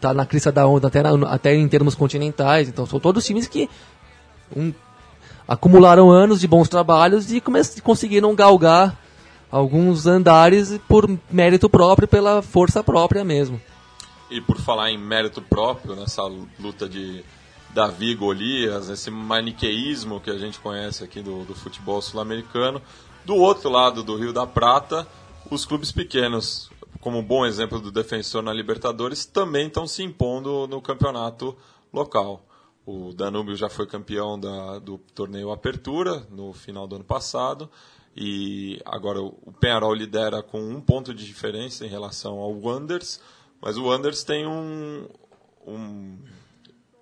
tá 0.00 0.14
na 0.14 0.24
crista 0.24 0.50
da 0.50 0.66
onda 0.66 0.88
até, 0.88 1.02
na- 1.02 1.28
até 1.28 1.54
em 1.54 1.68
termos 1.68 1.94
continentais. 1.94 2.68
Então 2.68 2.86
são 2.86 2.98
todos 2.98 3.24
times 3.26 3.46
que 3.46 3.68
um, 4.56 4.72
acumularam 5.46 6.10
anos 6.10 6.40
de 6.40 6.48
bons 6.48 6.68
trabalhos 6.68 7.32
e 7.32 7.42
conseguiram 7.82 8.34
galgar 8.34 8.98
alguns 9.50 10.06
andares 10.06 10.78
por 10.88 11.08
mérito 11.30 11.68
próprio, 11.68 12.08
pela 12.08 12.42
força 12.42 12.82
própria 12.82 13.24
mesmo. 13.24 13.60
E 14.28 14.40
por 14.40 14.58
falar 14.58 14.90
em 14.90 14.98
mérito 14.98 15.40
próprio, 15.40 15.94
nessa 15.94 16.22
luta 16.58 16.88
de 16.88 17.24
Davi 17.72 18.10
e 18.10 18.14
Golias, 18.14 18.88
esse 18.88 19.10
maniqueísmo 19.10 20.20
que 20.20 20.30
a 20.30 20.38
gente 20.38 20.58
conhece 20.58 21.04
aqui 21.04 21.20
do, 21.20 21.44
do 21.44 21.54
futebol 21.54 22.02
sul-americano, 22.02 22.82
do 23.24 23.36
outro 23.36 23.70
lado 23.70 24.02
do 24.02 24.16
Rio 24.16 24.32
da 24.32 24.46
Prata, 24.46 25.06
os 25.50 25.64
clubes 25.64 25.92
pequenos, 25.92 26.70
como 27.00 27.18
um 27.18 27.22
bom 27.22 27.46
exemplo 27.46 27.78
do 27.78 27.92
defensor 27.92 28.42
na 28.42 28.52
Libertadores, 28.52 29.26
também 29.26 29.68
estão 29.68 29.86
se 29.86 30.02
impondo 30.02 30.66
no 30.66 30.80
campeonato 30.80 31.56
local. 31.92 32.45
O 32.86 33.12
Danúbio 33.12 33.56
já 33.56 33.68
foi 33.68 33.84
campeão 33.86 34.38
da- 34.38 34.78
do 34.78 34.96
torneio 35.12 35.50
Apertura 35.50 36.24
no 36.30 36.52
final 36.52 36.86
do 36.86 36.94
ano 36.94 37.04
passado. 37.04 37.68
E 38.16 38.80
agora 38.86 39.20
o 39.20 39.52
Penharol 39.60 39.92
lidera 39.92 40.42
com 40.42 40.60
um 40.60 40.80
ponto 40.80 41.12
de 41.12 41.26
diferença 41.26 41.84
em 41.84 41.88
relação 41.88 42.38
ao 42.38 42.58
Wanderers. 42.58 43.20
Mas 43.60 43.76
o 43.76 43.84
Wanderers 43.86 44.22
tem 44.22 44.46
um, 44.46 45.06
um, 45.66 46.16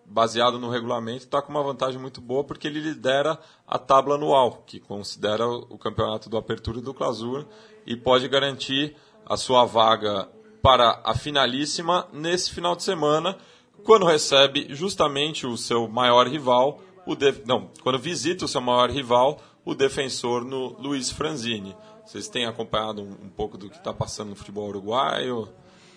baseado 0.06 0.58
no 0.58 0.70
regulamento, 0.70 1.24
está 1.24 1.42
com 1.42 1.50
uma 1.52 1.62
vantagem 1.62 2.00
muito 2.00 2.20
boa 2.20 2.42
porque 2.42 2.66
ele 2.66 2.80
lidera 2.80 3.38
a 3.66 3.78
tabla 3.78 4.14
anual, 4.14 4.62
que 4.66 4.80
considera 4.80 5.46
o 5.46 5.76
campeonato 5.76 6.28
do 6.30 6.36
Apertura 6.36 6.78
e 6.78 6.82
do 6.82 6.94
Clausura, 6.94 7.46
e 7.86 7.94
pode 7.94 8.26
garantir 8.28 8.96
a 9.26 9.36
sua 9.36 9.64
vaga 9.64 10.28
para 10.62 11.00
a 11.04 11.14
finalíssima 11.14 12.08
nesse 12.12 12.50
final 12.50 12.74
de 12.74 12.82
semana, 12.82 13.36
quando 13.84 14.06
recebe 14.06 14.66
justamente 14.70 15.46
o 15.46 15.56
seu 15.56 15.86
maior 15.86 16.26
rival, 16.26 16.80
o 17.06 17.14
não, 17.46 17.68
quando 17.82 17.98
visita 17.98 18.46
o 18.46 18.48
seu 18.48 18.60
maior 18.60 18.90
rival, 18.90 19.38
o 19.64 19.74
defensor 19.74 20.44
no 20.44 20.76
Luiz 20.80 21.10
Franzini. 21.10 21.76
Vocês 22.04 22.28
têm 22.28 22.46
acompanhado 22.46 23.02
um, 23.02 23.10
um 23.26 23.28
pouco 23.28 23.56
do 23.56 23.68
que 23.68 23.76
está 23.76 23.92
passando 23.92 24.30
no 24.30 24.36
futebol 24.36 24.68
uruguaio, 24.68 25.48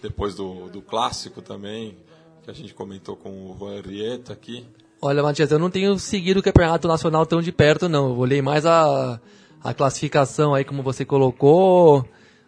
depois 0.02 0.36
do, 0.36 0.70
do 0.70 0.82
clássico 0.82 1.42
também, 1.42 1.98
que 2.44 2.52
a 2.52 2.54
gente 2.54 2.74
comentou 2.74 3.16
com 3.16 3.30
o 3.30 3.56
Juan 3.58 3.82
Rieta 3.82 4.34
aqui. 4.34 4.66
Olha, 5.02 5.22
Matias, 5.24 5.52
eu 5.52 5.60
não 5.60 5.70
tenho 5.70 5.98
seguido 5.98 6.40
o 6.40 6.44
campeonato 6.44 6.88
nacional 6.88 7.26
tão 7.26 7.42
de 7.42 7.52
perto, 7.52 7.88
não. 7.88 8.10
Eu 8.10 8.18
olhei 8.18 8.42
mais 8.42 8.66
a, 8.66 9.20
a 9.64 9.74
classificação 9.74 10.54
aí, 10.54 10.64
como 10.64 10.82
você 10.82 11.06
colocou. 11.06 12.06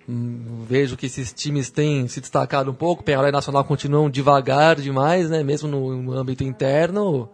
Hum, 0.10 0.66
Vejo 0.68 0.98
que 0.98 1.06
esses 1.06 1.32
times 1.32 1.70
têm 1.70 2.08
se 2.08 2.20
destacado 2.20 2.72
um 2.72 2.74
pouco. 2.74 3.04
Penharol 3.04 3.30
e 3.30 3.32
Nacional 3.32 3.64
continuam 3.64 4.10
devagar 4.10 4.76
demais, 4.78 5.30
né? 5.30 5.44
Mesmo 5.44 5.70
no, 5.70 6.02
no 6.02 6.14
âmbito 6.14 6.44
interno. 6.44 7.30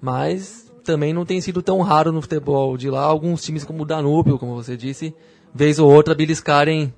Mas 0.00 0.72
também 0.82 1.12
não 1.12 1.24
tem 1.24 1.40
sido 1.40 1.62
tão 1.62 1.80
raro 1.80 2.10
no 2.10 2.20
futebol 2.20 2.76
de 2.76 2.90
lá. 2.90 3.02
Alguns 3.02 3.44
times 3.44 3.62
como 3.62 3.84
o 3.84 3.86
Danúbio, 3.86 4.38
como 4.38 4.56
você 4.56 4.76
disse, 4.76 5.14
vez 5.54 5.78
ou 5.78 5.92
outra 5.92 6.14
beliscarem 6.14 6.92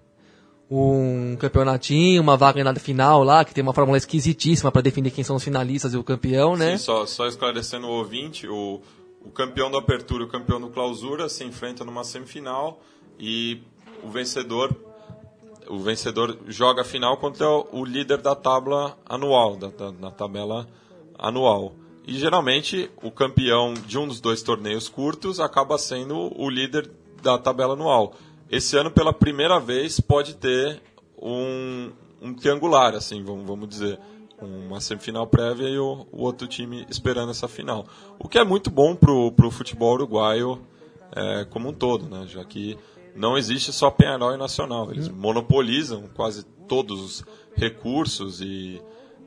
um 0.70 1.36
campeonatinho, 1.36 2.22
uma 2.22 2.36
vaga 2.36 2.62
na 2.62 2.74
final 2.76 3.24
lá, 3.24 3.44
que 3.44 3.52
tem 3.52 3.60
uma 3.60 3.74
fórmula 3.74 3.98
esquisitíssima 3.98 4.70
para 4.70 4.82
definir 4.82 5.10
quem 5.10 5.24
são 5.24 5.36
os 5.36 5.42
finalistas 5.42 5.92
e 5.92 5.96
o 5.96 6.04
campeão, 6.04 6.56
né? 6.56 6.78
Sim, 6.78 6.84
só, 6.84 7.06
só 7.06 7.26
esclarecendo 7.26 7.88
o 7.88 7.90
ouvinte, 7.90 8.46
o, 8.46 8.80
o 9.24 9.30
campeão 9.30 9.68
do 9.68 9.76
Apertura 9.76 10.22
e 10.22 10.26
o 10.26 10.30
campeão 10.30 10.60
do 10.60 10.68
Clausura 10.70 11.28
se 11.28 11.42
enfrentam 11.42 11.84
numa 11.84 12.04
semifinal 12.04 12.80
e 13.18 13.60
o 14.04 14.08
vencedor 14.08 14.72
o 15.70 15.78
vencedor 15.78 16.36
joga 16.48 16.82
a 16.82 16.84
final 16.84 17.16
contra 17.16 17.48
o 17.48 17.84
líder 17.84 18.18
da 18.18 18.34
tabla 18.34 18.98
anual, 19.06 19.56
da, 19.56 19.68
da, 19.68 19.90
da 19.92 20.10
tabela 20.10 20.68
anual. 21.16 21.74
E 22.06 22.18
geralmente 22.18 22.90
o 23.02 23.10
campeão 23.10 23.72
de 23.72 23.96
um 23.96 24.08
dos 24.08 24.20
dois 24.20 24.42
torneios 24.42 24.88
curtos 24.88 25.38
acaba 25.38 25.78
sendo 25.78 26.32
o 26.36 26.50
líder 26.50 26.90
da 27.22 27.38
tabela 27.38 27.74
anual. 27.74 28.14
Esse 28.50 28.76
ano, 28.76 28.90
pela 28.90 29.12
primeira 29.12 29.60
vez, 29.60 30.00
pode 30.00 30.34
ter 30.34 30.82
um, 31.16 31.92
um 32.20 32.34
triangular, 32.34 32.94
assim, 32.94 33.22
vamos, 33.22 33.46
vamos 33.46 33.68
dizer. 33.68 33.98
Uma 34.42 34.80
semifinal 34.80 35.26
prévia 35.26 35.68
e 35.68 35.78
o, 35.78 36.06
o 36.10 36.22
outro 36.22 36.48
time 36.48 36.86
esperando 36.88 37.30
essa 37.30 37.46
final. 37.46 37.86
O 38.18 38.26
que 38.26 38.38
é 38.38 38.44
muito 38.44 38.70
bom 38.70 38.96
para 38.96 39.12
o 39.12 39.50
futebol 39.50 39.92
uruguaio 39.92 40.60
é, 41.14 41.44
como 41.44 41.68
um 41.68 41.72
todo, 41.72 42.08
né? 42.08 42.26
já 42.26 42.42
que 42.44 42.76
não 43.14 43.36
existe 43.36 43.72
só 43.72 43.90
Penharol 43.90 44.34
e 44.34 44.36
Nacional. 44.36 44.90
Eles 44.90 45.08
monopolizam 45.08 46.08
quase 46.14 46.44
todos 46.68 47.00
os 47.00 47.24
recursos 47.54 48.40
e 48.40 48.80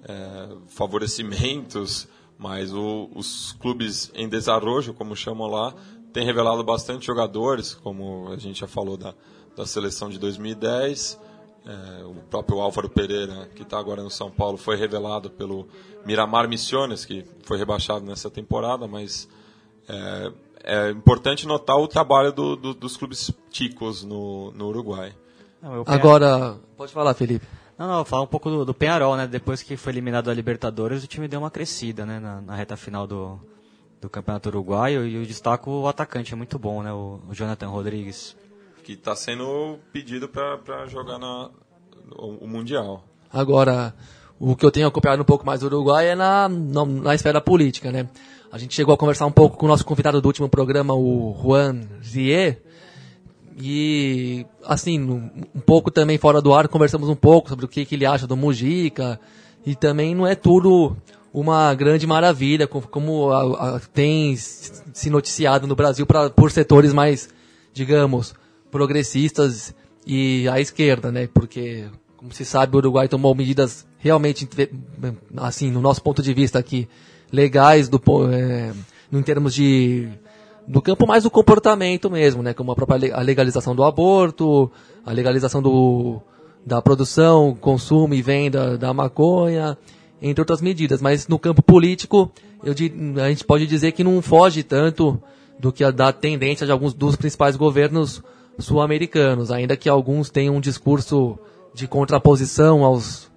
é, 0.03 0.55
favorecimentos, 0.67 2.07
mas 2.37 2.73
o, 2.73 3.09
os 3.15 3.53
clubes 3.53 4.11
em 4.13 4.27
desarrojo, 4.27 4.93
como 4.93 5.15
chamam 5.15 5.47
lá, 5.47 5.73
têm 6.11 6.25
revelado 6.25 6.63
bastante 6.63 7.05
jogadores, 7.05 7.73
como 7.73 8.29
a 8.31 8.37
gente 8.37 8.59
já 8.59 8.67
falou 8.67 8.97
da, 8.97 9.13
da 9.55 9.65
seleção 9.65 10.09
de 10.09 10.19
2010. 10.19 11.19
É, 11.65 12.03
o 12.03 12.15
próprio 12.29 12.59
Álvaro 12.59 12.89
Pereira, 12.89 13.49
que 13.55 13.63
está 13.63 13.79
agora 13.79 14.03
no 14.03 14.09
São 14.09 14.29
Paulo, 14.29 14.57
foi 14.57 14.75
revelado 14.75 15.29
pelo 15.29 15.67
Miramar 16.05 16.47
Missiones, 16.47 17.05
que 17.05 17.25
foi 17.43 17.57
rebaixado 17.57 18.05
nessa 18.05 18.29
temporada, 18.29 18.85
mas 18.85 19.29
é, 19.87 20.31
é 20.63 20.91
importante 20.91 21.45
notar 21.45 21.77
o 21.77 21.87
trabalho 21.87 22.31
do, 22.31 22.55
do, 22.55 22.73
dos 22.73 22.95
clubes 22.95 23.31
ticos 23.49 24.03
no, 24.03 24.51
no 24.51 24.67
Uruguai. 24.67 25.13
Não, 25.61 25.83
Agora, 25.85 26.57
pode 26.77 26.91
falar, 26.91 27.13
Felipe. 27.13 27.45
Não, 27.77 27.87
não, 27.87 28.05
falar 28.05 28.23
um 28.23 28.27
pouco 28.27 28.49
do, 28.49 28.65
do 28.65 28.73
Penharol, 28.73 29.15
né? 29.17 29.27
Depois 29.27 29.61
que 29.61 29.75
foi 29.75 29.91
eliminado 29.91 30.25
da 30.25 30.33
Libertadores, 30.33 31.03
o 31.03 31.07
time 31.07 31.27
deu 31.27 31.39
uma 31.39 31.51
crescida, 31.51 32.05
né? 32.05 32.19
Na, 32.19 32.41
na 32.41 32.55
reta 32.55 32.77
final 32.77 33.05
do, 33.05 33.39
do 33.99 34.09
Campeonato 34.09 34.49
Uruguaio. 34.49 35.05
E 35.05 35.15
eu 35.15 35.25
destaco 35.25 35.69
o 35.69 35.87
atacante, 35.87 36.33
é 36.33 36.35
muito 36.35 36.57
bom, 36.59 36.81
né? 36.81 36.93
O, 36.93 37.19
o 37.29 37.33
Jonathan 37.33 37.67
Rodrigues. 37.67 38.35
que 38.83 38.93
está 38.93 39.15
sendo 39.15 39.79
pedido 39.91 40.29
para 40.29 40.85
jogar 40.87 41.17
na, 41.17 41.49
o, 42.15 42.45
o 42.45 42.47
Mundial. 42.47 43.03
Agora, 43.31 43.93
o 44.39 44.55
que 44.55 44.65
eu 44.65 44.71
tenho 44.71 44.87
acompanhado 44.87 45.21
um 45.21 45.25
pouco 45.25 45.45
mais 45.45 45.61
do 45.61 45.65
Uruguai 45.65 46.09
é 46.09 46.15
na, 46.15 46.47
na, 46.47 46.85
na 46.85 47.15
esfera 47.15 47.41
política, 47.41 47.91
né? 47.91 48.07
A 48.53 48.57
gente 48.59 48.75
chegou 48.75 48.93
a 48.93 48.97
conversar 48.97 49.25
um 49.25 49.31
pouco 49.31 49.57
com 49.57 49.65
o 49.65 49.67
nosso 49.69 49.83
convidado 49.83 50.21
do 50.21 50.27
último 50.27 50.47
programa, 50.47 50.93
o 50.93 51.35
Juan 51.41 51.81
Zier, 52.05 52.61
e, 53.59 54.45
assim, 54.63 54.99
um 55.01 55.59
pouco 55.59 55.89
também 55.89 56.19
fora 56.19 56.39
do 56.39 56.53
ar, 56.53 56.67
conversamos 56.67 57.09
um 57.09 57.15
pouco 57.15 57.49
sobre 57.49 57.65
o 57.65 57.67
que, 57.67 57.83
que 57.83 57.95
ele 57.95 58.05
acha 58.05 58.27
do 58.27 58.37
Mujica, 58.37 59.19
e 59.65 59.73
também 59.73 60.13
não 60.13 60.27
é 60.27 60.35
tudo 60.35 60.95
uma 61.33 61.73
grande 61.73 62.05
maravilha, 62.05 62.67
co- 62.67 62.81
como 62.83 63.31
a- 63.31 63.77
a- 63.77 63.79
tem 63.91 64.35
se 64.35 65.09
noticiado 65.09 65.65
no 65.65 65.75
Brasil 65.75 66.05
pra, 66.05 66.29
por 66.29 66.51
setores 66.51 66.93
mais, 66.93 67.29
digamos, 67.73 68.35
progressistas 68.69 69.73
e 70.05 70.47
à 70.47 70.59
esquerda, 70.59 71.11
né? 71.11 71.27
Porque, 71.33 71.85
como 72.15 72.31
se 72.31 72.45
sabe, 72.45 72.75
o 72.75 72.77
Uruguai 72.77 73.07
tomou 73.07 73.33
medidas 73.33 73.83
realmente, 73.97 74.47
assim, 75.37 75.71
no 75.71 75.81
nosso 75.81 76.03
ponto 76.03 76.21
de 76.21 76.35
vista 76.35 76.59
aqui, 76.59 76.87
legais 77.33 77.89
do, 77.89 77.99
é, 78.31 78.71
em 79.11 79.21
termos 79.23 79.55
de 79.55 80.07
do 80.65 80.81
campo 80.81 81.05
mais 81.07 81.23
do 81.23 81.31
comportamento 81.31 82.09
mesmo, 82.09 82.43
né? 82.43 82.53
Como 82.53 82.71
a 82.71 82.75
própria 82.75 83.15
a 83.15 83.21
legalização 83.21 83.75
do 83.75 83.83
aborto, 83.83 84.71
a 85.05 85.11
legalização 85.11 85.61
do, 85.61 86.21
da 86.65 86.81
produção, 86.81 87.57
consumo 87.59 88.13
e 88.13 88.21
venda 88.21 88.77
da 88.77 88.93
maconha, 88.93 89.77
entre 90.21 90.39
outras 90.39 90.61
medidas. 90.61 91.01
Mas 91.01 91.27
no 91.27 91.37
campo 91.37 91.61
político, 91.61 92.31
eu, 92.63 92.73
a 93.21 93.29
gente 93.29 93.43
pode 93.43 93.67
dizer 93.67 93.91
que 93.91 94.05
não 94.05 94.21
foge 94.21 94.63
tanto 94.63 95.21
do 95.59 95.73
que 95.73 95.83
a 95.83 95.91
da 95.91 96.13
tendência 96.13 96.65
de 96.65 96.71
alguns 96.71 96.93
dos 96.93 97.17
principais 97.17 97.57
governos 97.57 98.23
sul-americanos, 98.57 99.51
ainda 99.51 99.75
que 99.75 99.89
alguns 99.89 100.29
tenham 100.29 100.55
um 100.55 100.61
discurso 100.61 101.37
de 101.73 101.87
contraposição 101.87 102.85
aos 102.85 103.29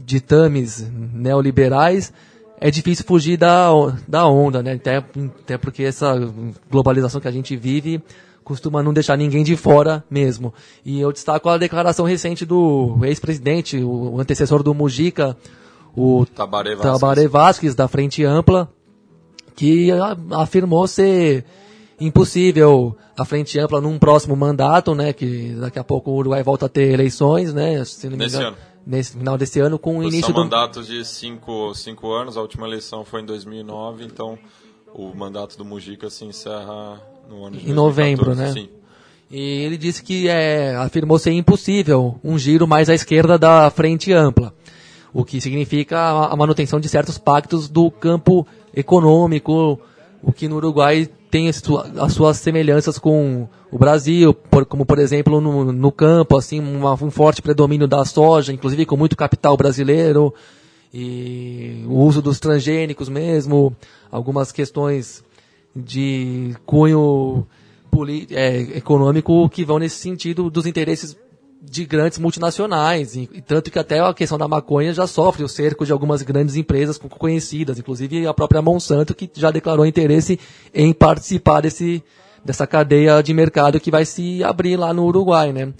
ditames 0.00 0.88
neoliberais, 1.12 2.12
é 2.60 2.70
difícil 2.70 3.04
fugir 3.04 3.36
da, 3.36 3.68
da 4.06 4.26
onda, 4.26 4.62
né? 4.62 4.72
Até, 4.74 4.96
até 4.96 5.58
porque 5.58 5.82
essa 5.82 6.14
globalização 6.70 7.20
que 7.20 7.28
a 7.28 7.32
gente 7.32 7.56
vive 7.56 8.02
costuma 8.42 8.82
não 8.82 8.94
deixar 8.94 9.16
ninguém 9.16 9.44
de 9.44 9.56
fora 9.56 10.02
mesmo. 10.10 10.54
E 10.84 11.00
eu 11.00 11.12
destaco 11.12 11.48
a 11.50 11.58
declaração 11.58 12.06
recente 12.06 12.46
do 12.46 12.98
ex-presidente, 13.02 13.76
o 13.76 14.18
antecessor 14.18 14.62
do 14.62 14.72
Mujica, 14.72 15.36
o 15.94 16.24
Tabaré 16.24 16.74
Vázquez. 16.74 17.00
Tabaré 17.00 17.28
Vasquez, 17.28 17.74
da 17.74 17.86
Frente 17.86 18.24
Ampla, 18.24 18.72
que 19.54 19.90
afirmou 20.30 20.86
ser 20.86 21.44
impossível 22.00 22.96
a 23.18 23.24
Frente 23.24 23.58
Ampla 23.58 23.80
num 23.80 23.98
próximo 23.98 24.34
mandato, 24.36 24.94
né? 24.94 25.12
Que 25.12 25.54
daqui 25.60 25.78
a 25.78 25.84
pouco 25.84 26.10
o 26.10 26.16
Uruguai 26.16 26.42
volta 26.42 26.66
a 26.66 26.68
ter 26.68 26.92
eleições, 26.92 27.52
né? 27.52 27.84
Se 27.84 28.08
não 28.08 28.16
me 28.16 28.24
Nesse 28.24 28.36
engano, 28.36 28.56
ano. 28.56 28.67
Nesse 28.86 29.12
final 29.12 29.36
desse 29.36 29.60
ano, 29.60 29.78
com 29.78 29.98
o 29.98 30.02
início 30.02 30.26
São 30.26 30.34
do... 30.34 30.40
mandatos 30.40 30.86
de 30.86 31.04
cinco, 31.04 31.74
cinco 31.74 32.12
anos, 32.12 32.36
a 32.36 32.40
última 32.40 32.66
eleição 32.66 33.04
foi 33.04 33.20
em 33.20 33.26
2009, 33.26 34.04
então 34.04 34.38
o 34.94 35.14
mandato 35.14 35.58
do 35.58 35.64
Mujica 35.64 36.08
se 36.08 36.24
encerra 36.24 37.00
no 37.28 37.44
ano 37.44 37.56
de 37.56 37.70
Em 37.70 37.74
novembro, 37.74 38.26
2014, 38.34 38.40
né? 38.40 38.52
Sim. 38.52 38.78
E 39.30 39.38
ele 39.38 39.76
disse 39.76 40.02
que 40.02 40.26
é, 40.26 40.74
afirmou 40.76 41.18
ser 41.18 41.32
impossível 41.32 42.18
um 42.24 42.38
giro 42.38 42.66
mais 42.66 42.88
à 42.88 42.94
esquerda 42.94 43.38
da 43.38 43.68
frente 43.70 44.10
ampla, 44.12 44.54
o 45.12 45.24
que 45.24 45.40
significa 45.40 45.98
a 45.98 46.34
manutenção 46.34 46.80
de 46.80 46.88
certos 46.88 47.18
pactos 47.18 47.68
do 47.68 47.90
campo 47.90 48.46
econômico, 48.74 49.78
o 50.22 50.32
que 50.32 50.48
no 50.48 50.56
Uruguai 50.56 51.08
tem 51.30 51.48
as 51.48 51.56
sua- 51.56 51.90
as 51.98 52.12
suas 52.12 52.38
semelhanças 52.38 52.98
com 52.98 53.46
o 53.70 53.78
Brasil, 53.78 54.32
por- 54.32 54.64
como 54.64 54.84
por 54.86 54.98
exemplo 54.98 55.40
no, 55.40 55.72
no 55.72 55.92
campo, 55.92 56.36
assim, 56.36 56.58
uma- 56.60 56.94
um 56.94 57.10
forte 57.10 57.42
predomínio 57.42 57.86
da 57.86 58.04
soja, 58.04 58.52
inclusive 58.52 58.86
com 58.86 58.96
muito 58.96 59.16
capital 59.16 59.56
brasileiro, 59.56 60.34
e 60.92 61.84
o 61.86 61.96
uso 61.98 62.22
dos 62.22 62.40
transgênicos 62.40 63.08
mesmo, 63.08 63.74
algumas 64.10 64.50
questões 64.52 65.22
de 65.76 66.54
cunho 66.64 67.46
é, 68.30 68.60
econômico 68.76 69.48
que 69.48 69.64
vão 69.64 69.78
nesse 69.78 69.96
sentido 69.96 70.50
dos 70.50 70.66
interesses 70.66 71.16
de 71.60 71.84
grandes 71.84 72.18
multinacionais, 72.18 73.16
e, 73.16 73.28
e 73.32 73.40
tanto 73.42 73.70
que 73.70 73.78
até 73.78 73.98
a 74.00 74.14
questão 74.14 74.38
da 74.38 74.46
maconha 74.46 74.92
já 74.94 75.06
sofre 75.06 75.42
o 75.42 75.48
cerco 75.48 75.84
de 75.84 75.90
algumas 75.92 76.22
grandes 76.22 76.54
empresas 76.54 76.96
co- 76.96 77.08
conhecidas, 77.08 77.78
inclusive 77.78 78.26
a 78.26 78.32
própria 78.32 78.62
Monsanto, 78.62 79.14
que 79.14 79.28
já 79.34 79.50
declarou 79.50 79.84
interesse 79.84 80.38
em 80.72 80.92
participar 80.92 81.60
desse, 81.62 82.02
dessa 82.44 82.66
cadeia 82.66 83.20
de 83.22 83.34
mercado 83.34 83.80
que 83.80 83.90
vai 83.90 84.04
se 84.04 84.42
abrir 84.44 84.76
lá 84.76 84.92
no 84.94 85.04
Uruguai, 85.04 85.52
né? 85.52 85.72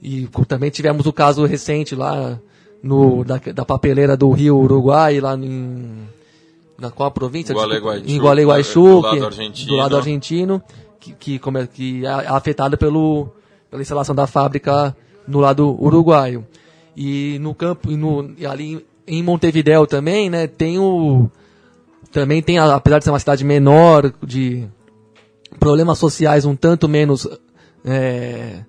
E 0.00 0.28
também 0.46 0.70
tivemos 0.70 1.04
o 1.06 1.12
caso 1.12 1.44
recente 1.44 1.96
lá 1.96 2.38
no, 2.80 3.24
da, 3.24 3.38
da 3.52 3.64
papeleira 3.64 4.16
do 4.16 4.30
Rio 4.30 4.56
Uruguai, 4.56 5.18
lá 5.20 5.34
em, 5.34 6.06
na 6.78 6.92
qual 6.92 7.10
província? 7.10 7.52
Gualeguaychú, 7.52 8.08
em 8.08 8.18
Gualeguaychú, 8.20 8.82
do 8.84 9.00
lado 9.00 9.16
que- 9.18 9.24
argentino. 9.24 9.68
do 9.68 9.76
lado 9.76 9.96
argentino, 9.96 10.62
que, 11.00 11.12
que, 11.12 11.40
é- 11.58 11.66
que 11.66 12.06
é 12.06 12.08
afetada 12.28 12.76
pelo, 12.76 13.28
pela 13.68 13.82
instalação 13.82 14.14
da 14.14 14.28
fábrica 14.28 14.96
no 15.28 15.40
lado 15.40 15.76
uruguaio. 15.80 16.46
E 16.96 17.38
no 17.40 17.54
campo, 17.54 17.92
e 17.92 17.96
no, 17.96 18.32
e 18.36 18.44
ali 18.44 18.84
em 19.06 19.22
Montevideo 19.22 19.86
também, 19.86 20.28
né, 20.28 20.46
tem 20.46 20.78
o, 20.78 21.30
também 22.10 22.42
tem, 22.42 22.58
apesar 22.58 22.98
de 22.98 23.04
ser 23.04 23.10
uma 23.10 23.18
cidade 23.18 23.44
menor, 23.44 24.12
de 24.24 24.66
problemas 25.58 25.98
sociais 25.98 26.44
um 26.44 26.56
tanto 26.56 26.88
menos, 26.88 27.26
é, 27.84 28.60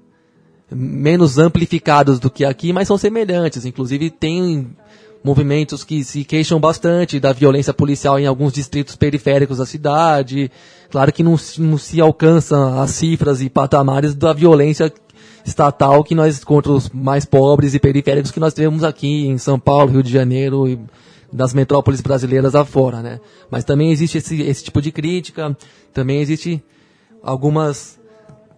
menos 0.71 1.37
amplificados 1.37 2.19
do 2.19 2.29
que 2.29 2.45
aqui, 2.45 2.73
mas 2.73 2.87
são 2.87 2.97
semelhantes. 2.97 3.65
Inclusive 3.65 4.09
tem 4.09 4.67
movimentos 5.23 5.83
que 5.83 6.03
se 6.03 6.23
queixam 6.23 6.59
bastante 6.59 7.19
da 7.19 7.33
violência 7.33 7.73
policial 7.73 8.19
em 8.19 8.25
alguns 8.25 8.53
distritos 8.53 8.95
periféricos 8.95 9.57
da 9.57 9.65
cidade. 9.65 10.51
Claro 10.89 11.11
que 11.11 11.23
não, 11.23 11.35
não 11.57 11.77
se 11.77 11.99
alcança 11.99 12.81
as 12.81 12.91
cifras 12.91 13.41
e 13.41 13.49
patamares 13.49 14.15
da 14.15 14.33
violência 14.33 14.91
estatal 15.45 16.03
que 16.03 16.15
nós 16.15 16.43
contra 16.43 16.71
os 16.71 16.89
mais 16.89 17.25
pobres 17.25 17.73
e 17.73 17.79
periféricos 17.79 18.31
que 18.31 18.39
nós 18.39 18.53
temos 18.53 18.83
aqui 18.83 19.27
em 19.27 19.37
São 19.37 19.59
Paulo, 19.59 19.91
Rio 19.91 20.03
de 20.03 20.11
Janeiro 20.11 20.67
e 20.67 20.79
das 21.31 21.53
metrópoles 21.53 22.01
brasileiras 22.01 22.55
afora, 22.55 23.01
né? 23.01 23.19
Mas 23.49 23.63
também 23.63 23.91
existe 23.91 24.17
esse, 24.17 24.41
esse 24.41 24.63
tipo 24.63 24.81
de 24.81 24.91
crítica, 24.91 25.55
também 25.93 26.19
existe 26.21 26.61
algumas 27.21 27.99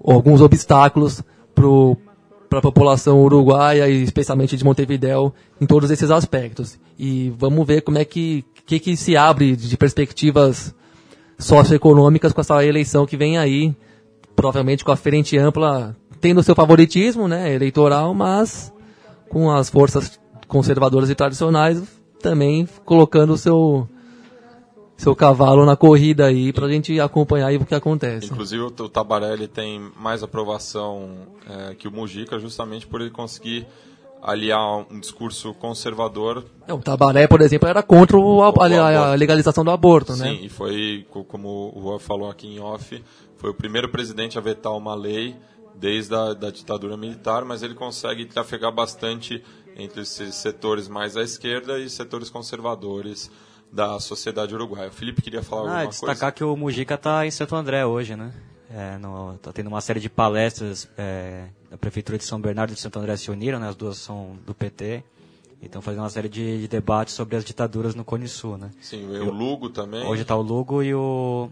alguns 0.03 0.41
obstáculos 0.41 1.21
para 1.53 2.59
a 2.59 2.61
população 2.61 3.21
uruguaia 3.21 3.87
e 3.87 4.01
especialmente 4.01 4.57
de 4.57 4.63
Montevideo 4.63 5.33
em 5.59 5.65
todos 5.65 5.91
esses 5.91 6.09
aspectos. 6.09 6.79
E 6.97 7.31
vamos 7.37 7.67
ver 7.67 7.81
como 7.81 7.97
é 7.97 8.05
que 8.05 8.43
que, 8.65 8.79
que 8.79 8.95
se 8.95 9.17
abre 9.17 9.55
de 9.55 9.75
perspectivas 9.75 10.73
socioeconômicas 11.37 12.31
com 12.31 12.41
essa 12.41 12.63
eleição 12.63 13.05
que 13.05 13.17
vem 13.17 13.37
aí, 13.37 13.75
provavelmente 14.35 14.85
com 14.85 14.91
a 14.91 14.95
frente 14.95 15.37
ampla 15.37 15.95
tendo 16.21 16.43
seu 16.43 16.55
favoritismo, 16.55 17.27
né, 17.27 17.53
eleitoral, 17.53 18.13
mas 18.13 18.71
com 19.29 19.49
as 19.51 19.69
forças 19.69 20.19
conservadoras 20.47 21.09
e 21.09 21.15
tradicionais 21.15 21.81
também 22.21 22.67
colocando 22.85 23.33
o 23.33 23.37
seu 23.37 23.87
seu 24.97 25.15
cavalo 25.15 25.65
na 25.65 25.75
corrida 25.75 26.25
aí 26.27 26.53
pra 26.53 26.67
gente 26.69 26.99
acompanhar 26.99 27.47
aí 27.47 27.57
o 27.57 27.65
que 27.65 27.73
acontece. 27.73 28.27
Inclusive 28.27 28.61
o 28.61 28.69
Tabarelli 28.69 29.47
tem 29.47 29.81
mais 29.99 30.21
aprovação 30.21 31.09
é, 31.49 31.73
que 31.73 31.87
o 31.87 31.91
Mujica 31.91 32.37
justamente 32.37 32.85
por 32.85 33.01
ele 33.01 33.09
conseguir 33.09 33.65
aliar 34.21 34.85
um 34.91 34.99
discurso 34.99 35.55
conservador 35.55 36.45
É, 36.67 36.73
o 36.73 36.77
Tabaré, 36.77 37.25
por 37.27 37.41
exemplo, 37.41 37.67
era 37.67 37.81
contra 37.81 38.15
o- 38.15 38.43
a, 38.43 38.49
a- 38.49 39.11
a 39.13 39.15
legalização 39.15 39.63
do 39.63 39.71
aborto, 39.71 40.13
Sim, 40.13 40.21
né? 40.21 40.33
e 40.43 40.49
foi, 40.49 41.07
co- 41.09 41.23
como 41.23 41.73
o 41.75 41.81
Juan 41.81 41.97
falou 41.97 42.29
aqui 42.29 42.45
em 42.47 42.59
off, 42.59 43.03
foi 43.37 43.49
o 43.49 43.53
primeiro 43.55 43.89
presidente 43.89 44.37
a 44.37 44.41
vetar 44.41 44.73
uma 44.77 44.93
lei 44.93 45.35
desde 45.81 46.13
a 46.13 46.33
da 46.33 46.51
ditadura 46.51 46.95
militar, 46.95 47.43
mas 47.43 47.63
ele 47.63 47.73
consegue 47.73 48.25
trafegar 48.25 48.71
bastante 48.71 49.43
entre 49.75 50.01
esses 50.01 50.35
setores 50.35 50.87
mais 50.87 51.17
à 51.17 51.23
esquerda 51.23 51.79
e 51.79 51.89
setores 51.89 52.29
conservadores 52.29 53.31
da 53.71 53.99
sociedade 53.99 54.53
uruguaia. 54.53 54.89
O 54.89 54.91
Felipe 54.91 55.21
queria 55.23 55.41
falar 55.41 55.69
Ah, 55.69 55.73
alguma 55.77 55.89
destacar 55.89 56.15
coisa? 56.17 56.31
que 56.33 56.43
o 56.43 56.55
Mujica 56.55 56.93
está 56.95 57.25
em 57.25 57.31
Santo 57.31 57.55
André 57.55 57.83
hoje, 57.85 58.15
né? 58.15 58.31
É, 58.69 58.97
no, 58.99 59.37
tá 59.41 59.51
tendo 59.51 59.67
uma 59.67 59.81
série 59.81 59.99
de 59.99 60.09
palestras 60.09 60.87
é, 60.97 61.45
da 61.69 61.77
Prefeitura 61.77 62.17
de 62.17 62.23
São 62.25 62.39
Bernardo 62.39 62.71
e 62.71 62.75
de 62.75 62.79
Santo 62.79 62.99
André 62.99 63.17
se 63.17 63.31
uniram, 63.31 63.59
né? 63.59 63.67
As 63.67 63.75
duas 63.75 63.97
são 63.97 64.37
do 64.45 64.53
PT. 64.53 65.03
E 65.61 65.65
estão 65.65 65.81
fazendo 65.81 66.01
uma 66.01 66.09
série 66.09 66.29
de, 66.29 66.61
de 66.61 66.67
debates 66.67 67.13
sobre 67.13 67.35
as 67.35 67.43
ditaduras 67.43 67.93
no 67.95 68.03
Cone 68.03 68.27
Sul, 68.27 68.57
né? 68.57 68.71
Sim, 68.81 69.05
o 69.07 69.29
Lugo 69.31 69.69
também. 69.69 70.05
Hoje 70.05 70.21
está 70.23 70.35
o 70.35 70.41
Lugo 70.41 70.81
e 70.83 70.93
o, 70.93 71.49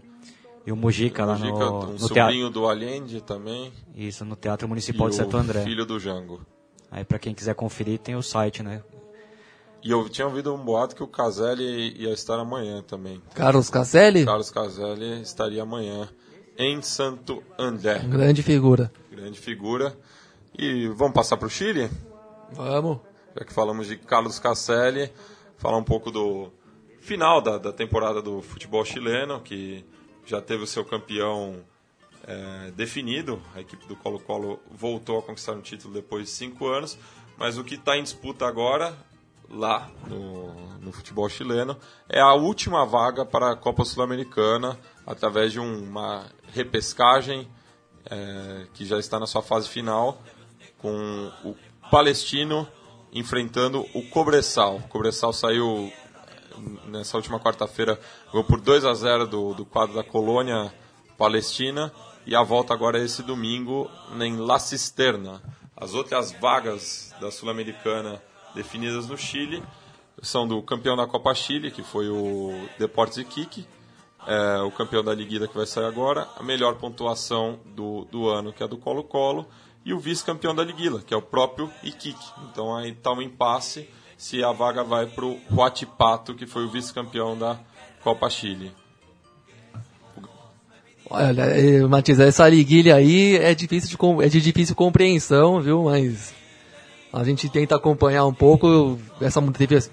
e 0.70 0.72
o 0.72 0.76
Mujica, 0.76 1.24
lá 1.24 1.36
Mujica, 1.36 1.58
no, 1.58 1.64
um 1.64 1.80
no 1.80 1.96
teatro. 1.96 2.08
sobrinho 2.08 2.48
do 2.48 2.68
Allende 2.68 3.20
também. 3.20 3.72
Isso, 3.92 4.24
no 4.24 4.36
Teatro 4.36 4.68
Municipal 4.68 5.08
e 5.08 5.10
de 5.10 5.16
Santo 5.16 5.36
André. 5.36 5.64
filho 5.64 5.84
do 5.84 5.98
Jango. 5.98 6.40
Aí 6.88 7.04
para 7.04 7.18
quem 7.18 7.34
quiser 7.34 7.54
conferir 7.56 7.98
tem 7.98 8.14
o 8.14 8.22
site, 8.22 8.62
né? 8.62 8.80
E 9.82 9.90
eu 9.90 10.08
tinha 10.08 10.28
ouvido 10.28 10.54
um 10.54 10.58
boato 10.58 10.94
que 10.94 11.02
o 11.02 11.08
Caselli 11.08 11.92
ia 12.00 12.12
estar 12.12 12.38
amanhã 12.38 12.82
também. 12.82 13.20
Carlos 13.34 13.68
Caselli, 13.68 14.24
Carlos 14.24 14.50
Caselli 14.50 15.22
estaria 15.22 15.62
amanhã 15.62 16.08
em 16.56 16.80
Santo 16.82 17.42
André. 17.58 17.98
grande 18.00 18.42
figura. 18.42 18.92
Grande 19.10 19.40
figura. 19.40 19.98
E 20.56 20.86
vamos 20.88 21.14
passar 21.14 21.36
para 21.36 21.46
o 21.46 21.50
Chile? 21.50 21.90
Vamos. 22.52 22.98
Já 23.36 23.44
que 23.44 23.52
falamos 23.52 23.88
de 23.88 23.96
Carlos 23.96 24.38
Caselli, 24.38 25.10
falar 25.56 25.78
um 25.78 25.84
pouco 25.84 26.12
do 26.12 26.52
final 27.00 27.40
da, 27.40 27.58
da 27.58 27.72
temporada 27.72 28.22
do 28.22 28.40
futebol 28.40 28.84
chileno, 28.84 29.40
que 29.40 29.84
já 30.30 30.40
teve 30.40 30.62
o 30.62 30.66
seu 30.66 30.84
campeão 30.84 31.60
é, 32.24 32.70
definido. 32.76 33.42
A 33.54 33.60
equipe 33.60 33.84
do 33.86 33.96
Colo-Colo 33.96 34.60
voltou 34.70 35.18
a 35.18 35.22
conquistar 35.22 35.52
um 35.52 35.60
título 35.60 35.92
depois 35.92 36.24
de 36.26 36.30
cinco 36.30 36.68
anos, 36.68 36.96
mas 37.36 37.58
o 37.58 37.64
que 37.64 37.74
está 37.74 37.96
em 37.96 38.02
disputa 38.02 38.46
agora, 38.46 38.96
lá 39.48 39.90
no, 40.06 40.52
no 40.78 40.92
futebol 40.92 41.28
chileno, 41.28 41.76
é 42.08 42.20
a 42.20 42.32
última 42.34 42.86
vaga 42.86 43.26
para 43.26 43.50
a 43.50 43.56
Copa 43.56 43.84
Sul-Americana, 43.84 44.78
através 45.06 45.52
de 45.52 45.58
um- 45.58 45.82
uma 45.82 46.26
repescagem 46.52 47.48
é, 48.08 48.66
que 48.72 48.84
já 48.86 48.98
está 48.98 49.18
na 49.18 49.26
sua 49.26 49.42
fase 49.42 49.68
final, 49.68 50.22
com 50.78 51.30
o 51.44 51.54
Palestino 51.90 52.66
enfrentando 53.12 53.84
o 53.92 54.08
Cobressal. 54.08 54.76
O 54.76 54.82
Cobressal 54.88 55.32
saiu 55.32 55.92
nessa 56.86 57.16
última 57.16 57.40
quarta-feira, 57.40 57.98
ganhou 58.32 58.44
por 58.44 58.60
2 58.60 58.84
a 58.84 58.94
0 58.94 59.26
do, 59.26 59.54
do 59.54 59.64
quadro 59.64 59.94
da 59.94 60.04
Colônia 60.04 60.72
Palestina 61.16 61.92
e 62.26 62.34
a 62.34 62.42
volta 62.42 62.74
agora 62.74 62.98
é 62.98 63.04
esse 63.04 63.22
domingo 63.22 63.90
em 64.20 64.36
La 64.36 64.58
Cisterna. 64.58 65.42
As 65.76 65.94
outras 65.94 66.32
vagas 66.32 67.14
da 67.20 67.30
Sul-Americana 67.30 68.22
definidas 68.54 69.06
no 69.06 69.16
Chile 69.16 69.62
são 70.22 70.46
do 70.46 70.62
campeão 70.62 70.96
da 70.96 71.06
Copa 71.06 71.34
Chile, 71.34 71.70
que 71.70 71.82
foi 71.82 72.08
o 72.08 72.68
Deportes 72.78 73.18
Iquique, 73.18 73.66
é, 74.26 74.60
o 74.60 74.70
campeão 74.70 75.02
da 75.02 75.14
Liguida 75.14 75.48
que 75.48 75.56
vai 75.56 75.66
sair 75.66 75.84
agora, 75.84 76.28
a 76.36 76.42
melhor 76.42 76.74
pontuação 76.76 77.58
do, 77.64 78.04
do 78.04 78.28
ano, 78.28 78.52
que 78.52 78.62
é 78.62 78.68
do 78.68 78.76
Colo-Colo, 78.76 79.46
e 79.84 79.94
o 79.94 79.98
vice-campeão 79.98 80.54
da 80.54 80.62
Liguila, 80.62 81.00
que 81.00 81.14
é 81.14 81.16
o 81.16 81.22
próprio 81.22 81.70
Iquique. 81.82 82.32
Então 82.50 82.76
aí 82.76 82.90
está 82.90 83.12
um 83.12 83.22
impasse 83.22 83.88
se 84.20 84.44
a 84.44 84.52
vaga 84.52 84.84
vai 84.84 85.06
para 85.06 85.24
o 85.24 85.40
Huachipato, 85.50 86.34
que 86.34 86.46
foi 86.46 86.66
o 86.66 86.68
vice-campeão 86.68 87.38
da 87.38 87.58
Copa 88.04 88.28
Chile. 88.28 88.70
Olha, 91.08 91.88
Matias, 91.88 92.20
essa 92.20 92.46
liguilha 92.46 92.96
aí 92.96 93.36
é 93.38 93.54
difícil 93.54 93.88
de, 93.96 94.22
é 94.22 94.28
de 94.28 94.42
difícil 94.42 94.76
compreensão, 94.76 95.58
viu? 95.62 95.84
Mas 95.84 96.34
a 97.10 97.24
gente 97.24 97.48
tenta 97.48 97.76
acompanhar 97.76 98.26
um 98.26 98.34
pouco. 98.34 98.98
Essa, 99.22 99.40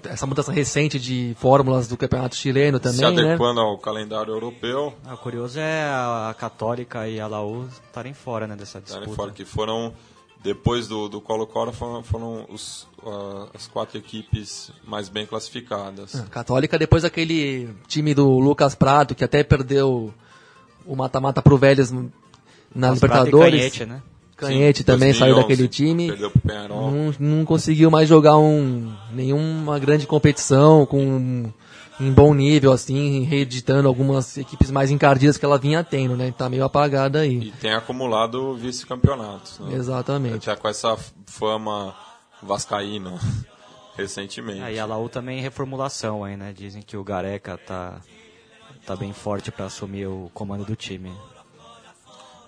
essa 0.04 0.26
mudança 0.26 0.52
recente 0.52 1.00
de 1.00 1.34
fórmulas 1.38 1.88
do 1.88 1.96
campeonato 1.96 2.36
chileno 2.36 2.76
se 2.76 2.82
também, 2.82 3.16
né? 3.16 3.28
adequando 3.30 3.60
ao 3.60 3.78
calendário 3.78 4.34
europeu, 4.34 4.92
Ah, 5.06 5.14
o 5.14 5.16
curioso 5.18 5.58
é 5.58 5.84
a, 5.84 6.34
Católica 6.38 7.08
e 7.08 7.18
a 7.18 7.26
Laú 7.26 7.66
estarem 7.86 8.12
fora 8.12 8.46
né, 8.46 8.54
dessa 8.54 8.78
né, 8.78 8.84
disputa. 8.84 9.10
fora 9.10 9.32
que 9.32 9.46
foram 9.46 9.94
depois 10.42 10.86
do, 10.86 11.08
do 11.08 11.20
Colo-Colo 11.20 11.72
foram, 11.72 12.02
foram 12.02 12.46
os, 12.48 12.86
ah, 13.04 13.48
as 13.54 13.66
quatro 13.66 13.98
equipes 13.98 14.70
mais 14.86 15.08
bem 15.08 15.26
classificadas. 15.26 16.24
Católica, 16.30 16.78
depois 16.78 17.02
daquele 17.02 17.68
time 17.86 18.14
do 18.14 18.38
Lucas 18.38 18.74
Prato, 18.74 19.14
que 19.14 19.24
até 19.24 19.42
perdeu 19.42 20.12
o 20.86 20.96
mata-mata 20.96 21.42
pro 21.42 21.58
Vélez 21.58 21.92
na 22.74 22.90
e 22.90 22.94
Libertadores. 22.94 23.60
Canhete, 23.60 23.86
né? 23.86 24.02
Canhete 24.36 24.78
Sim, 24.78 24.84
também 24.84 25.12
saiu 25.12 25.34
2011, 25.34 25.42
daquele 25.42 25.68
time. 25.68 26.06
Perdeu 26.08 26.30
pro 26.30 26.40
Penharol. 26.40 26.90
Não, 26.92 27.14
não 27.18 27.44
conseguiu 27.44 27.90
mais 27.90 28.08
jogar 28.08 28.38
um, 28.38 28.94
nenhuma 29.12 29.78
grande 29.80 30.06
competição 30.06 30.86
com 30.86 31.52
em 32.00 32.12
bom 32.12 32.32
nível, 32.32 32.72
assim, 32.72 33.22
reeditando 33.24 33.88
algumas 33.88 34.36
equipes 34.36 34.70
mais 34.70 34.90
encardidas 34.90 35.36
que 35.36 35.44
ela 35.44 35.58
vinha 35.58 35.82
tendo, 35.82 36.16
né? 36.16 36.32
Tá 36.36 36.48
meio 36.48 36.64
apagada 36.64 37.20
aí. 37.20 37.48
E 37.48 37.52
tem 37.52 37.72
acumulado 37.72 38.54
vice-campeonatos. 38.54 39.58
Né? 39.60 39.74
Exatamente. 39.74 40.46
Já 40.46 40.56
com 40.56 40.68
essa 40.68 40.96
fama 41.26 41.94
vascaína 42.42 43.18
recentemente. 43.96 44.62
Ah, 44.62 44.70
e 44.70 44.78
a 44.78 44.86
Laú 44.86 45.08
também 45.08 45.38
em 45.38 45.42
reformulação 45.42 46.22
aí, 46.22 46.36
né? 46.36 46.52
Dizem 46.52 46.82
que 46.82 46.96
o 46.96 47.02
Gareca 47.02 47.58
tá, 47.58 48.00
tá 48.86 48.94
bem 48.94 49.12
forte 49.12 49.50
para 49.50 49.66
assumir 49.66 50.06
o 50.06 50.30
comando 50.32 50.64
do 50.64 50.76
time. 50.76 51.12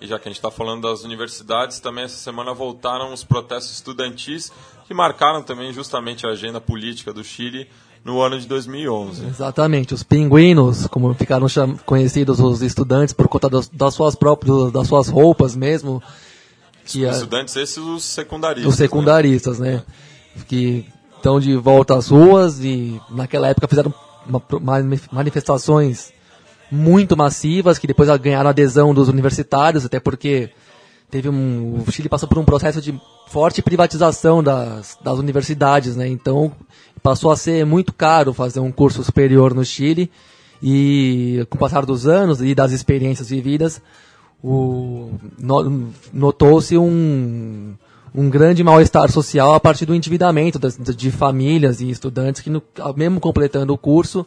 E 0.00 0.06
já 0.06 0.18
que 0.18 0.28
a 0.28 0.30
gente 0.30 0.38
está 0.38 0.50
falando 0.50 0.88
das 0.88 1.04
universidades, 1.04 1.78
também 1.78 2.04
essa 2.04 2.16
semana 2.16 2.54
voltaram 2.54 3.12
os 3.12 3.22
protestos 3.22 3.74
estudantis 3.74 4.50
que 4.86 4.94
marcaram 4.94 5.42
também 5.42 5.72
justamente 5.72 6.26
a 6.26 6.30
agenda 6.30 6.60
política 6.60 7.12
do 7.12 7.22
Chile 7.22 7.68
no 8.04 8.20
ano 8.22 8.38
de 8.40 8.46
2011. 8.46 9.26
Exatamente. 9.26 9.92
Os 9.94 10.02
pinguinos, 10.02 10.86
como 10.86 11.12
ficaram 11.14 11.46
conhecidos 11.84 12.40
os 12.40 12.62
estudantes 12.62 13.12
por 13.12 13.28
conta 13.28 13.48
das, 13.48 13.68
das 13.68 13.94
suas 13.94 14.14
próprias, 14.14 14.72
das 14.72 14.86
suas 14.88 15.08
roupas 15.08 15.54
mesmo. 15.54 16.02
Que 16.84 17.06
a- 17.06 17.10
Estudantes 17.12 17.54
esses 17.56 17.76
os 17.78 18.02
secundaristas. 18.02 18.72
os 18.72 18.76
secundaristas, 18.78 19.58
né? 19.58 19.82
Que 20.48 20.86
estão 21.16 21.38
de 21.38 21.54
volta 21.56 21.94
às 21.96 22.08
ruas 22.08 22.60
e 22.64 23.00
naquela 23.10 23.48
época 23.48 23.68
fizeram 23.68 23.92
uma- 24.26 24.42
manifestações 25.12 26.12
muito 26.70 27.16
massivas 27.16 27.78
que 27.78 27.86
depois 27.86 28.08
ganharam 28.18 28.48
adesão 28.50 28.94
dos 28.94 29.08
universitários, 29.08 29.84
até 29.84 29.98
porque 30.00 30.50
teve 31.10 31.28
um, 31.28 31.82
o 31.86 31.90
Chile 31.92 32.08
passou 32.08 32.28
por 32.28 32.38
um 32.38 32.44
processo 32.44 32.80
de 32.80 32.98
forte 33.28 33.60
privatização 33.60 34.42
das, 34.42 34.96
das 35.02 35.18
universidades, 35.18 35.96
né? 35.96 36.06
Então 36.08 36.52
passou 37.02 37.30
a 37.30 37.36
ser 37.36 37.64
muito 37.66 37.92
caro 37.92 38.32
fazer 38.32 38.60
um 38.60 38.70
curso 38.72 39.02
superior 39.02 39.54
no 39.54 39.64
Chile 39.64 40.10
e 40.62 41.46
com 41.48 41.56
o 41.56 41.58
passar 41.60 41.86
dos 41.86 42.06
anos 42.06 42.40
e 42.42 42.54
das 42.54 42.72
experiências 42.72 43.30
vividas, 43.30 43.80
notou-se 46.12 46.76
um, 46.76 47.74
um 48.14 48.28
grande 48.30 48.62
mal-estar 48.62 49.10
social 49.10 49.54
a 49.54 49.60
partir 49.60 49.86
do 49.86 49.94
endividamento 49.94 50.58
das- 50.58 50.76
de 50.76 51.10
famílias 51.10 51.80
e 51.80 51.90
estudantes 51.90 52.40
que, 52.42 52.50
no- 52.50 52.62
mesmo 52.96 53.20
completando 53.20 53.72
o 53.72 53.78
curso, 53.78 54.26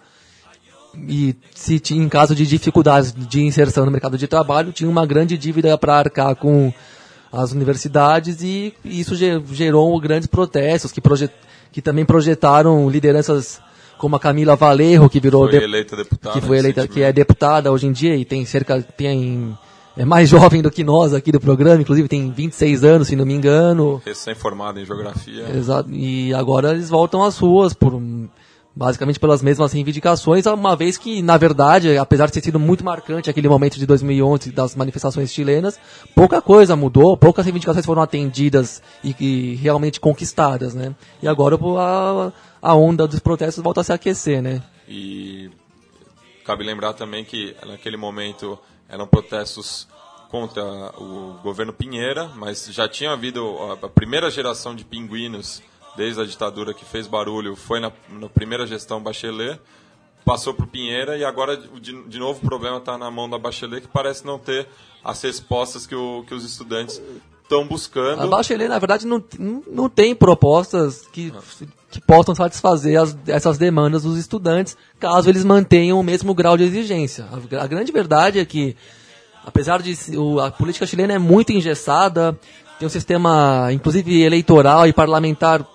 e 1.08 1.36
se 1.56 1.80
tinha, 1.80 2.04
em 2.04 2.10
caso 2.10 2.36
de 2.36 2.46
dificuldades 2.46 3.14
de 3.14 3.42
inserção 3.42 3.86
no 3.86 3.92
mercado 3.92 4.18
de 4.18 4.28
trabalho, 4.28 4.72
tinha 4.72 4.90
uma 4.90 5.06
grande 5.06 5.38
dívida 5.38 5.76
para 5.78 5.96
arcar 5.98 6.36
com 6.36 6.72
as 7.32 7.52
universidades 7.52 8.44
e 8.44 8.74
isso 8.86 9.16
ge- 9.16 9.42
gerou 9.52 10.00
grandes 10.00 10.28
protestos 10.28 10.92
que, 10.92 11.02
proje- 11.02 11.32
que 11.74 11.82
também 11.82 12.06
projetaram 12.06 12.90
lideranças 12.90 13.60
como 13.98 14.16
a 14.16 14.20
Camila 14.20 14.56
Valerro, 14.56 15.10
que 15.10 15.20
virou 15.20 15.50
Foi 15.50 15.58
de- 15.60 15.64
eleita 15.66 15.96
deputada. 15.98 16.40
que 16.40 16.46
foi 16.46 16.58
eleita, 16.60 16.88
que 16.88 17.02
é 17.02 17.12
deputada 17.12 17.72
hoje 17.72 17.88
em 17.88 17.92
dia 17.92 18.16
e 18.16 18.24
tem 18.24 18.46
cerca 18.46 18.82
tem 18.82 19.58
é 19.98 20.06
mais 20.06 20.28
jovem 20.30 20.62
do 20.62 20.72
que 20.72 20.84
nós 20.84 21.14
aqui 21.14 21.32
do 21.32 21.40
programa, 21.40 21.82
inclusive 21.82 22.08
tem 22.08 22.32
26 22.32 22.84
anos, 22.84 23.08
se 23.08 23.16
não 23.16 23.26
me 23.26 23.34
engano. 23.34 24.02
Recém-formada 24.06 24.80
em 24.82 24.86
geografia. 24.86 25.46
Exato. 25.56 25.90
E 25.92 26.34
agora 26.34 26.72
eles 26.74 26.90
voltam 26.90 27.24
às 27.24 27.38
ruas 27.38 27.74
por 27.74 27.94
um- 27.94 28.28
basicamente 28.76 29.20
pelas 29.20 29.42
mesmas 29.42 29.72
reivindicações, 29.72 30.46
uma 30.46 30.76
vez 30.76 30.98
que, 30.98 31.22
na 31.22 31.38
verdade, 31.38 31.96
apesar 31.98 32.26
de 32.26 32.34
ter 32.34 32.42
sido 32.42 32.60
muito 32.60 32.84
marcante 32.84 33.30
aquele 33.30 33.48
momento 33.48 33.78
de 33.78 33.86
2011 33.86 34.52
das 34.52 34.76
manifestações 34.76 35.32
chilenas, 35.32 35.80
pouca 36.16 36.42
coisa 36.42 36.76
mudou, 36.76 37.16
poucas 37.16 37.46
reivindicações 37.46 37.86
foram 37.86 38.02
atendidas 38.02 38.82
e, 39.04 39.16
e 39.20 39.56
realmente 39.56 40.00
conquistadas, 40.00 40.74
né? 40.74 40.96
E 41.22 41.28
agora 41.28 41.56
a, 41.56 42.32
a 42.62 42.76
onda 42.76 43.08
dos 43.08 43.20
protestos 43.20 43.64
volta 43.64 43.82
a 43.82 43.84
se 43.84 43.94
aquecer, 43.94 44.42
né? 44.42 44.64
E 44.88 45.52
cabe 46.44 46.64
lembrar 46.64 46.94
também 46.94 47.24
que 47.24 47.56
naquele 47.66 47.96
momento 47.96 48.58
eram 48.90 49.08
protestos 49.08 49.88
contra 50.30 50.64
o 50.98 51.38
governo 51.44 51.72
Pinheira, 51.72 52.28
mas 52.36 52.68
já 52.72 52.90
tinha 52.90 53.12
havido 53.12 53.56
a 53.84 53.88
primeira 53.88 54.32
geração 54.32 54.76
de 54.76 54.84
pinguinos 54.84 55.62
desde 55.96 56.22
a 56.22 56.26
ditadura 56.26 56.74
que 56.74 56.84
fez 56.86 57.08
barulho 57.08 57.56
foi 57.56 57.80
na, 57.80 57.92
na 58.10 58.28
primeira 58.30 58.66
gestão 58.66 59.02
Bachelet, 59.02 59.60
passou 60.26 60.54
para 60.54 60.66
o 60.66 60.68
Pinheira 60.68 61.18
e 61.18 61.24
agora 61.26 61.58
de, 61.58 62.04
de 62.04 62.20
novo 62.20 62.40
o 62.42 62.48
problema 62.48 62.78
está 62.78 62.98
na 62.98 63.12
mão 63.12 63.30
da 63.30 63.38
Bachelet 63.38 63.82
que 63.82 63.88
parece 63.88 64.26
não 64.26 64.40
ter 64.40 64.68
as 65.04 65.22
respostas 65.22 65.86
que, 65.86 65.96
o, 65.96 66.24
que 66.28 66.34
os 66.34 66.44
estudantes 66.46 67.02
estão 67.44 67.68
buscando. 67.68 68.22
A 68.22 68.28
Bachelet, 68.28 68.70
na 68.70 68.80
verdade, 68.80 69.06
não, 69.06 69.22
não- 69.70 69.90
tem 69.90 70.16
propostas 70.16 71.06
que, 71.12 71.32
que 71.92 72.00
possam 72.02 72.34
satisfazer 72.34 73.00
as- 73.00 73.16
essas 73.28 73.58
demandas 73.58 74.04
dos 74.04 74.18
estudantes, 74.18 74.78
caso 75.00 75.30
eles 75.30 75.44
mantenham 75.44 76.00
o 76.00 76.04
mesmo 76.04 76.34
grau 76.34 76.56
de 76.58 76.64
exigência. 76.64 77.28
A, 77.32 77.64
a 77.64 77.68
grande 77.68 77.92
verdade 77.92 78.40
é 78.40 78.46
que, 78.46 78.76
apesar 79.46 79.82
de 79.82 79.94
o- 80.18 80.40
a 80.40 80.50
política 80.50 80.86
chilena 80.88 81.14
é 81.14 81.20
muito 81.20 81.52
engessada, 81.52 82.36
tem 82.80 82.88
um 82.88 82.90
sistema, 82.90 83.68
inclusive 83.74 84.22
eleitoral 84.24 84.88
e 84.88 84.94
parlamentar, 84.94 85.68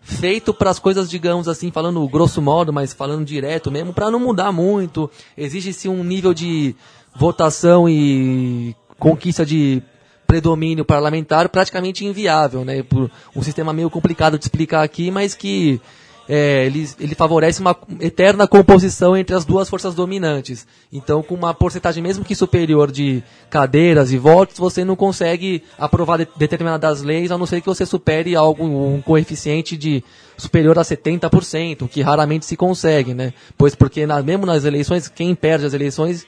feito 0.00 0.54
para 0.54 0.70
as 0.70 0.78
coisas, 0.78 1.08
digamos 1.08 1.48
assim, 1.48 1.70
falando 1.70 2.06
grosso 2.08 2.40
modo, 2.40 2.72
mas 2.72 2.92
falando 2.92 3.24
direto 3.24 3.70
mesmo, 3.70 3.92
para 3.92 4.10
não 4.10 4.18
mudar 4.18 4.52
muito. 4.52 5.10
Exige-se 5.36 5.88
um 5.88 6.02
nível 6.02 6.32
de 6.32 6.74
votação 7.14 7.88
e 7.88 8.74
conquista 8.98 9.44
de 9.44 9.82
predomínio 10.26 10.84
parlamentar 10.84 11.48
praticamente 11.48 12.04
inviável, 12.04 12.64
né? 12.64 12.82
Por 12.82 13.10
um 13.34 13.42
sistema 13.42 13.72
meio 13.72 13.88
complicado 13.88 14.38
de 14.38 14.44
explicar 14.44 14.82
aqui, 14.82 15.10
mas 15.10 15.34
que 15.34 15.80
é, 16.28 16.66
ele, 16.66 16.86
ele 17.00 17.14
favorece 17.14 17.60
uma 17.60 17.74
eterna 18.00 18.46
composição 18.46 19.16
entre 19.16 19.34
as 19.34 19.44
duas 19.46 19.68
forças 19.68 19.94
dominantes. 19.94 20.66
Então, 20.92 21.22
com 21.22 21.34
uma 21.34 21.54
porcentagem 21.54 22.02
mesmo 22.02 22.24
que 22.24 22.34
superior 22.34 22.90
de 22.92 23.22
cadeiras 23.48 24.12
e 24.12 24.18
votos, 24.18 24.58
você 24.58 24.84
não 24.84 24.94
consegue 24.94 25.62
aprovar 25.78 26.18
de- 26.18 26.28
determinadas 26.36 27.02
leis, 27.02 27.30
a 27.30 27.38
não 27.38 27.46
ser 27.46 27.60
que 27.62 27.66
você 27.66 27.86
supere 27.86 28.36
algo, 28.36 28.64
um 28.64 29.00
coeficiente 29.00 29.76
de 29.76 30.04
superior 30.36 30.78
a 30.78 30.82
70%, 30.82 31.82
o 31.82 31.88
que 31.88 32.02
raramente 32.02 32.44
se 32.44 32.56
consegue, 32.56 33.14
né? 33.14 33.32
Pois 33.56 33.74
porque 33.74 34.06
na- 34.06 34.22
mesmo 34.22 34.44
nas 34.44 34.64
eleições, 34.64 35.08
quem 35.08 35.34
perde 35.34 35.64
as 35.64 35.72
eleições, 35.72 36.26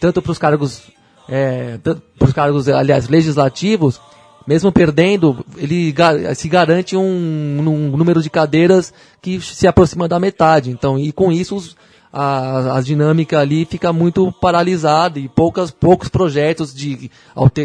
tanto 0.00 0.22
para 0.22 0.32
os 0.32 0.38
cargos, 0.38 0.82
é, 1.28 1.78
para 1.82 2.26
os 2.26 2.32
cargos, 2.32 2.68
aliás, 2.68 3.06
legislativos, 3.08 4.00
mesmo 4.46 4.70
perdendo, 4.70 5.44
ele 5.56 5.94
se 6.34 6.48
garante 6.48 6.96
um, 6.96 7.02
um 7.02 7.96
número 7.96 8.22
de 8.22 8.30
cadeiras 8.30 8.92
que 9.20 9.40
se 9.40 9.66
aproxima 9.66 10.06
da 10.06 10.20
metade. 10.20 10.70
Então, 10.70 10.98
e 10.98 11.10
com 11.12 11.32
isso 11.32 11.74
a, 12.12 12.78
a 12.78 12.80
dinâmica 12.80 13.40
ali 13.40 13.64
fica 13.64 13.92
muito 13.92 14.32
paralisada 14.32 15.18
e 15.18 15.28
poucas, 15.28 15.70
poucos 15.70 16.08
projetos 16.08 16.74
de, 16.74 17.10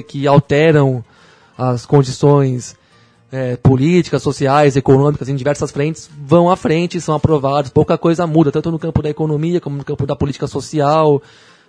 que 0.07 0.27
alteram 0.27 1.03
as 1.57 1.85
condições 1.85 2.75
é, 3.31 3.55
políticas, 3.55 4.21
sociais, 4.21 4.75
econômicas, 4.75 5.29
em 5.29 5.35
diversas 5.35 5.71
frentes, 5.71 6.09
vão 6.25 6.49
à 6.49 6.55
frente, 6.55 6.99
são 6.99 7.15
aprovados, 7.15 7.71
pouca 7.71 7.97
coisa 7.97 8.27
muda, 8.27 8.51
tanto 8.51 8.69
no 8.71 8.79
campo 8.79 9.01
da 9.01 9.09
economia, 9.09 9.61
como 9.61 9.77
no 9.77 9.85
campo 9.85 10.05
da 10.05 10.15
política 10.15 10.47
social, 10.47 11.21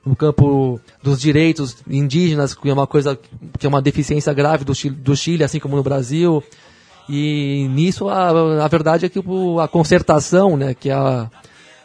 no 0.05 0.17
campo 0.17 0.81
dos 1.03 1.21
direitos 1.21 1.77
indígenas, 1.89 2.55
que 2.55 2.69
é 2.69 2.73
uma 2.73 2.87
coisa 2.87 3.19
que 3.59 3.67
é 3.67 3.69
uma 3.69 3.81
deficiência 3.81 4.33
grave 4.33 4.65
do 4.65 4.75
Chile, 4.75 4.97
do 4.97 5.17
Chile 5.17 5.45
assim 5.45 5.61
como 5.61 5.77
no 5.77 5.83
Brasil. 5.83 6.43
E 7.09 7.69
nisso 7.71 8.09
a, 8.09 8.65
a 8.65 8.69
verdade 8.69 9.07
é 9.07 9.09
que 9.09 9.21
a 9.61 9.69
concertação, 9.69 10.57
né, 10.57 10.75
que 10.75 10.91
é 10.91 10.95
a 10.95 11.31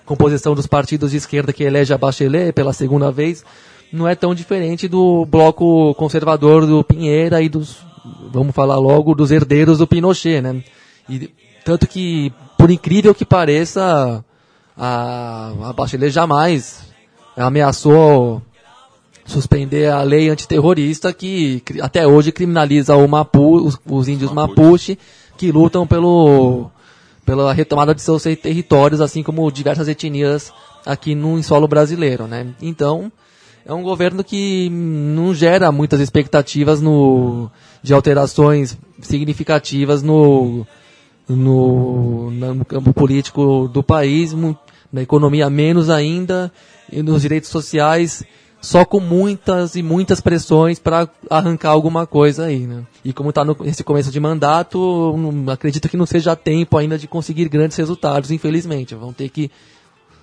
composição 0.05 0.55
dos 0.55 0.67
partidos 0.67 1.11
de 1.11 1.17
esquerda 1.17 1.53
que 1.53 1.63
elege 1.63 1.93
a 1.93 1.97
Bachelet 1.97 2.53
pela 2.53 2.73
segunda 2.73 3.11
vez, 3.11 3.43
não 3.91 4.07
é 4.07 4.15
tão 4.15 4.33
diferente 4.33 4.87
do 4.87 5.25
bloco 5.25 5.93
conservador 5.95 6.65
do 6.65 6.83
Pinheira 6.83 7.41
e 7.41 7.49
dos, 7.49 7.77
vamos 8.31 8.55
falar 8.55 8.77
logo, 8.77 9.13
dos 9.13 9.31
herdeiros 9.31 9.77
do 9.77 9.87
Pinochet, 9.87 10.41
né? 10.41 10.63
E, 11.09 11.29
tanto 11.63 11.87
que, 11.87 12.31
por 12.57 12.71
incrível 12.71 13.13
que 13.13 13.25
pareça, 13.25 14.23
a, 14.75 15.51
a 15.69 15.73
Bachelet 15.73 16.11
jamais 16.11 16.86
ameaçou 17.37 18.41
suspender 19.25 19.91
a 19.91 20.01
lei 20.01 20.29
antiterrorista 20.29 21.13
que 21.13 21.61
até 21.81 22.07
hoje 22.07 22.31
criminaliza 22.31 22.95
o 22.95 23.07
Mapu, 23.07 23.57
os, 23.57 23.77
os 23.85 24.07
índios 24.07 24.31
Mapuche. 24.31 24.93
Mapuche 24.93 24.99
que 25.37 25.51
lutam 25.51 25.85
pelo 25.85 26.71
pela 27.23 27.51
retomada 27.51 27.93
de 27.93 28.01
seus 28.01 28.23
territórios, 28.23 29.01
assim 29.01 29.21
como 29.21 29.51
diversas 29.51 29.89
etnias 29.89 30.51
aqui 30.85 31.13
no 31.13 31.43
solo 31.43 31.67
brasileiro, 31.67 32.25
né? 32.25 32.47
Então, 32.61 33.11
é 33.65 33.73
um 33.73 33.83
governo 33.83 34.23
que 34.23 34.69
não 34.69 35.33
gera 35.33 35.69
muitas 35.69 35.99
expectativas 35.99 36.81
no, 36.81 37.51
de 37.83 37.93
alterações 37.93 38.77
significativas 39.01 40.01
no, 40.01 40.65
no, 41.27 42.31
no 42.31 42.63
campo 42.63 42.93
político 42.93 43.67
do 43.67 43.83
país, 43.83 44.33
na 44.91 45.01
economia 45.01 45.49
menos 45.49 45.89
ainda, 45.89 46.49
e 46.91 47.01
nos 47.03 47.21
direitos 47.21 47.49
sociais 47.49 48.23
só 48.59 48.83
com 48.83 48.99
muitas 48.99 49.75
e 49.75 49.83
muitas 49.83 50.19
pressões 50.19 50.79
para 50.79 51.07
arrancar 51.29 51.69
alguma 51.69 52.07
coisa 52.07 52.45
aí, 52.45 52.65
né? 52.65 52.83
E 53.05 53.13
como 53.13 53.29
está 53.29 53.45
nesse 53.45 53.83
começo 53.83 54.11
de 54.11 54.19
mandato, 54.19 55.15
não- 55.15 55.51
acredito 55.53 55.87
que 55.87 55.95
não 55.95 56.05
seja 56.05 56.35
tempo 56.35 56.75
ainda 56.77 56.97
de 56.97 57.07
conseguir 57.07 57.47
grandes 57.49 57.77
resultados, 57.77 58.31
infelizmente. 58.31 58.95
Vão 58.95 59.13
ter 59.13 59.29
que 59.29 59.51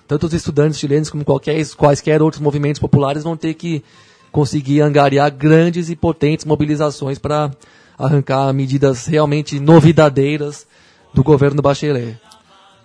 tanto 0.07 0.27
os 0.27 0.33
estudantes 0.33 0.77
chilenos 0.77 1.09
como 1.09 1.23
qualquer, 1.23 1.65
quaisquer 1.75 2.21
outros 2.21 2.41
movimentos 2.41 2.79
populares 2.79 3.23
vão 3.23 3.37
ter 3.37 3.53
que 3.53 3.83
conseguir 4.31 4.81
angariar 4.81 5.31
grandes 5.31 5.89
e 5.89 5.95
potentes 5.95 6.45
mobilizações 6.45 7.17
para 7.17 7.49
arrancar 7.97 8.51
medidas 8.53 9.05
realmente 9.05 9.59
novidadeiras 9.59 10.67
do 11.13 11.23
governo 11.23 11.61
Bachelet. 11.61 12.17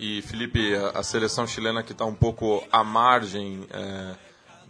E 0.02 0.22
Felipe, 0.22 0.74
a, 0.94 1.02
seleção 1.02 1.46
chilena 1.46 1.82
que 1.82 1.92
está 1.92 2.06
um 2.06 2.14
pouco 2.14 2.64
à 2.72 2.82
margem 2.82 3.66
é, 3.68 4.14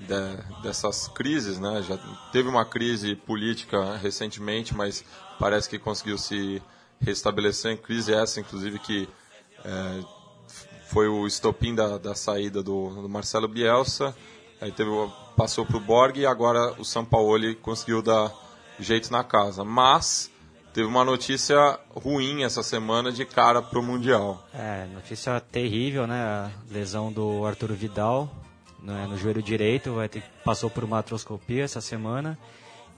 de- 0.00 0.60
dessas 0.60 1.06
crises, 1.06 1.56
né? 1.60 1.80
Já 1.82 1.96
teve 2.32 2.48
uma 2.48 2.64
crise 2.64 3.14
política 3.14 3.94
recentemente, 3.96 4.74
mas 4.74 5.04
parece 5.38 5.70
que 5.70 5.78
conseguiu 5.78 6.18
se 6.18 6.60
restabelecer 7.00 7.80
crise 7.80 8.12
essa, 8.12 8.40
inclusive 8.40 8.80
que 8.80 9.08
é, 9.64 10.04
foi 10.88 11.06
o 11.06 11.24
estopim 11.28 11.76
da, 11.76 11.96
da 11.96 12.16
saída 12.16 12.60
do, 12.60 12.88
do 13.02 13.08
Marcelo 13.08 13.46
Bielsa. 13.46 14.12
Aí 14.60 14.72
teve, 14.72 14.90
passou 15.36 15.64
para 15.64 15.76
o 15.76 15.80
Borg 15.80 16.16
e 16.16 16.26
agora 16.26 16.74
o 16.76 16.84
Sampaoli 16.84 17.54
conseguiu 17.54 18.02
dar 18.02 18.34
jeito 18.80 19.12
na 19.12 19.22
casa. 19.22 19.62
Mas 19.64 20.28
teve 20.72 20.86
uma 20.86 21.04
notícia 21.04 21.78
ruim 21.94 22.42
essa 22.42 22.62
semana 22.62 23.10
de 23.12 23.24
cara 23.24 23.60
pro 23.60 23.82
Mundial. 23.82 24.46
É, 24.54 24.86
notícia 24.92 25.40
terrível, 25.40 26.06
né? 26.06 26.20
A 26.20 26.50
lesão 26.70 27.12
do 27.12 27.44
Arturo 27.46 27.74
Vidal 27.74 28.30
né, 28.82 29.06
no 29.08 29.16
joelho 29.16 29.42
direito, 29.42 29.94
vai 29.94 30.08
ter, 30.08 30.22
passou 30.44 30.70
por 30.70 30.84
uma 30.84 30.98
artroscopia 30.98 31.64
essa 31.64 31.80
semana 31.80 32.38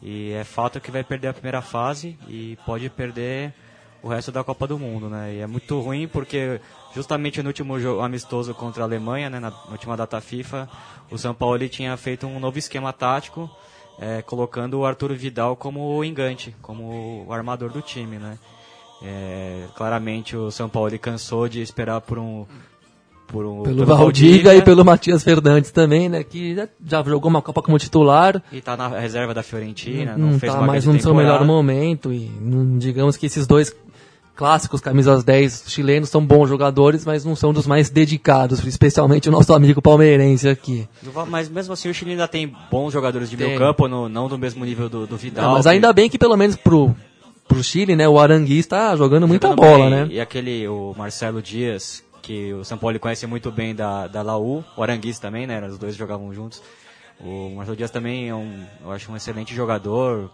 e 0.00 0.32
é 0.32 0.44
fato 0.44 0.80
que 0.80 0.90
vai 0.90 1.04
perder 1.04 1.28
a 1.28 1.32
primeira 1.32 1.62
fase 1.62 2.18
e 2.28 2.56
pode 2.64 2.88
perder 2.90 3.54
o 4.02 4.08
resto 4.08 4.32
da 4.32 4.42
Copa 4.42 4.66
do 4.66 4.76
Mundo, 4.78 5.08
né? 5.08 5.34
E 5.34 5.38
é 5.38 5.46
muito 5.46 5.78
ruim 5.80 6.08
porque 6.08 6.60
justamente 6.92 7.40
no 7.40 7.48
último 7.48 7.78
jogo 7.78 8.00
amistoso 8.00 8.52
contra 8.52 8.82
a 8.82 8.86
Alemanha, 8.86 9.30
né, 9.30 9.38
na 9.38 9.52
última 9.70 9.96
data 9.96 10.20
FIFA, 10.20 10.68
o 11.08 11.16
São 11.16 11.32
Paulo 11.32 11.68
tinha 11.68 11.96
feito 11.96 12.26
um 12.26 12.40
novo 12.40 12.58
esquema 12.58 12.92
tático, 12.92 13.48
é, 14.02 14.20
colocando 14.20 14.80
o 14.80 14.84
Arturo 14.84 15.14
Vidal 15.14 15.54
como 15.54 15.96
o 15.96 16.04
engante, 16.04 16.54
como 16.60 17.24
o 17.28 17.32
armador 17.32 17.70
do 17.70 17.80
time, 17.80 18.16
né? 18.16 18.36
É, 19.00 19.64
claramente 19.76 20.36
o 20.36 20.50
São 20.50 20.68
Paulo 20.68 20.96
cansou 20.98 21.48
de 21.48 21.62
esperar 21.62 22.00
por 22.00 22.18
um 22.18 22.44
por 23.28 23.46
um, 23.46 23.62
pelo, 23.62 23.76
pelo 23.76 23.86
Valdiga 23.86 24.54
e 24.54 24.60
pelo 24.60 24.84
Matias 24.84 25.22
Fernandes 25.22 25.70
também, 25.70 26.08
né? 26.08 26.24
Que 26.24 26.54
já, 26.54 26.68
já, 26.84 27.02
jogou 27.04 27.30
uma 27.30 27.40
Copa 27.40 27.62
como 27.62 27.78
titular. 27.78 28.42
E 28.50 28.60
tá 28.60 28.76
na 28.76 28.88
reserva 28.88 29.32
da 29.32 29.42
Fiorentina, 29.42 30.16
não, 30.18 30.32
não 30.32 30.38
fez 30.38 30.52
tá 30.52 30.60
mais 30.60 30.84
no 30.84 31.00
seu 31.00 31.14
melhor 31.14 31.44
momento. 31.44 32.12
E 32.12 32.28
não, 32.40 32.78
digamos 32.78 33.16
que 33.16 33.26
esses 33.26 33.46
dois 33.46 33.74
clássicos 34.34 34.80
camisas 34.80 35.24
10 35.24 35.64
chilenos 35.68 36.08
são 36.08 36.24
bons 36.24 36.48
jogadores, 36.48 37.04
mas 37.04 37.24
não 37.24 37.36
são 37.36 37.52
dos 37.52 37.66
mais 37.66 37.90
dedicados, 37.90 38.64
especialmente 38.66 39.28
o 39.28 39.32
nosso 39.32 39.52
amigo 39.52 39.82
palmeirense 39.82 40.48
aqui. 40.48 40.88
Mas 41.28 41.48
mesmo 41.48 41.72
assim 41.72 41.88
o 41.88 41.94
Chile 41.94 42.12
ainda 42.12 42.28
tem 42.28 42.52
bons 42.70 42.92
jogadores 42.92 43.28
de 43.30 43.36
tem. 43.36 43.46
meio 43.46 43.58
campo, 43.58 43.86
no, 43.88 44.08
não 44.08 44.28
do 44.28 44.38
mesmo 44.38 44.64
nível 44.64 44.88
do, 44.88 45.06
do 45.06 45.16
Vidal. 45.16 45.44
Não, 45.44 45.52
mas 45.52 45.66
ainda 45.66 45.92
bem 45.92 46.08
que 46.08 46.18
pelo 46.18 46.36
menos 46.36 46.56
pro, 46.56 46.94
pro 47.46 47.62
Chile, 47.62 47.94
né, 47.94 48.08
o 48.08 48.18
Arangui 48.18 48.58
está 48.58 48.90
jogando, 48.90 48.98
jogando 48.98 49.28
muita 49.28 49.54
bola, 49.54 49.90
bem. 49.90 49.90
né? 49.90 50.08
E 50.10 50.20
aquele, 50.20 50.66
o 50.66 50.94
Marcelo 50.96 51.42
Dias, 51.42 52.02
que 52.22 52.52
o 52.54 52.64
São 52.64 52.78
Paulo 52.78 52.98
conhece 52.98 53.26
muito 53.26 53.50
bem 53.50 53.74
da, 53.74 54.06
da 54.06 54.22
Laú, 54.22 54.64
o 54.76 54.82
Aranguiz 54.82 55.18
também, 55.18 55.46
né? 55.46 55.64
Os 55.66 55.78
dois 55.78 55.94
jogavam 55.94 56.32
juntos. 56.32 56.62
O 57.20 57.50
Marcelo 57.56 57.76
Dias 57.76 57.90
também 57.90 58.28
é 58.28 58.34
um, 58.34 58.64
eu 58.82 58.90
acho 58.90 59.12
um 59.12 59.16
excelente 59.16 59.54
jogador, 59.54 60.30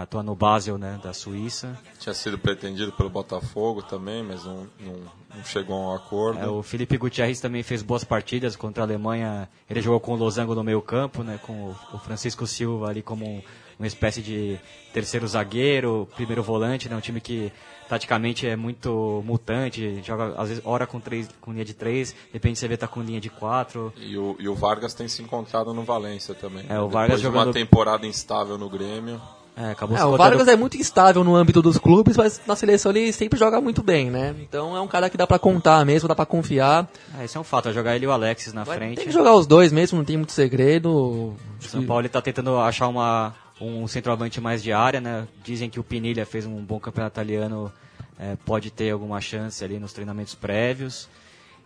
atua 0.00 0.22
no 0.22 0.34
Basel, 0.34 0.76
né, 0.76 0.98
da 1.02 1.12
Suíça. 1.12 1.78
Tinha 1.98 2.14
sido 2.14 2.38
pretendido 2.38 2.92
pelo 2.92 3.08
Botafogo 3.08 3.82
também, 3.82 4.22
mas 4.22 4.44
não, 4.44 4.66
não, 4.80 4.94
não 5.34 5.44
chegou 5.44 5.76
a 5.76 5.92
um 5.92 5.94
acordo. 5.94 6.40
É, 6.40 6.48
o 6.48 6.62
Felipe 6.62 6.96
Gutierrez 6.96 7.40
também 7.40 7.62
fez 7.62 7.82
boas 7.82 8.04
partidas 8.04 8.56
contra 8.56 8.82
a 8.82 8.86
Alemanha. 8.86 9.48
Ele 9.70 9.80
jogou 9.80 10.00
com 10.00 10.12
o 10.12 10.16
Losango 10.16 10.54
no 10.54 10.64
meio 10.64 10.82
campo, 10.82 11.22
né, 11.22 11.38
com 11.42 11.74
o, 11.92 11.98
Francisco 11.98 12.46
Silva 12.46 12.88
ali 12.88 13.02
como 13.02 13.24
um, 13.24 13.42
uma 13.78 13.86
espécie 13.86 14.20
de 14.20 14.58
terceiro 14.92 15.26
zagueiro, 15.26 16.08
primeiro 16.16 16.42
volante, 16.42 16.88
né, 16.88 16.96
um 16.96 17.00
time 17.00 17.20
que 17.20 17.52
taticamente 17.88 18.46
é 18.46 18.56
muito 18.56 19.22
mutante, 19.24 20.02
joga 20.02 20.34
às 20.36 20.48
vezes 20.48 20.64
hora 20.64 20.86
com, 20.86 20.98
três, 20.98 21.28
com 21.40 21.52
linha 21.52 21.64
de 21.64 21.74
três, 21.74 22.12
de 22.12 22.32
repente 22.32 22.58
você 22.58 22.66
vê 22.66 22.76
tá 22.76 22.88
com 22.88 23.02
linha 23.02 23.20
de 23.20 23.28
quatro. 23.28 23.92
E 23.96 24.16
o, 24.16 24.34
e 24.38 24.48
o 24.48 24.54
Vargas 24.54 24.94
tem 24.94 25.06
se 25.08 25.22
encontrado 25.22 25.74
no 25.74 25.82
Valência 25.82 26.34
também. 26.34 26.64
É, 26.68 26.80
o 26.80 26.88
Vargas 26.88 27.20
Depois 27.20 27.20
de 27.20 27.26
jogando... 27.26 27.46
uma 27.48 27.52
temporada 27.52 28.06
instável 28.06 28.56
no 28.56 28.68
Grêmio. 28.68 29.20
É, 29.54 29.72
acabou 29.72 29.96
é, 29.96 30.04
o 30.04 30.16
Vargas 30.16 30.48
é 30.48 30.56
muito 30.56 30.78
instável 30.78 31.22
no 31.22 31.36
âmbito 31.36 31.60
dos 31.60 31.76
clubes, 31.76 32.16
mas 32.16 32.40
na 32.46 32.56
seleção 32.56 32.90
ele 32.90 33.12
sempre 33.12 33.38
joga 33.38 33.60
muito 33.60 33.82
bem, 33.82 34.10
né? 34.10 34.34
Então 34.40 34.74
é 34.74 34.80
um 34.80 34.88
cara 34.88 35.10
que 35.10 35.16
dá 35.16 35.26
para 35.26 35.38
contar 35.38 35.84
mesmo, 35.84 36.08
dá 36.08 36.14
para 36.14 36.24
confiar. 36.24 36.88
É, 37.18 37.24
isso 37.26 37.36
é 37.36 37.40
um 37.40 37.44
fato, 37.44 37.68
é 37.68 37.72
jogar 37.72 37.94
ele 37.94 38.06
e 38.06 38.08
o 38.08 38.12
Alexis 38.12 38.54
na 38.54 38.64
Vai, 38.64 38.78
frente. 38.78 38.96
Tem 38.96 39.06
que 39.06 39.12
jogar 39.12 39.34
os 39.34 39.46
dois 39.46 39.70
mesmo, 39.70 39.98
não 39.98 40.04
tem 40.04 40.16
muito 40.16 40.32
segredo. 40.32 40.90
O 40.90 41.36
São 41.60 41.84
Paulo 41.84 42.06
está 42.06 42.22
tentando 42.22 42.56
achar 42.56 42.88
uma, 42.88 43.34
um 43.60 43.86
centroavante 43.86 44.40
mais 44.40 44.62
de 44.62 44.72
área, 44.72 45.00
né? 45.00 45.28
Dizem 45.44 45.68
que 45.68 45.78
o 45.78 45.84
Pinilha 45.84 46.24
fez 46.24 46.46
um 46.46 46.64
bom 46.64 46.80
campeonato 46.80 47.14
italiano 47.14 47.70
é, 48.18 48.36
pode 48.44 48.70
ter 48.70 48.90
alguma 48.90 49.20
chance 49.20 49.64
ali 49.64 49.78
nos 49.78 49.92
treinamentos 49.92 50.34
prévios. 50.34 51.08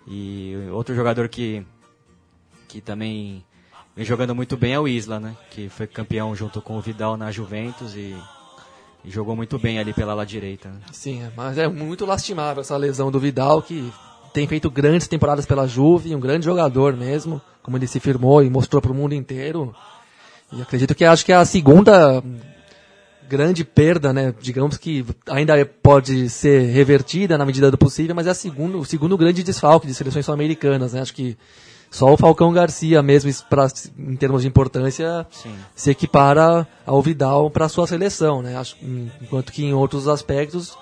E 0.09 0.55
outro 0.72 0.95
jogador 0.95 1.28
que, 1.28 1.66
que 2.66 2.80
também 2.80 3.45
vem 3.97 4.05
jogando 4.05 4.34
muito 4.34 4.57
bem 4.57 4.74
é 4.74 4.78
o 4.78 4.86
Isla, 4.86 5.18
né? 5.18 5.34
Que 5.51 5.68
foi 5.70 5.86
campeão 5.86 6.36
junto 6.36 6.61
com 6.61 6.76
o 6.76 6.80
Vidal 6.80 7.16
na 7.16 7.32
Juventus 7.32 7.94
e, 7.94 8.14
e 9.03 9.11
jogou 9.11 9.34
muito 9.34 9.59
bem 9.59 9.78
ali 9.78 9.94
pela 9.94 10.12
lá 10.12 10.24
direita. 10.24 10.68
Né? 10.68 10.80
Sim, 10.92 11.22
mas 11.34 11.57
é 11.57 11.66
muito 11.66 12.05
lastimável 12.05 12.61
essa 12.61 12.76
lesão 12.76 13.11
do 13.11 13.18
Vidal, 13.18 13.62
que 13.62 13.90
tem 14.34 14.47
feito 14.47 14.70
grandes 14.70 15.09
temporadas 15.09 15.47
pela 15.47 15.66
Juve, 15.66 16.14
um 16.14 16.20
grande 16.20 16.44
jogador 16.44 16.94
mesmo, 16.94 17.40
como 17.62 17.78
ele 17.78 17.86
se 17.86 17.99
firmou 17.99 18.42
e 18.42 18.51
mostrou 18.51 18.82
para 18.82 18.92
o 18.92 18.94
mundo 18.94 19.14
inteiro. 19.14 19.74
E 20.53 20.61
acredito 20.61 20.94
que 20.94 21.05
acho 21.05 21.24
que 21.24 21.32
é 21.32 21.36
a 21.36 21.44
segunda 21.47 22.22
grande 23.26 23.64
perda, 23.64 24.12
né? 24.12 24.34
Digamos 24.40 24.76
que 24.76 25.07
ainda 25.26 25.64
pode 25.82 26.28
ser 26.28 26.70
revertida 26.70 27.38
na 27.38 27.47
medida 27.47 27.70
do 27.70 27.78
possível, 27.78 28.14
mas 28.14 28.26
é 28.26 28.30
a 28.30 28.34
segundo, 28.34 28.78
o 28.78 28.84
segundo 28.84 29.16
grande 29.16 29.42
desfalque 29.42 29.86
de 29.86 29.94
seleções 29.94 30.26
sul-americanas, 30.26 30.92
né? 30.92 31.01
Acho 31.01 31.14
que 31.14 31.36
só 31.91 32.12
o 32.12 32.16
Falcão 32.16 32.53
Garcia 32.53 33.03
mesmo, 33.03 33.32
pra, 33.49 33.68
em 33.99 34.16
termos 34.16 34.43
de 34.43 34.49
importância, 34.49 35.26
Sim. 35.30 35.55
se 35.74 35.91
equipara 35.91 36.66
ao 36.84 37.01
Vidal 37.01 37.51
para 37.51 37.66
a 37.66 37.68
sua 37.68 37.87
seleção, 37.87 38.43
né? 38.43 38.57
Acho, 38.57 38.76
enquanto 39.22 39.53
que 39.53 39.64
em 39.64 39.72
outros 39.72 40.07
aspectos 40.09 40.76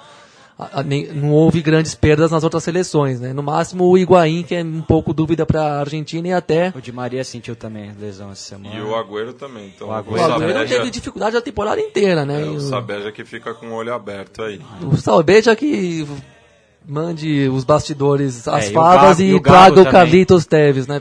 a, 0.59 0.81
a, 0.81 0.83
nem, 0.85 1.09
não 1.13 1.31
houve 1.33 1.61
grandes 1.61 1.95
perdas 1.97 2.31
nas 2.31 2.45
outras 2.45 2.63
seleções, 2.63 3.19
né? 3.21 3.33
No 3.33 3.43
máximo 3.43 3.85
o 3.85 3.99
Higuaín, 3.99 4.45
que 4.45 4.55
é 4.55 4.63
um 4.63 4.81
pouco 4.83 5.13
dúvida 5.13 5.45
para 5.45 5.61
a 5.63 5.81
Argentina 5.81 6.29
e 6.29 6.33
até... 6.33 6.73
O 6.77 6.81
Di 6.81 6.93
Maria 6.93 7.25
sentiu 7.25 7.57
também 7.57 7.93
lesão 8.01 8.31
essa 8.31 8.43
semana. 8.51 8.75
E 8.75 8.81
o 8.81 8.95
Agüero 8.95 9.33
também. 9.33 9.73
Então, 9.75 9.89
O 9.89 9.91
O 9.91 9.95
Agüero 9.95 10.23
Agüero 10.35 10.53
Sabeja- 10.53 10.77
teve 10.79 10.91
dificuldade 10.91 11.37
a 11.37 11.43
temporada 11.43 11.81
inteira, 11.81 12.25
né? 12.25 12.43
é, 12.43 12.45
o 12.45 12.61
Sabeja 12.61 13.11
que 13.11 13.25
fica 13.25 13.53
com 13.53 13.67
o 13.67 13.73
olho 13.75 13.93
aberto 13.93 14.43
aí. 14.43 14.61
O 14.81 14.97
Salbeja 14.97 15.57
que 15.57 16.07
mande 16.87 17.49
os 17.49 17.65
bastidores, 17.65 18.47
as 18.49 18.65
É, 18.65 18.69
e 18.69 18.71
o 18.71 18.75
favas 18.75 19.19
Gago- 19.19 19.23
e, 19.23 19.27
e 19.31 19.35
o 19.35 19.41
traga 19.41 19.81
o. 19.83 19.85
Carlitos 19.91 20.47
Teves, 20.47 20.87
né? 20.87 21.01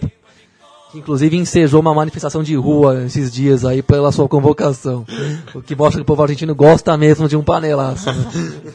Que 0.92 1.00
inclusive 1.00 1.36
ensejou 1.38 1.80
uma 1.82 1.94
manifestação 1.94 2.44
de 2.44 2.56
rua 2.56 3.04
esses 3.06 3.32
dias 3.32 3.66
aí 3.66 3.82
pela 3.82 4.12
sua 4.12 4.28
convocação. 4.28 5.06
O 5.56 5.62
que 5.62 5.76
mostra 5.76 5.98
que 6.00 6.04
o 6.04 6.06
povo 6.06 6.22
argentino 6.22 6.54
gosta 6.54 6.96
mesmo 6.98 7.28
de 7.28 7.36
um 7.36 7.44
panelaço. 7.44 8.12
né? 8.12 8.74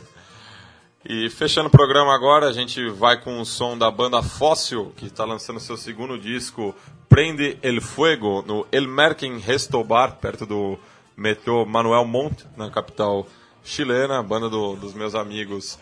E 1.08 1.30
fechando 1.30 1.68
o 1.68 1.70
programa 1.70 2.14
agora, 2.14 2.48
a 2.48 2.52
gente 2.52 2.86
vai 2.90 3.18
com 3.20 3.40
o 3.40 3.44
som 3.46 3.78
da 3.78 3.90
banda 3.90 4.22
Fóssil, 4.22 4.92
que 4.96 5.06
está 5.06 5.24
lançando 5.24 5.60
seu 5.60 5.76
segundo 5.76 6.18
disco, 6.18 6.74
Prende 7.08 7.56
el 7.62 7.80
Fuego, 7.80 8.44
no 8.46 8.66
El 8.70 8.86
Merken 8.86 9.38
Resto 9.38 9.82
Bar, 9.82 10.16
perto 10.20 10.44
do 10.44 10.78
metrô 11.16 11.64
Manuel 11.64 12.04
Montt, 12.04 12.44
na 12.56 12.68
capital 12.68 13.26
chilena, 13.64 14.22
banda 14.22 14.50
do- 14.50 14.76
dos 14.76 14.92
meus 14.92 15.14
amigos 15.14 15.78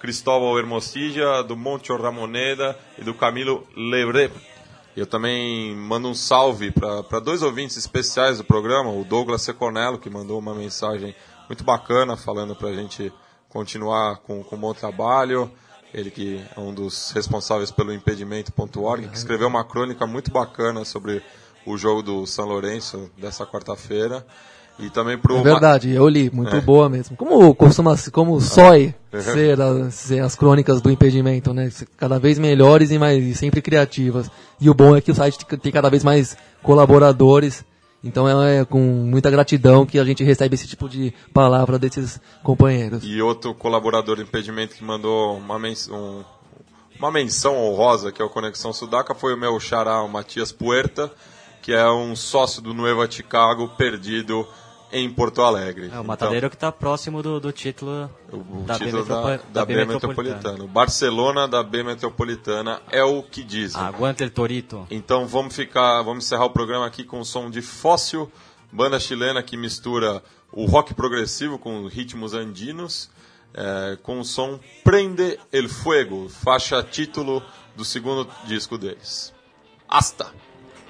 Cristóbal 0.00 0.58
Hermosilla, 0.58 1.44
do 1.44 1.56
Moncho 1.56 1.94
Ramoneda 1.96 2.76
e 2.98 3.04
do 3.04 3.12
Camilo 3.12 3.66
Lebre. 3.76 4.32
Eu 4.96 5.06
também 5.06 5.76
mando 5.76 6.08
um 6.08 6.14
salve 6.14 6.70
para 6.70 7.20
dois 7.20 7.42
ouvintes 7.42 7.76
especiais 7.76 8.38
do 8.38 8.44
programa, 8.44 8.90
o 8.90 9.04
Douglas 9.04 9.42
Seconello, 9.42 9.98
que 9.98 10.10
mandou 10.10 10.38
uma 10.38 10.54
mensagem 10.54 11.14
muito 11.46 11.62
bacana 11.62 12.16
falando 12.16 12.56
para 12.56 12.70
a 12.70 12.74
gente 12.74 13.12
continuar 13.48 14.16
com, 14.18 14.42
com 14.42 14.56
um 14.56 14.60
bom 14.60 14.74
trabalho. 14.74 15.50
Ele 15.92 16.10
que 16.10 16.42
é 16.56 16.60
um 16.60 16.72
dos 16.72 17.10
responsáveis 17.10 17.70
pelo 17.70 17.92
impedimento.org, 17.92 19.08
que 19.08 19.16
escreveu 19.16 19.48
uma 19.48 19.64
crônica 19.64 20.06
muito 20.06 20.30
bacana 20.30 20.84
sobre 20.84 21.22
o 21.66 21.76
jogo 21.76 22.02
do 22.02 22.26
São 22.26 22.46
Lourenço 22.46 23.10
dessa 23.18 23.44
quarta-feira. 23.44 24.26
E 24.82 24.90
também 24.90 25.18
pro 25.18 25.36
É 25.36 25.42
verdade, 25.42 25.90
eu 25.90 26.08
li, 26.08 26.30
muito 26.32 26.60
boa 26.62 26.88
mesmo. 26.88 27.16
Como 27.16 27.54
costuma, 27.54 27.94
como 28.12 28.40
sói 28.40 28.94
ser, 29.32 29.60
as, 29.60 29.94
ser 29.94 30.20
as 30.22 30.34
crônicas 30.34 30.80
do 30.80 30.90
impedimento, 30.90 31.52
né? 31.52 31.70
Cada 31.96 32.18
vez 32.18 32.38
melhores 32.38 32.90
e 32.90 32.98
mais 32.98 33.22
e 33.24 33.34
sempre 33.34 33.60
criativas. 33.62 34.30
E 34.60 34.68
o 34.70 34.74
bom 34.74 34.96
é 34.96 35.00
que 35.00 35.10
o 35.10 35.14
site 35.14 35.38
tem 35.44 35.72
cada 35.72 35.88
vez 35.90 36.02
mais 36.04 36.36
colaboradores. 36.62 37.64
Então 38.02 38.26
é 38.42 38.64
com 38.64 38.78
muita 38.80 39.30
gratidão 39.30 39.84
que 39.84 39.98
a 39.98 40.04
gente 40.04 40.24
recebe 40.24 40.54
esse 40.54 40.66
tipo 40.66 40.88
de 40.88 41.12
palavra 41.34 41.78
desses 41.78 42.18
companheiros. 42.42 43.02
E 43.04 43.20
outro 43.20 43.54
colaborador 43.54 44.16
do 44.16 44.22
impedimento 44.22 44.74
que 44.74 44.82
mandou 44.82 45.36
uma, 45.36 45.58
mens 45.58 45.86
um- 45.90 46.24
uma 46.98 47.10
menção 47.10 47.56
honrosa, 47.58 48.10
que 48.10 48.22
é 48.22 48.24
o 48.24 48.30
Conexão 48.30 48.72
Sudaca, 48.72 49.14
foi 49.14 49.34
o 49.34 49.36
meu 49.36 49.60
xará, 49.60 50.00
o 50.02 50.08
Matias 50.08 50.50
Puerta, 50.50 51.10
que 51.60 51.72
é 51.74 51.90
um 51.90 52.16
sócio 52.16 52.62
do 52.62 52.72
Nueva 52.72 53.10
Chicago 53.10 53.68
perdido 53.76 54.46
em 54.92 55.08
Porto 55.10 55.42
Alegre. 55.42 55.90
É 55.92 55.98
o 56.00 56.04
Matadeiro 56.04 56.48
que 56.50 56.56
está 56.56 56.72
próximo 56.72 57.22
do, 57.22 57.38
do 57.40 57.52
título 57.52 58.10
Então, 58.28 58.40
o 58.40 58.62
da, 58.64 58.78
título 58.78 59.02
B, 59.04 59.08
da, 59.08 59.16
metropo- 59.22 59.52
da 59.52 59.64
B 59.64 59.74
B 59.74 59.84
Metropolitana. 59.84 60.66
Barcelona 60.66 61.46
da 61.48 61.62
B 61.62 61.82
Metropolitana 61.82 62.80
é 62.90 63.02
o 63.04 63.22
que 63.22 63.42
dizem. 63.44 63.80
Aguanta 63.80 64.24
el 64.24 64.30
Torito. 64.30 64.86
Então 64.90 65.26
vamos 65.26 65.54
ficar, 65.54 66.02
vamos 66.02 66.24
encerrar 66.24 66.44
o 66.46 66.50
programa 66.50 66.86
aqui 66.86 67.04
com 67.04 67.20
o 67.20 67.24
som 67.24 67.48
de 67.50 67.62
Fóssil, 67.62 68.30
banda 68.72 68.98
chilena 68.98 69.42
que 69.42 69.56
mistura 69.56 70.22
o 70.52 70.64
rock 70.66 70.92
progressivo 70.94 71.58
com 71.58 71.86
ritmos 71.86 72.34
andinos, 72.34 73.10
é, 73.54 73.96
com 74.02 74.18
o 74.20 74.24
som 74.24 74.58
Prende 74.82 75.38
el 75.52 75.68
Fuego, 75.68 76.28
faixa 76.28 76.82
título 76.82 77.42
do 77.76 77.84
segundo 77.84 78.28
disco 78.46 78.76
deles. 78.76 79.32
Hasta! 79.88 80.32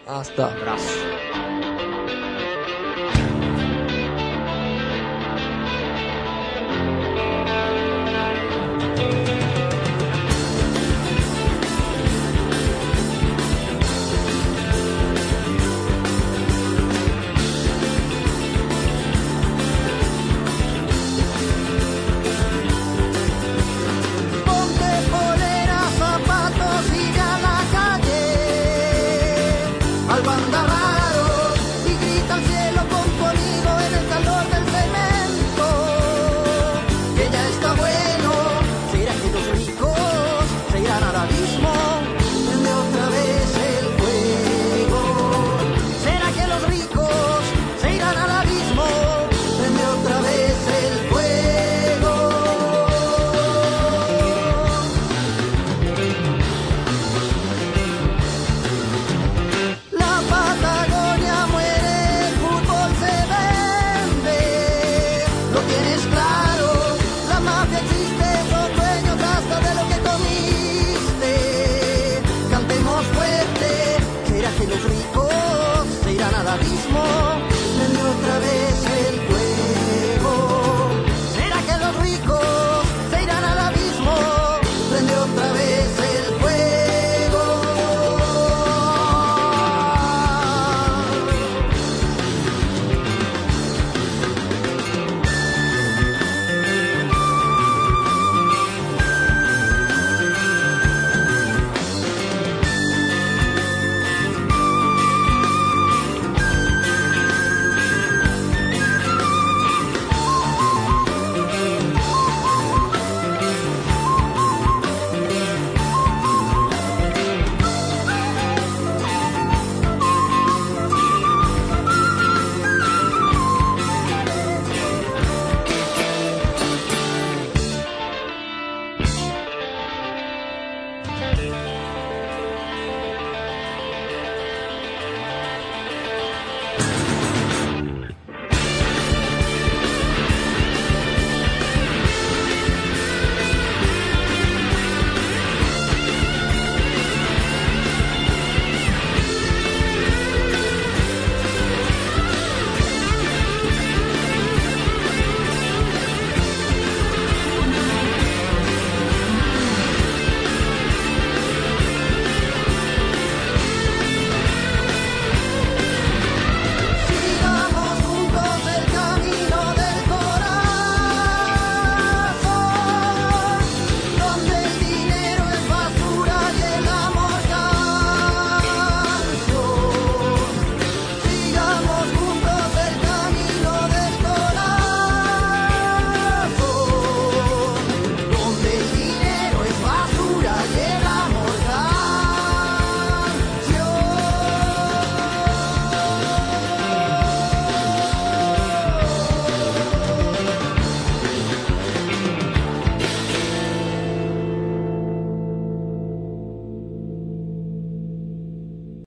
Hasta. 0.06 0.46
Abraço. 0.46 1.49